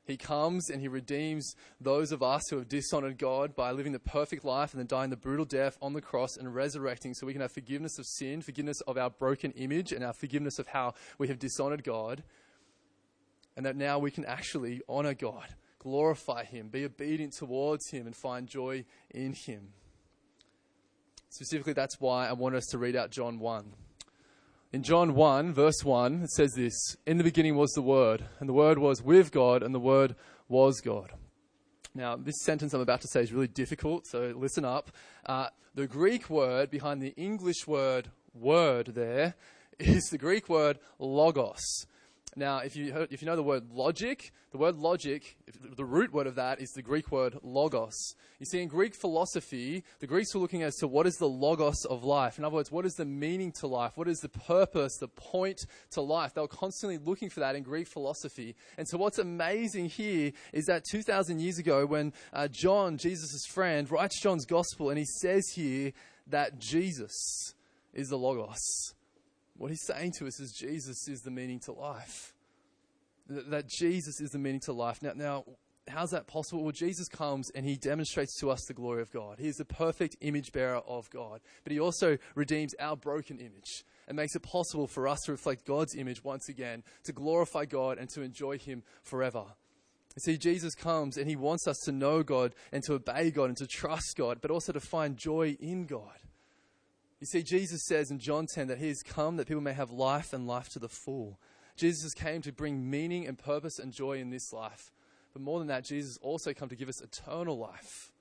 He 0.06 0.18
comes 0.18 0.70
and 0.70 0.82
he 0.82 0.88
redeems 0.88 1.56
those 1.82 2.12
of 2.12 2.22
us 2.22 2.44
who 2.50 2.58
have 2.58 2.70
dishonored 2.70 3.18
God 3.18 3.56
by 3.56 3.72
living 3.72 3.92
the 3.92 4.00
perfect 4.00 4.46
life 4.46 4.72
and 4.72 4.80
then 4.80 4.86
dying 4.86 5.10
the 5.10 5.18
brutal 5.18 5.46
death 5.46 5.78
on 5.82 5.94
the 5.94 6.02
cross 6.02 6.38
and 6.38 6.54
resurrecting 6.54 7.16
so 7.16 7.26
we 7.26 7.34
can 7.34 7.42
have 7.42 7.52
forgiveness 7.52 7.98
of 7.98 8.06
sin, 8.06 8.42
forgiveness 8.42 8.82
of 8.82 8.98
our 8.98 9.10
broken 9.10 9.52
image, 9.54 9.92
and 9.92 10.04
our 10.04 10.14
forgiveness 10.14 10.60
of 10.60 10.68
how 10.68 10.94
we 11.18 11.28
have 11.28 11.40
dishonored 11.40 11.84
God. 11.84 12.24
And 13.58 13.66
that 13.66 13.76
now 13.76 13.98
we 13.98 14.12
can 14.12 14.26
actually 14.26 14.82
honor 14.88 15.14
God, 15.14 15.56
glorify 15.80 16.44
Him, 16.44 16.68
be 16.68 16.86
obedient 16.86 17.34
towards 17.34 17.90
Him, 17.90 18.06
and 18.06 18.16
find 18.16 18.48
joy 18.48 18.86
in 19.10 19.34
Him. 19.34 19.70
Specifically, 21.36 21.74
that's 21.74 22.00
why 22.00 22.30
I 22.30 22.32
want 22.32 22.56
us 22.56 22.66
to 22.68 22.78
read 22.78 22.96
out 22.96 23.12
John 23.12 23.40
1. 23.40 23.74
In 24.72 24.84
John 24.84 25.16
1, 25.16 25.52
verse 25.52 25.84
1, 25.84 26.22
it 26.24 26.32
says 26.32 26.54
this 26.54 26.96
In 27.06 27.18
the 27.18 27.26
beginning 27.26 27.58
was 27.58 27.72
the 27.72 27.82
Word, 27.82 28.24
and 28.40 28.48
the 28.48 28.54
Word 28.54 28.78
was 28.78 29.02
with 29.02 29.34
God, 29.34 29.62
and 29.62 29.76
the 29.76 29.80
Word 29.80 30.16
was 30.48 30.80
God. 30.80 31.12
Now, 31.94 32.16
this 32.16 32.42
sentence 32.46 32.74
I'm 32.74 32.80
about 32.80 33.02
to 33.02 33.10
say 33.10 33.20
is 33.20 33.34
really 33.34 33.50
difficult, 33.50 34.08
so 34.08 34.34
listen 34.34 34.64
up. 34.64 34.92
Uh, 35.26 35.48
the 35.74 35.88
Greek 35.88 36.30
word 36.30 36.72
behind 36.72 37.02
the 37.02 37.14
English 37.18 37.68
word 37.68 38.12
word 38.34 38.94
there 38.96 39.36
is 39.78 40.06
the 40.06 40.18
Greek 40.18 40.48
word 40.48 40.80
logos. 41.00 41.86
Now, 42.38 42.58
if 42.58 42.76
you, 42.76 42.92
heard, 42.92 43.08
if 43.12 43.22
you 43.22 43.28
know 43.28 43.38
the 43.38 43.44
word 43.44 43.72
logic, 43.72 44.34
the 44.52 44.58
word 44.58 44.76
logic, 44.76 45.38
the 45.78 45.86
root 45.86 46.12
word 46.12 46.28
of 46.28 46.36
that 46.36 46.60
is 46.60 46.70
the 46.72 46.82
Greek 46.82 47.10
word 47.10 47.38
logos. 47.44 48.16
You 48.40 48.46
see, 48.46 48.62
in 48.62 48.68
Greek 48.68 48.94
philosophy, 48.94 49.86
the 50.00 50.08
Greeks 50.08 50.36
were 50.36 50.42
looking 50.42 50.62
as 50.62 50.76
to 50.78 50.88
what 50.88 51.08
is 51.08 51.16
the 51.16 51.30
logos 51.30 51.86
of 51.86 52.04
life. 52.04 52.38
In 52.38 52.44
other 52.44 52.56
words, 52.56 52.74
what 52.74 52.86
is 52.86 52.96
the 52.96 53.06
meaning 53.06 53.54
to 53.60 53.68
life? 53.68 53.94
What 53.96 54.10
is 54.10 54.20
the 54.20 54.28
purpose, 54.28 54.98
the 54.98 55.08
point 55.08 55.66
to 55.92 56.02
life? 56.02 56.34
They 56.34 56.42
were 56.42 56.50
constantly 56.50 56.98
looking 56.98 57.30
for 57.30 57.40
that 57.40 57.56
in 57.56 57.64
Greek 57.64 57.88
philosophy. 57.88 58.56
And 58.78 58.86
so, 58.86 58.98
what's 58.98 59.18
amazing 59.18 59.86
here 59.86 60.34
is 60.52 60.66
that 60.66 60.84
2,000 60.92 61.40
years 61.40 61.58
ago, 61.58 61.86
when 61.86 62.12
uh, 62.34 62.50
John, 62.50 62.98
Jesus' 62.98 63.46
friend, 63.46 63.90
writes 63.90 64.20
John's 64.22 64.46
gospel, 64.46 64.90
and 64.90 65.00
he 65.00 65.06
says 65.06 65.52
here 65.56 65.94
that 66.28 66.60
Jesus 66.60 67.54
is 67.94 68.10
the 68.10 68.18
logos. 68.18 68.94
What 69.58 69.72
he's 69.72 69.86
saying 69.86 70.14
to 70.20 70.28
us 70.28 70.40
is 70.40 70.52
Jesus 70.52 71.08
is 71.08 71.22
the 71.22 71.32
meaning 71.32 71.60
to 71.62 71.72
life. 71.72 72.34
That 73.28 73.68
Jesus 73.68 74.20
is 74.20 74.32
the 74.32 74.40
meaning 74.40 74.60
to 74.62 74.74
life. 74.74 75.02
Now, 75.02 75.14
now, 75.16 75.46
how's 75.88 76.12
that 76.12 76.28
possible? 76.28 76.64
Well, 76.64 76.72
Jesus 76.72 77.08
comes 77.08 77.50
and 77.52 77.66
he 77.66 77.76
demonstrates 77.76 78.40
to 78.40 78.52
us 78.52 78.66
the 78.66 78.74
glory 78.74 79.02
of 79.02 79.12
God. 79.12 79.40
He 79.40 79.48
is 79.48 79.56
the 79.56 79.66
perfect 79.66 80.18
image 80.22 80.52
bearer 80.52 80.82
of 80.88 81.10
God. 81.10 81.40
But 81.64 81.72
he 81.72 81.80
also 81.80 82.18
redeems 82.36 82.76
our 82.80 82.96
broken 82.96 83.40
image 83.40 83.86
and 84.08 84.16
makes 84.16 84.36
it 84.36 84.44
possible 84.44 84.88
for 84.88 85.08
us 85.08 85.22
to 85.22 85.32
reflect 85.32 85.66
God's 85.66 85.96
image 85.96 86.24
once 86.24 86.50
again, 86.50 86.84
to 87.06 87.14
glorify 87.14 87.66
God 87.66 87.98
and 87.98 88.10
to 88.10 88.22
enjoy 88.22 88.58
him 88.58 88.84
forever. 89.04 89.46
You 90.16 90.22
see, 90.22 90.38
Jesus 90.38 90.76
comes 90.76 91.18
and 91.18 91.28
he 91.28 91.36
wants 91.36 91.68
us 91.68 91.80
to 91.86 91.92
know 91.92 92.24
God 92.24 92.54
and 92.72 92.84
to 92.84 92.94
obey 92.94 93.32
God 93.32 93.50
and 93.50 93.58
to 93.58 93.68
trust 93.68 94.16
God, 94.16 94.40
but 94.42 94.52
also 94.52 94.72
to 94.72 94.80
find 94.80 95.18
joy 95.18 95.58
in 95.60 95.86
God. 95.86 96.20
You 97.20 97.28
see, 97.28 97.44
Jesus 97.44 97.84
says 97.84 98.12
in 98.12 98.20
John 98.20 98.46
10 98.46 98.68
that 98.68 98.78
he 98.78 98.90
has 98.90 99.02
come 99.02 99.38
that 99.38 99.48
people 99.48 99.62
may 99.62 99.74
have 99.74 99.92
life 99.92 100.34
and 100.34 100.48
life 100.48 100.70
to 100.70 100.80
the 100.80 100.90
full. 100.90 101.40
Jesus 101.76 102.14
came 102.14 102.42
to 102.42 102.52
bring 102.52 102.90
meaning 102.90 103.28
and 103.28 103.38
purpose 103.38 103.80
and 103.80 103.92
joy 103.92 104.20
in 104.20 104.30
this 104.30 104.52
life. 104.54 104.92
But 105.34 105.42
more 105.42 105.60
than 105.60 105.68
that, 105.68 105.84
Jesus 105.84 106.18
also 106.22 106.54
come 106.54 106.70
to 106.70 106.76
give 106.76 106.90
us 106.90 107.02
eternal 107.02 107.58
life. 107.58 108.12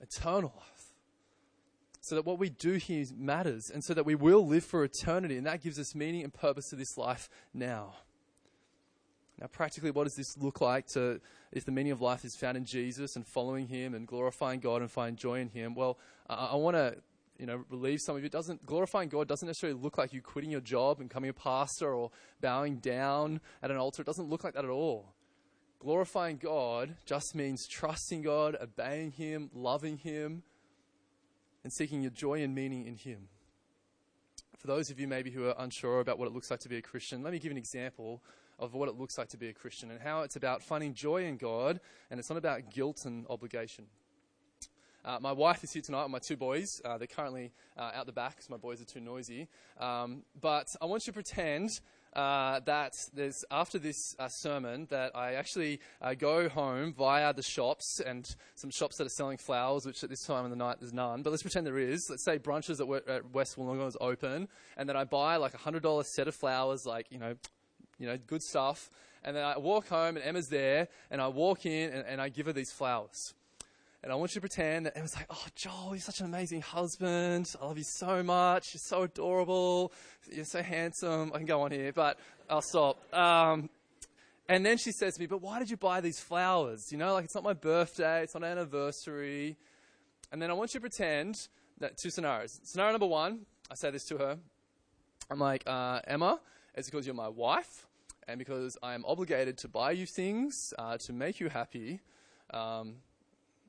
Eternal 0.00 0.52
life. 0.56 0.94
So 2.00 2.16
that 2.16 2.26
what 2.26 2.38
we 2.38 2.50
do 2.50 2.74
here 2.74 3.04
matters 3.16 3.70
and 3.70 3.82
so 3.82 3.94
that 3.94 4.04
we 4.04 4.16
will 4.16 4.46
live 4.46 4.64
for 4.64 4.82
eternity. 4.82 5.36
And 5.36 5.46
that 5.46 5.62
gives 5.62 5.78
us 5.78 5.94
meaning 5.94 6.24
and 6.24 6.32
purpose 6.32 6.68
to 6.70 6.76
this 6.76 6.96
life 6.98 7.28
now. 7.54 7.94
Now, 9.40 9.46
practically, 9.48 9.90
what 9.90 10.04
does 10.04 10.14
this 10.14 10.36
look 10.38 10.60
like 10.60 10.86
to, 10.88 11.20
if 11.50 11.64
the 11.64 11.72
meaning 11.72 11.90
of 11.90 12.00
life 12.00 12.24
is 12.24 12.36
found 12.36 12.56
in 12.56 12.64
Jesus 12.64 13.16
and 13.16 13.26
following 13.26 13.66
Him 13.66 13.94
and 13.94 14.06
glorifying 14.06 14.60
God 14.60 14.82
and 14.82 14.90
finding 14.90 15.16
joy 15.16 15.40
in 15.40 15.48
Him? 15.48 15.74
Well, 15.74 15.98
I, 16.28 16.50
I 16.52 16.54
want 16.56 16.76
to 16.76 16.96
you 17.42 17.48
know, 17.48 17.64
relieve 17.70 18.00
some 18.00 18.14
of 18.14 18.22
you. 18.22 18.26
It 18.26 18.32
doesn't 18.32 18.64
glorifying 18.64 19.08
God 19.08 19.26
doesn't 19.26 19.48
necessarily 19.48 19.76
look 19.76 19.98
like 19.98 20.12
you 20.12 20.22
quitting 20.22 20.52
your 20.52 20.60
job 20.60 21.00
and 21.00 21.08
becoming 21.08 21.28
a 21.28 21.32
pastor 21.34 21.92
or 21.92 22.12
bowing 22.40 22.76
down 22.76 23.40
at 23.64 23.72
an 23.72 23.76
altar. 23.76 24.00
It 24.00 24.06
doesn't 24.06 24.30
look 24.30 24.44
like 24.44 24.54
that 24.54 24.64
at 24.64 24.70
all. 24.70 25.12
Glorifying 25.80 26.36
God 26.36 26.94
just 27.04 27.34
means 27.34 27.66
trusting 27.66 28.22
God, 28.22 28.56
obeying 28.62 29.10
Him, 29.10 29.50
loving 29.52 29.96
Him, 29.96 30.44
and 31.64 31.72
seeking 31.72 32.00
your 32.00 32.12
joy 32.12 32.44
and 32.44 32.54
meaning 32.54 32.86
in 32.86 32.94
Him. 32.94 33.26
For 34.56 34.68
those 34.68 34.90
of 34.90 35.00
you 35.00 35.08
maybe 35.08 35.32
who 35.32 35.48
are 35.48 35.56
unsure 35.58 35.98
about 35.98 36.20
what 36.20 36.28
it 36.28 36.32
looks 36.32 36.48
like 36.48 36.60
to 36.60 36.68
be 36.68 36.76
a 36.76 36.82
Christian, 36.82 37.24
let 37.24 37.32
me 37.32 37.40
give 37.40 37.50
an 37.50 37.58
example 37.58 38.22
of 38.60 38.74
what 38.74 38.88
it 38.88 38.94
looks 38.94 39.18
like 39.18 39.30
to 39.30 39.36
be 39.36 39.48
a 39.48 39.52
Christian 39.52 39.90
and 39.90 40.00
how 40.00 40.22
it's 40.22 40.36
about 40.36 40.62
finding 40.62 40.94
joy 40.94 41.24
in 41.24 41.38
God 41.38 41.80
and 42.08 42.20
it's 42.20 42.30
not 42.30 42.38
about 42.38 42.70
guilt 42.70 43.04
and 43.04 43.26
obligation. 43.28 43.86
Uh, 45.04 45.18
my 45.20 45.32
wife 45.32 45.64
is 45.64 45.72
here 45.72 45.82
tonight 45.82 46.04
with 46.04 46.12
my 46.12 46.18
two 46.20 46.36
boys. 46.36 46.80
Uh, 46.84 46.96
they're 46.96 47.08
currently 47.08 47.52
uh, 47.76 47.90
out 47.94 48.06
the 48.06 48.12
back 48.12 48.36
because 48.36 48.48
my 48.48 48.56
boys 48.56 48.80
are 48.80 48.84
too 48.84 49.00
noisy. 49.00 49.48
Um, 49.80 50.22
but 50.40 50.68
I 50.80 50.86
want 50.86 51.06
you 51.06 51.12
to 51.12 51.14
pretend 51.14 51.70
uh, 52.14 52.60
that 52.66 52.92
there's 53.12 53.44
after 53.50 53.78
this 53.78 54.14
uh, 54.18 54.28
sermon 54.28 54.86
that 54.90 55.16
I 55.16 55.34
actually 55.34 55.80
uh, 56.00 56.14
go 56.14 56.48
home 56.48 56.92
via 56.92 57.32
the 57.32 57.42
shops 57.42 58.00
and 58.04 58.28
some 58.54 58.70
shops 58.70 58.96
that 58.98 59.06
are 59.06 59.10
selling 59.10 59.38
flowers, 59.38 59.86
which 59.86 60.04
at 60.04 60.10
this 60.10 60.24
time 60.24 60.44
of 60.44 60.50
the 60.50 60.56
night 60.56 60.76
there's 60.78 60.92
none. 60.92 61.22
But 61.22 61.30
let's 61.30 61.42
pretend 61.42 61.66
there 61.66 61.78
is. 61.78 62.06
Let's 62.08 62.24
say 62.24 62.38
brunches 62.38 62.80
at, 62.80 63.08
at 63.08 63.32
West 63.32 63.56
Wollongong 63.56 63.88
is 63.88 63.96
open, 64.00 64.46
and 64.76 64.88
then 64.88 64.96
I 64.96 65.02
buy 65.02 65.36
like 65.36 65.54
a 65.54 65.58
hundred 65.58 65.82
dollar 65.82 66.04
set 66.04 66.28
of 66.28 66.34
flowers, 66.36 66.86
like 66.86 67.06
you 67.10 67.18
know, 67.18 67.34
you 67.98 68.06
know, 68.06 68.18
good 68.26 68.42
stuff. 68.42 68.88
And 69.24 69.36
then 69.36 69.44
I 69.44 69.58
walk 69.58 69.88
home, 69.88 70.16
and 70.16 70.24
Emma's 70.24 70.48
there, 70.48 70.88
and 71.10 71.20
I 71.20 71.28
walk 71.28 71.64
in 71.66 71.90
and, 71.90 72.06
and 72.06 72.20
I 72.20 72.28
give 72.28 72.46
her 72.46 72.52
these 72.52 72.72
flowers. 72.72 73.34
And 74.02 74.10
I 74.10 74.16
want 74.16 74.34
you 74.34 74.40
to 74.40 74.48
pretend 74.48 74.86
that 74.86 74.96
it 74.96 75.02
was 75.02 75.14
like, 75.14 75.26
oh, 75.30 75.46
Joel, 75.54 75.90
you're 75.90 76.00
such 76.00 76.18
an 76.18 76.26
amazing 76.26 76.60
husband. 76.60 77.54
I 77.60 77.66
love 77.66 77.78
you 77.78 77.84
so 77.84 78.22
much. 78.22 78.74
You're 78.74 78.80
so 78.80 79.02
adorable. 79.02 79.92
You're 80.30 80.44
so 80.44 80.60
handsome. 80.60 81.30
I 81.32 81.36
can 81.38 81.46
go 81.46 81.62
on 81.62 81.70
here, 81.70 81.92
but 81.92 82.18
I'll 82.50 82.62
stop. 82.62 83.14
Um, 83.14 83.70
and 84.48 84.66
then 84.66 84.76
she 84.76 84.90
says 84.90 85.14
to 85.14 85.20
me, 85.20 85.26
but 85.26 85.40
why 85.40 85.60
did 85.60 85.70
you 85.70 85.76
buy 85.76 86.00
these 86.00 86.18
flowers? 86.18 86.90
You 86.90 86.98
know, 86.98 87.14
like 87.14 87.24
it's 87.24 87.34
not 87.34 87.44
my 87.44 87.52
birthday. 87.52 88.22
It's 88.22 88.34
not 88.34 88.42
an 88.42 88.50
anniversary. 88.50 89.56
And 90.32 90.42
then 90.42 90.50
I 90.50 90.54
want 90.54 90.74
you 90.74 90.80
to 90.80 90.82
pretend 90.82 91.46
that 91.78 91.96
two 91.96 92.10
scenarios. 92.10 92.60
Scenario 92.64 92.92
number 92.92 93.06
one, 93.06 93.46
I 93.70 93.76
say 93.76 93.92
this 93.92 94.04
to 94.06 94.18
her. 94.18 94.38
I'm 95.30 95.38
like, 95.38 95.62
uh, 95.66 96.00
Emma, 96.08 96.40
it's 96.74 96.90
because 96.90 97.06
you're 97.06 97.14
my 97.14 97.28
wife 97.28 97.86
and 98.26 98.38
because 98.38 98.76
I 98.82 98.94
am 98.94 99.04
obligated 99.06 99.58
to 99.58 99.68
buy 99.68 99.92
you 99.92 100.06
things 100.06 100.74
uh, 100.76 100.98
to 100.98 101.12
make 101.12 101.38
you 101.38 101.48
happy. 101.48 102.00
Um, 102.52 102.96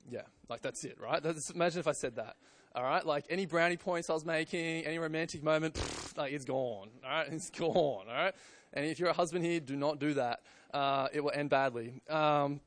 yeah, 0.10 0.22
like 0.50 0.62
that's 0.62 0.84
it, 0.84 0.98
right? 1.00 1.22
That's, 1.22 1.50
imagine 1.50 1.80
if 1.80 1.88
I 1.88 1.94
said 1.94 2.16
that. 2.16 2.36
All 2.76 2.84
right, 2.84 3.06
like 3.06 3.26
any 3.30 3.46
brownie 3.46 3.78
points 3.78 4.10
I 4.10 4.14
was 4.14 4.26
making, 4.26 4.86
any 4.86 4.98
romantic 4.98 5.44
moment, 5.44 5.80
like 6.18 6.34
it's 6.34 6.46
gone. 6.46 6.90
All 7.04 7.10
right, 7.10 7.28
it's 7.32 7.50
gone. 7.52 7.74
All 7.76 8.06
right, 8.08 8.34
and 8.74 8.86
if 8.86 9.00
you're 9.00 9.10
a 9.10 9.14
husband 9.14 9.46
here, 9.46 9.60
do 9.60 9.76
not 9.76 10.00
do 10.00 10.16
that. 10.16 10.42
Uh, 10.74 11.08
it 11.14 11.24
will 11.24 11.32
end 11.34 11.52
badly. 11.52 12.02
Um, 12.10 12.60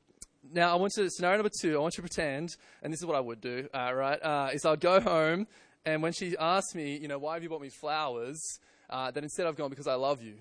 now, 0.53 0.71
I 0.71 0.75
want 0.75 0.93
to 0.93 1.09
scenario 1.09 1.37
number 1.37 1.51
two. 1.61 1.75
I 1.75 1.79
want 1.79 1.97
you 1.97 2.03
to 2.03 2.07
pretend, 2.07 2.55
and 2.81 2.93
this 2.93 3.01
is 3.01 3.05
what 3.05 3.17
I 3.17 3.19
would 3.19 3.41
do. 3.41 3.67
Uh, 3.73 3.91
right, 3.93 4.23
uh, 4.23 4.49
is 4.53 4.65
I'd 4.65 4.79
go 4.79 5.01
home, 5.01 5.45
and 5.85 6.01
when 6.01 6.13
she 6.13 6.37
asks 6.37 6.73
me, 6.73 6.97
you 6.97 7.09
know, 7.09 7.17
why 7.17 7.33
have 7.33 7.43
you 7.43 7.49
bought 7.49 7.61
me 7.61 7.69
flowers? 7.69 8.41
Uh, 8.89 9.11
then 9.11 9.23
instead 9.23 9.45
I've 9.45 9.57
gone 9.57 9.69
because 9.69 9.87
I 9.87 9.95
love 9.95 10.21
you, 10.21 10.35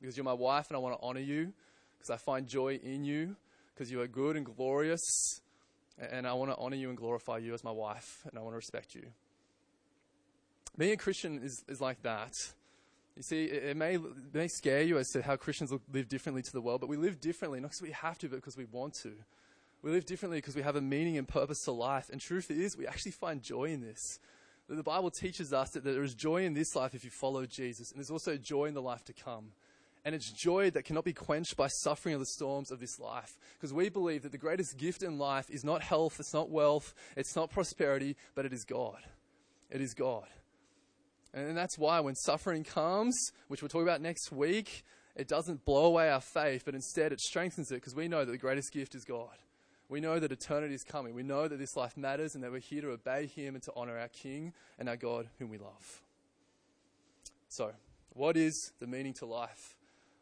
because 0.00 0.16
you're 0.16 0.24
my 0.24 0.32
wife, 0.32 0.66
and 0.68 0.76
I 0.76 0.80
want 0.80 0.98
to 0.98 1.06
honor 1.06 1.20
you, 1.20 1.52
because 1.96 2.10
I 2.10 2.16
find 2.16 2.48
joy 2.48 2.80
in 2.82 3.04
you, 3.04 3.36
because 3.72 3.88
you 3.90 4.00
are 4.00 4.08
good 4.08 4.36
and 4.36 4.44
glorious, 4.44 5.40
and 5.98 6.26
I 6.26 6.32
want 6.34 6.50
to 6.50 6.56
honor 6.56 6.76
you 6.76 6.88
and 6.88 6.98
glorify 6.98 7.38
you 7.38 7.54
as 7.54 7.64
my 7.64 7.70
wife, 7.70 8.22
and 8.28 8.38
I 8.38 8.42
want 8.42 8.52
to 8.52 8.56
respect 8.56 8.94
you. 8.94 9.06
Being 10.76 10.92
a 10.92 10.96
Christian 10.96 11.40
is, 11.42 11.64
is 11.68 11.80
like 11.80 12.02
that. 12.02 12.52
You 13.16 13.22
see, 13.22 13.44
it, 13.44 13.64
it, 13.64 13.76
may, 13.76 13.94
it 13.94 14.02
may 14.34 14.48
scare 14.48 14.82
you 14.82 14.98
as 14.98 15.10
to 15.10 15.22
how 15.22 15.36
Christians 15.36 15.72
live 15.92 16.08
differently 16.08 16.42
to 16.42 16.52
the 16.52 16.60
world, 16.60 16.80
but 16.80 16.88
we 16.88 16.96
live 16.96 17.20
differently, 17.20 17.60
not 17.60 17.68
because 17.68 17.82
we 17.82 17.92
have 17.92 18.18
to, 18.18 18.28
but 18.28 18.36
because 18.36 18.56
we 18.56 18.64
want 18.64 18.94
to. 19.02 19.12
We 19.82 19.92
live 19.92 20.06
differently 20.06 20.38
because 20.38 20.56
we 20.56 20.62
have 20.62 20.76
a 20.76 20.80
meaning 20.80 21.18
and 21.18 21.28
purpose 21.28 21.64
to 21.64 21.72
life. 21.72 22.08
And 22.10 22.20
truth 22.20 22.50
is, 22.50 22.76
we 22.76 22.86
actually 22.86 23.12
find 23.12 23.42
joy 23.42 23.66
in 23.66 23.82
this. 23.82 24.18
The 24.68 24.82
Bible 24.82 25.10
teaches 25.10 25.52
us 25.52 25.70
that 25.70 25.84
there 25.84 26.02
is 26.02 26.14
joy 26.14 26.44
in 26.44 26.54
this 26.54 26.74
life 26.74 26.94
if 26.94 27.04
you 27.04 27.10
follow 27.10 27.44
Jesus, 27.44 27.90
and 27.90 27.98
there's 27.98 28.10
also 28.10 28.36
joy 28.36 28.64
in 28.64 28.74
the 28.74 28.82
life 28.82 29.04
to 29.04 29.12
come. 29.12 29.52
And 30.04 30.14
it's 30.14 30.30
joy 30.30 30.70
that 30.70 30.84
cannot 30.84 31.04
be 31.04 31.14
quenched 31.14 31.56
by 31.56 31.68
suffering 31.68 32.14
or 32.14 32.18
the 32.18 32.26
storms 32.26 32.70
of 32.70 32.78
this 32.78 32.98
life. 32.98 33.38
Because 33.54 33.72
we 33.72 33.88
believe 33.88 34.22
that 34.22 34.32
the 34.32 34.38
greatest 34.38 34.76
gift 34.76 35.02
in 35.02 35.18
life 35.18 35.48
is 35.48 35.64
not 35.64 35.82
health, 35.82 36.20
it's 36.20 36.34
not 36.34 36.50
wealth, 36.50 36.94
it's 37.16 37.34
not 37.34 37.50
prosperity, 37.50 38.16
but 38.34 38.44
it 38.44 38.52
is 38.52 38.64
God. 38.64 38.98
It 39.70 39.80
is 39.80 39.94
God. 39.94 40.26
And 41.32 41.56
that's 41.56 41.78
why 41.78 42.00
when 42.00 42.14
suffering 42.14 42.64
comes, 42.64 43.18
which 43.48 43.62
we'll 43.62 43.70
talk 43.70 43.82
about 43.82 44.00
next 44.00 44.30
week, 44.30 44.84
it 45.16 45.26
doesn't 45.26 45.64
blow 45.64 45.86
away 45.86 46.10
our 46.10 46.20
faith, 46.20 46.62
but 46.64 46.74
instead 46.74 47.12
it 47.12 47.20
strengthens 47.20 47.70
it 47.70 47.76
because 47.76 47.94
we 47.94 48.06
know 48.06 48.24
that 48.24 48.30
the 48.30 48.38
greatest 48.38 48.72
gift 48.72 48.94
is 48.94 49.04
God. 49.04 49.36
We 49.88 50.00
know 50.00 50.18
that 50.18 50.32
eternity 50.32 50.74
is 50.74 50.82
coming. 50.82 51.14
We 51.14 51.22
know 51.22 51.46
that 51.46 51.58
this 51.58 51.76
life 51.76 51.96
matters 51.96 52.34
and 52.34 52.42
that 52.42 52.50
we're 52.50 52.58
here 52.58 52.82
to 52.82 52.90
obey 52.90 53.26
Him 53.26 53.54
and 53.54 53.62
to 53.64 53.72
honor 53.76 53.98
our 53.98 54.08
King 54.08 54.52
and 54.78 54.88
our 54.88 54.96
God 54.96 55.28
whom 55.38 55.50
we 55.50 55.58
love. 55.58 56.02
So, 57.48 57.72
what 58.10 58.36
is 58.36 58.72
the 58.80 58.86
meaning 58.86 59.14
to 59.14 59.26
life? 59.26 59.76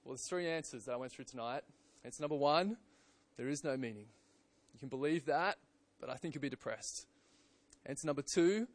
Well, 0.04 0.14
there's 0.14 0.28
three 0.28 0.48
answers 0.48 0.84
that 0.84 0.92
I 0.92 0.96
went 0.96 1.12
through 1.12 1.26
tonight. 1.26 1.62
Answer 2.04 2.22
number 2.22 2.36
one 2.36 2.76
there 3.36 3.48
is 3.48 3.64
no 3.64 3.76
meaning. 3.76 4.06
You 4.74 4.80
can 4.80 4.88
believe 4.88 5.26
that, 5.26 5.56
but 6.00 6.10
I 6.10 6.14
think 6.14 6.34
you'll 6.34 6.42
be 6.42 6.48
depressed. 6.48 7.06
Answer 7.86 8.06
number 8.06 8.22
two 8.22 8.66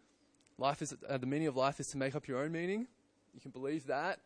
life 0.58 0.82
is, 0.82 0.96
uh, 1.08 1.18
the 1.18 1.26
meaning 1.26 1.48
of 1.48 1.56
life 1.56 1.80
is 1.80 1.88
to 1.88 1.98
make 1.98 2.16
up 2.16 2.28
your 2.28 2.40
own 2.40 2.52
meaning. 2.52 2.88
You 3.34 3.42
can 3.42 3.52
believe 3.52 3.88
that, 3.88 4.20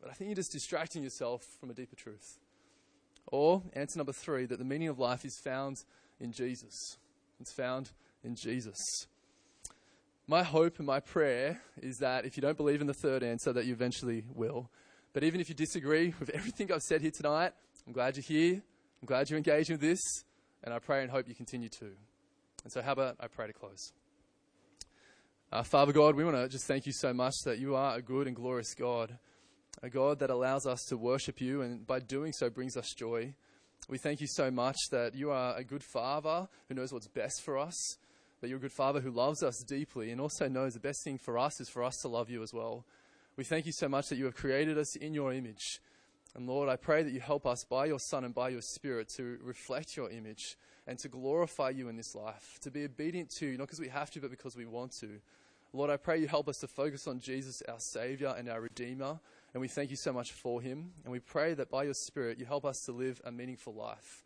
but 0.00 0.10
I 0.10 0.14
think 0.14 0.28
you're 0.28 0.36
just 0.36 0.52
distracting 0.52 1.02
yourself 1.02 1.44
from 1.60 1.70
a 1.70 1.74
deeper 1.74 1.96
truth. 1.96 2.38
Or 3.26 3.62
answer 3.74 3.98
number 3.98 4.12
three 4.12 4.46
that 4.46 4.58
the 4.58 4.64
meaning 4.64 4.88
of 4.88 4.98
life 4.98 5.24
is 5.24 5.38
found 5.38 5.84
in 6.18 6.32
Jesus. 6.32 6.96
It's 7.40 7.52
found 7.52 7.90
in 8.24 8.34
Jesus. 8.34 9.06
My 10.26 10.42
hope 10.42 10.78
and 10.78 10.86
my 10.86 11.00
prayer 11.00 11.60
is 11.80 11.98
that 11.98 12.24
if 12.24 12.36
you 12.36 12.40
don't 12.40 12.56
believe 12.56 12.80
in 12.80 12.86
the 12.86 12.94
third 12.94 13.22
answer, 13.22 13.52
that 13.52 13.64
you 13.64 13.72
eventually 13.72 14.24
will. 14.34 14.70
But 15.12 15.24
even 15.24 15.40
if 15.40 15.48
you 15.48 15.54
disagree 15.54 16.14
with 16.20 16.30
everything 16.30 16.72
I've 16.72 16.82
said 16.82 17.00
here 17.00 17.10
tonight, 17.10 17.52
I'm 17.86 17.92
glad 17.92 18.16
you're 18.16 18.22
here. 18.22 18.62
I'm 19.02 19.06
glad 19.06 19.30
you're 19.30 19.38
engaging 19.38 19.74
with 19.74 19.80
this. 19.80 20.00
And 20.62 20.74
I 20.74 20.78
pray 20.78 21.02
and 21.02 21.10
hope 21.10 21.28
you 21.28 21.34
continue 21.34 21.68
to. 21.68 21.90
And 22.64 22.72
so, 22.72 22.82
how 22.82 22.92
about 22.92 23.16
I 23.20 23.28
pray 23.28 23.46
to 23.46 23.52
close? 23.52 23.92
Uh, 25.50 25.62
Father 25.62 25.92
God, 25.92 26.14
we 26.14 26.24
want 26.24 26.36
to 26.36 26.48
just 26.48 26.66
thank 26.66 26.84
you 26.84 26.92
so 26.92 27.14
much 27.14 27.32
that 27.46 27.58
you 27.58 27.74
are 27.74 27.96
a 27.96 28.02
good 28.02 28.26
and 28.26 28.36
glorious 28.36 28.74
God, 28.74 29.18
a 29.82 29.88
God 29.88 30.18
that 30.18 30.28
allows 30.28 30.66
us 30.66 30.84
to 30.88 30.98
worship 30.98 31.40
you, 31.40 31.62
and 31.62 31.86
by 31.86 32.00
doing 32.00 32.32
so 32.32 32.50
brings 32.50 32.76
us 32.76 32.92
joy. 32.94 33.34
We 33.88 33.96
thank 33.96 34.20
you 34.20 34.26
so 34.26 34.50
much 34.50 34.76
that 34.90 35.14
you 35.14 35.30
are 35.30 35.56
a 35.56 35.64
good 35.64 35.82
Father 35.82 36.48
who 36.68 36.74
knows 36.74 36.92
what's 36.92 37.08
best 37.08 37.42
for 37.42 37.56
us, 37.56 37.96
that 38.42 38.48
you're 38.48 38.58
a 38.58 38.60
good 38.60 38.72
Father 38.72 39.00
who 39.00 39.10
loves 39.10 39.42
us 39.42 39.64
deeply, 39.66 40.10
and 40.10 40.20
also 40.20 40.48
knows 40.48 40.74
the 40.74 40.80
best 40.80 41.02
thing 41.02 41.16
for 41.16 41.38
us 41.38 41.58
is 41.60 41.70
for 41.70 41.82
us 41.82 41.96
to 42.02 42.08
love 42.08 42.28
you 42.28 42.42
as 42.42 42.52
well. 42.52 42.84
We 43.38 43.44
thank 43.44 43.66
you 43.66 43.72
so 43.72 43.88
much 43.88 44.08
that 44.08 44.18
you 44.18 44.24
have 44.24 44.34
created 44.34 44.78
us 44.78 44.96
in 44.96 45.14
your 45.14 45.32
image. 45.32 45.80
And 46.34 46.48
Lord, 46.48 46.68
I 46.68 46.74
pray 46.74 47.04
that 47.04 47.12
you 47.12 47.20
help 47.20 47.46
us 47.46 47.62
by 47.62 47.86
your 47.86 48.00
Son 48.00 48.24
and 48.24 48.34
by 48.34 48.48
your 48.48 48.60
Spirit 48.60 49.08
to 49.10 49.38
reflect 49.40 49.96
your 49.96 50.10
image 50.10 50.56
and 50.88 50.98
to 50.98 51.08
glorify 51.08 51.70
you 51.70 51.88
in 51.88 51.96
this 51.96 52.16
life, 52.16 52.58
to 52.62 52.70
be 52.72 52.84
obedient 52.84 53.30
to 53.38 53.46
you, 53.46 53.56
not 53.56 53.68
because 53.68 53.78
we 53.78 53.90
have 53.90 54.10
to, 54.10 54.20
but 54.20 54.32
because 54.32 54.56
we 54.56 54.66
want 54.66 54.90
to. 55.02 55.20
Lord, 55.72 55.88
I 55.88 55.98
pray 55.98 56.18
you 56.18 56.26
help 56.26 56.48
us 56.48 56.58
to 56.58 56.66
focus 56.66 57.06
on 57.06 57.20
Jesus, 57.20 57.62
our 57.68 57.78
Savior 57.78 58.34
and 58.36 58.48
our 58.48 58.60
Redeemer. 58.60 59.20
And 59.54 59.60
we 59.60 59.68
thank 59.68 59.90
you 59.90 59.96
so 59.96 60.12
much 60.12 60.32
for 60.32 60.60
him. 60.60 60.90
And 61.04 61.12
we 61.12 61.20
pray 61.20 61.54
that 61.54 61.70
by 61.70 61.84
your 61.84 61.94
Spirit, 61.94 62.40
you 62.40 62.44
help 62.44 62.64
us 62.64 62.80
to 62.86 62.92
live 62.92 63.20
a 63.24 63.30
meaningful 63.30 63.72
life. 63.72 64.24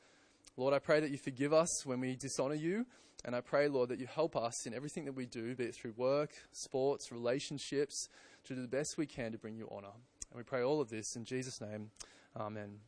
Lord, 0.57 0.73
I 0.73 0.79
pray 0.79 1.01
that 1.01 1.11
you 1.11 1.19
forgive 1.19 1.53
us 1.53 1.85
when 1.85 2.01
we 2.01 2.17
dishonor 2.17 2.55
you. 2.55 2.87
And 3.27 3.37
I 3.37 3.41
pray, 3.41 3.69
Lord, 3.69 3.91
that 3.91 4.01
you 4.01 4.07
help 4.07 4.37
us 4.37 4.67
in 4.67 4.73
everything 4.75 5.05
that 5.05 5.13
we 5.13 5.27
do, 5.27 5.55
be 5.55 5.65
it 5.65 5.75
through 5.75 5.95
work, 5.97 6.31
sports, 6.53 7.13
relationships, 7.13 8.09
to 8.45 8.55
do 8.55 8.63
the 8.63 8.69
best 8.69 8.99
we 8.99 9.07
can 9.07 9.33
to 9.33 9.39
bring 9.39 9.57
you 9.57 9.69
honor. 9.71 9.93
And 10.31 10.37
we 10.37 10.43
pray 10.43 10.63
all 10.63 10.81
of 10.81 10.89
this 10.89 11.17
in 11.17 11.25
Jesus' 11.25 11.61
name. 11.61 11.91
Amen. 12.37 12.79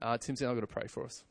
Uh, 0.00 0.18
Tim's 0.18 0.40
now 0.40 0.48
going 0.48 0.60
to 0.60 0.66
pray 0.66 0.86
for 0.86 1.04
us. 1.04 1.24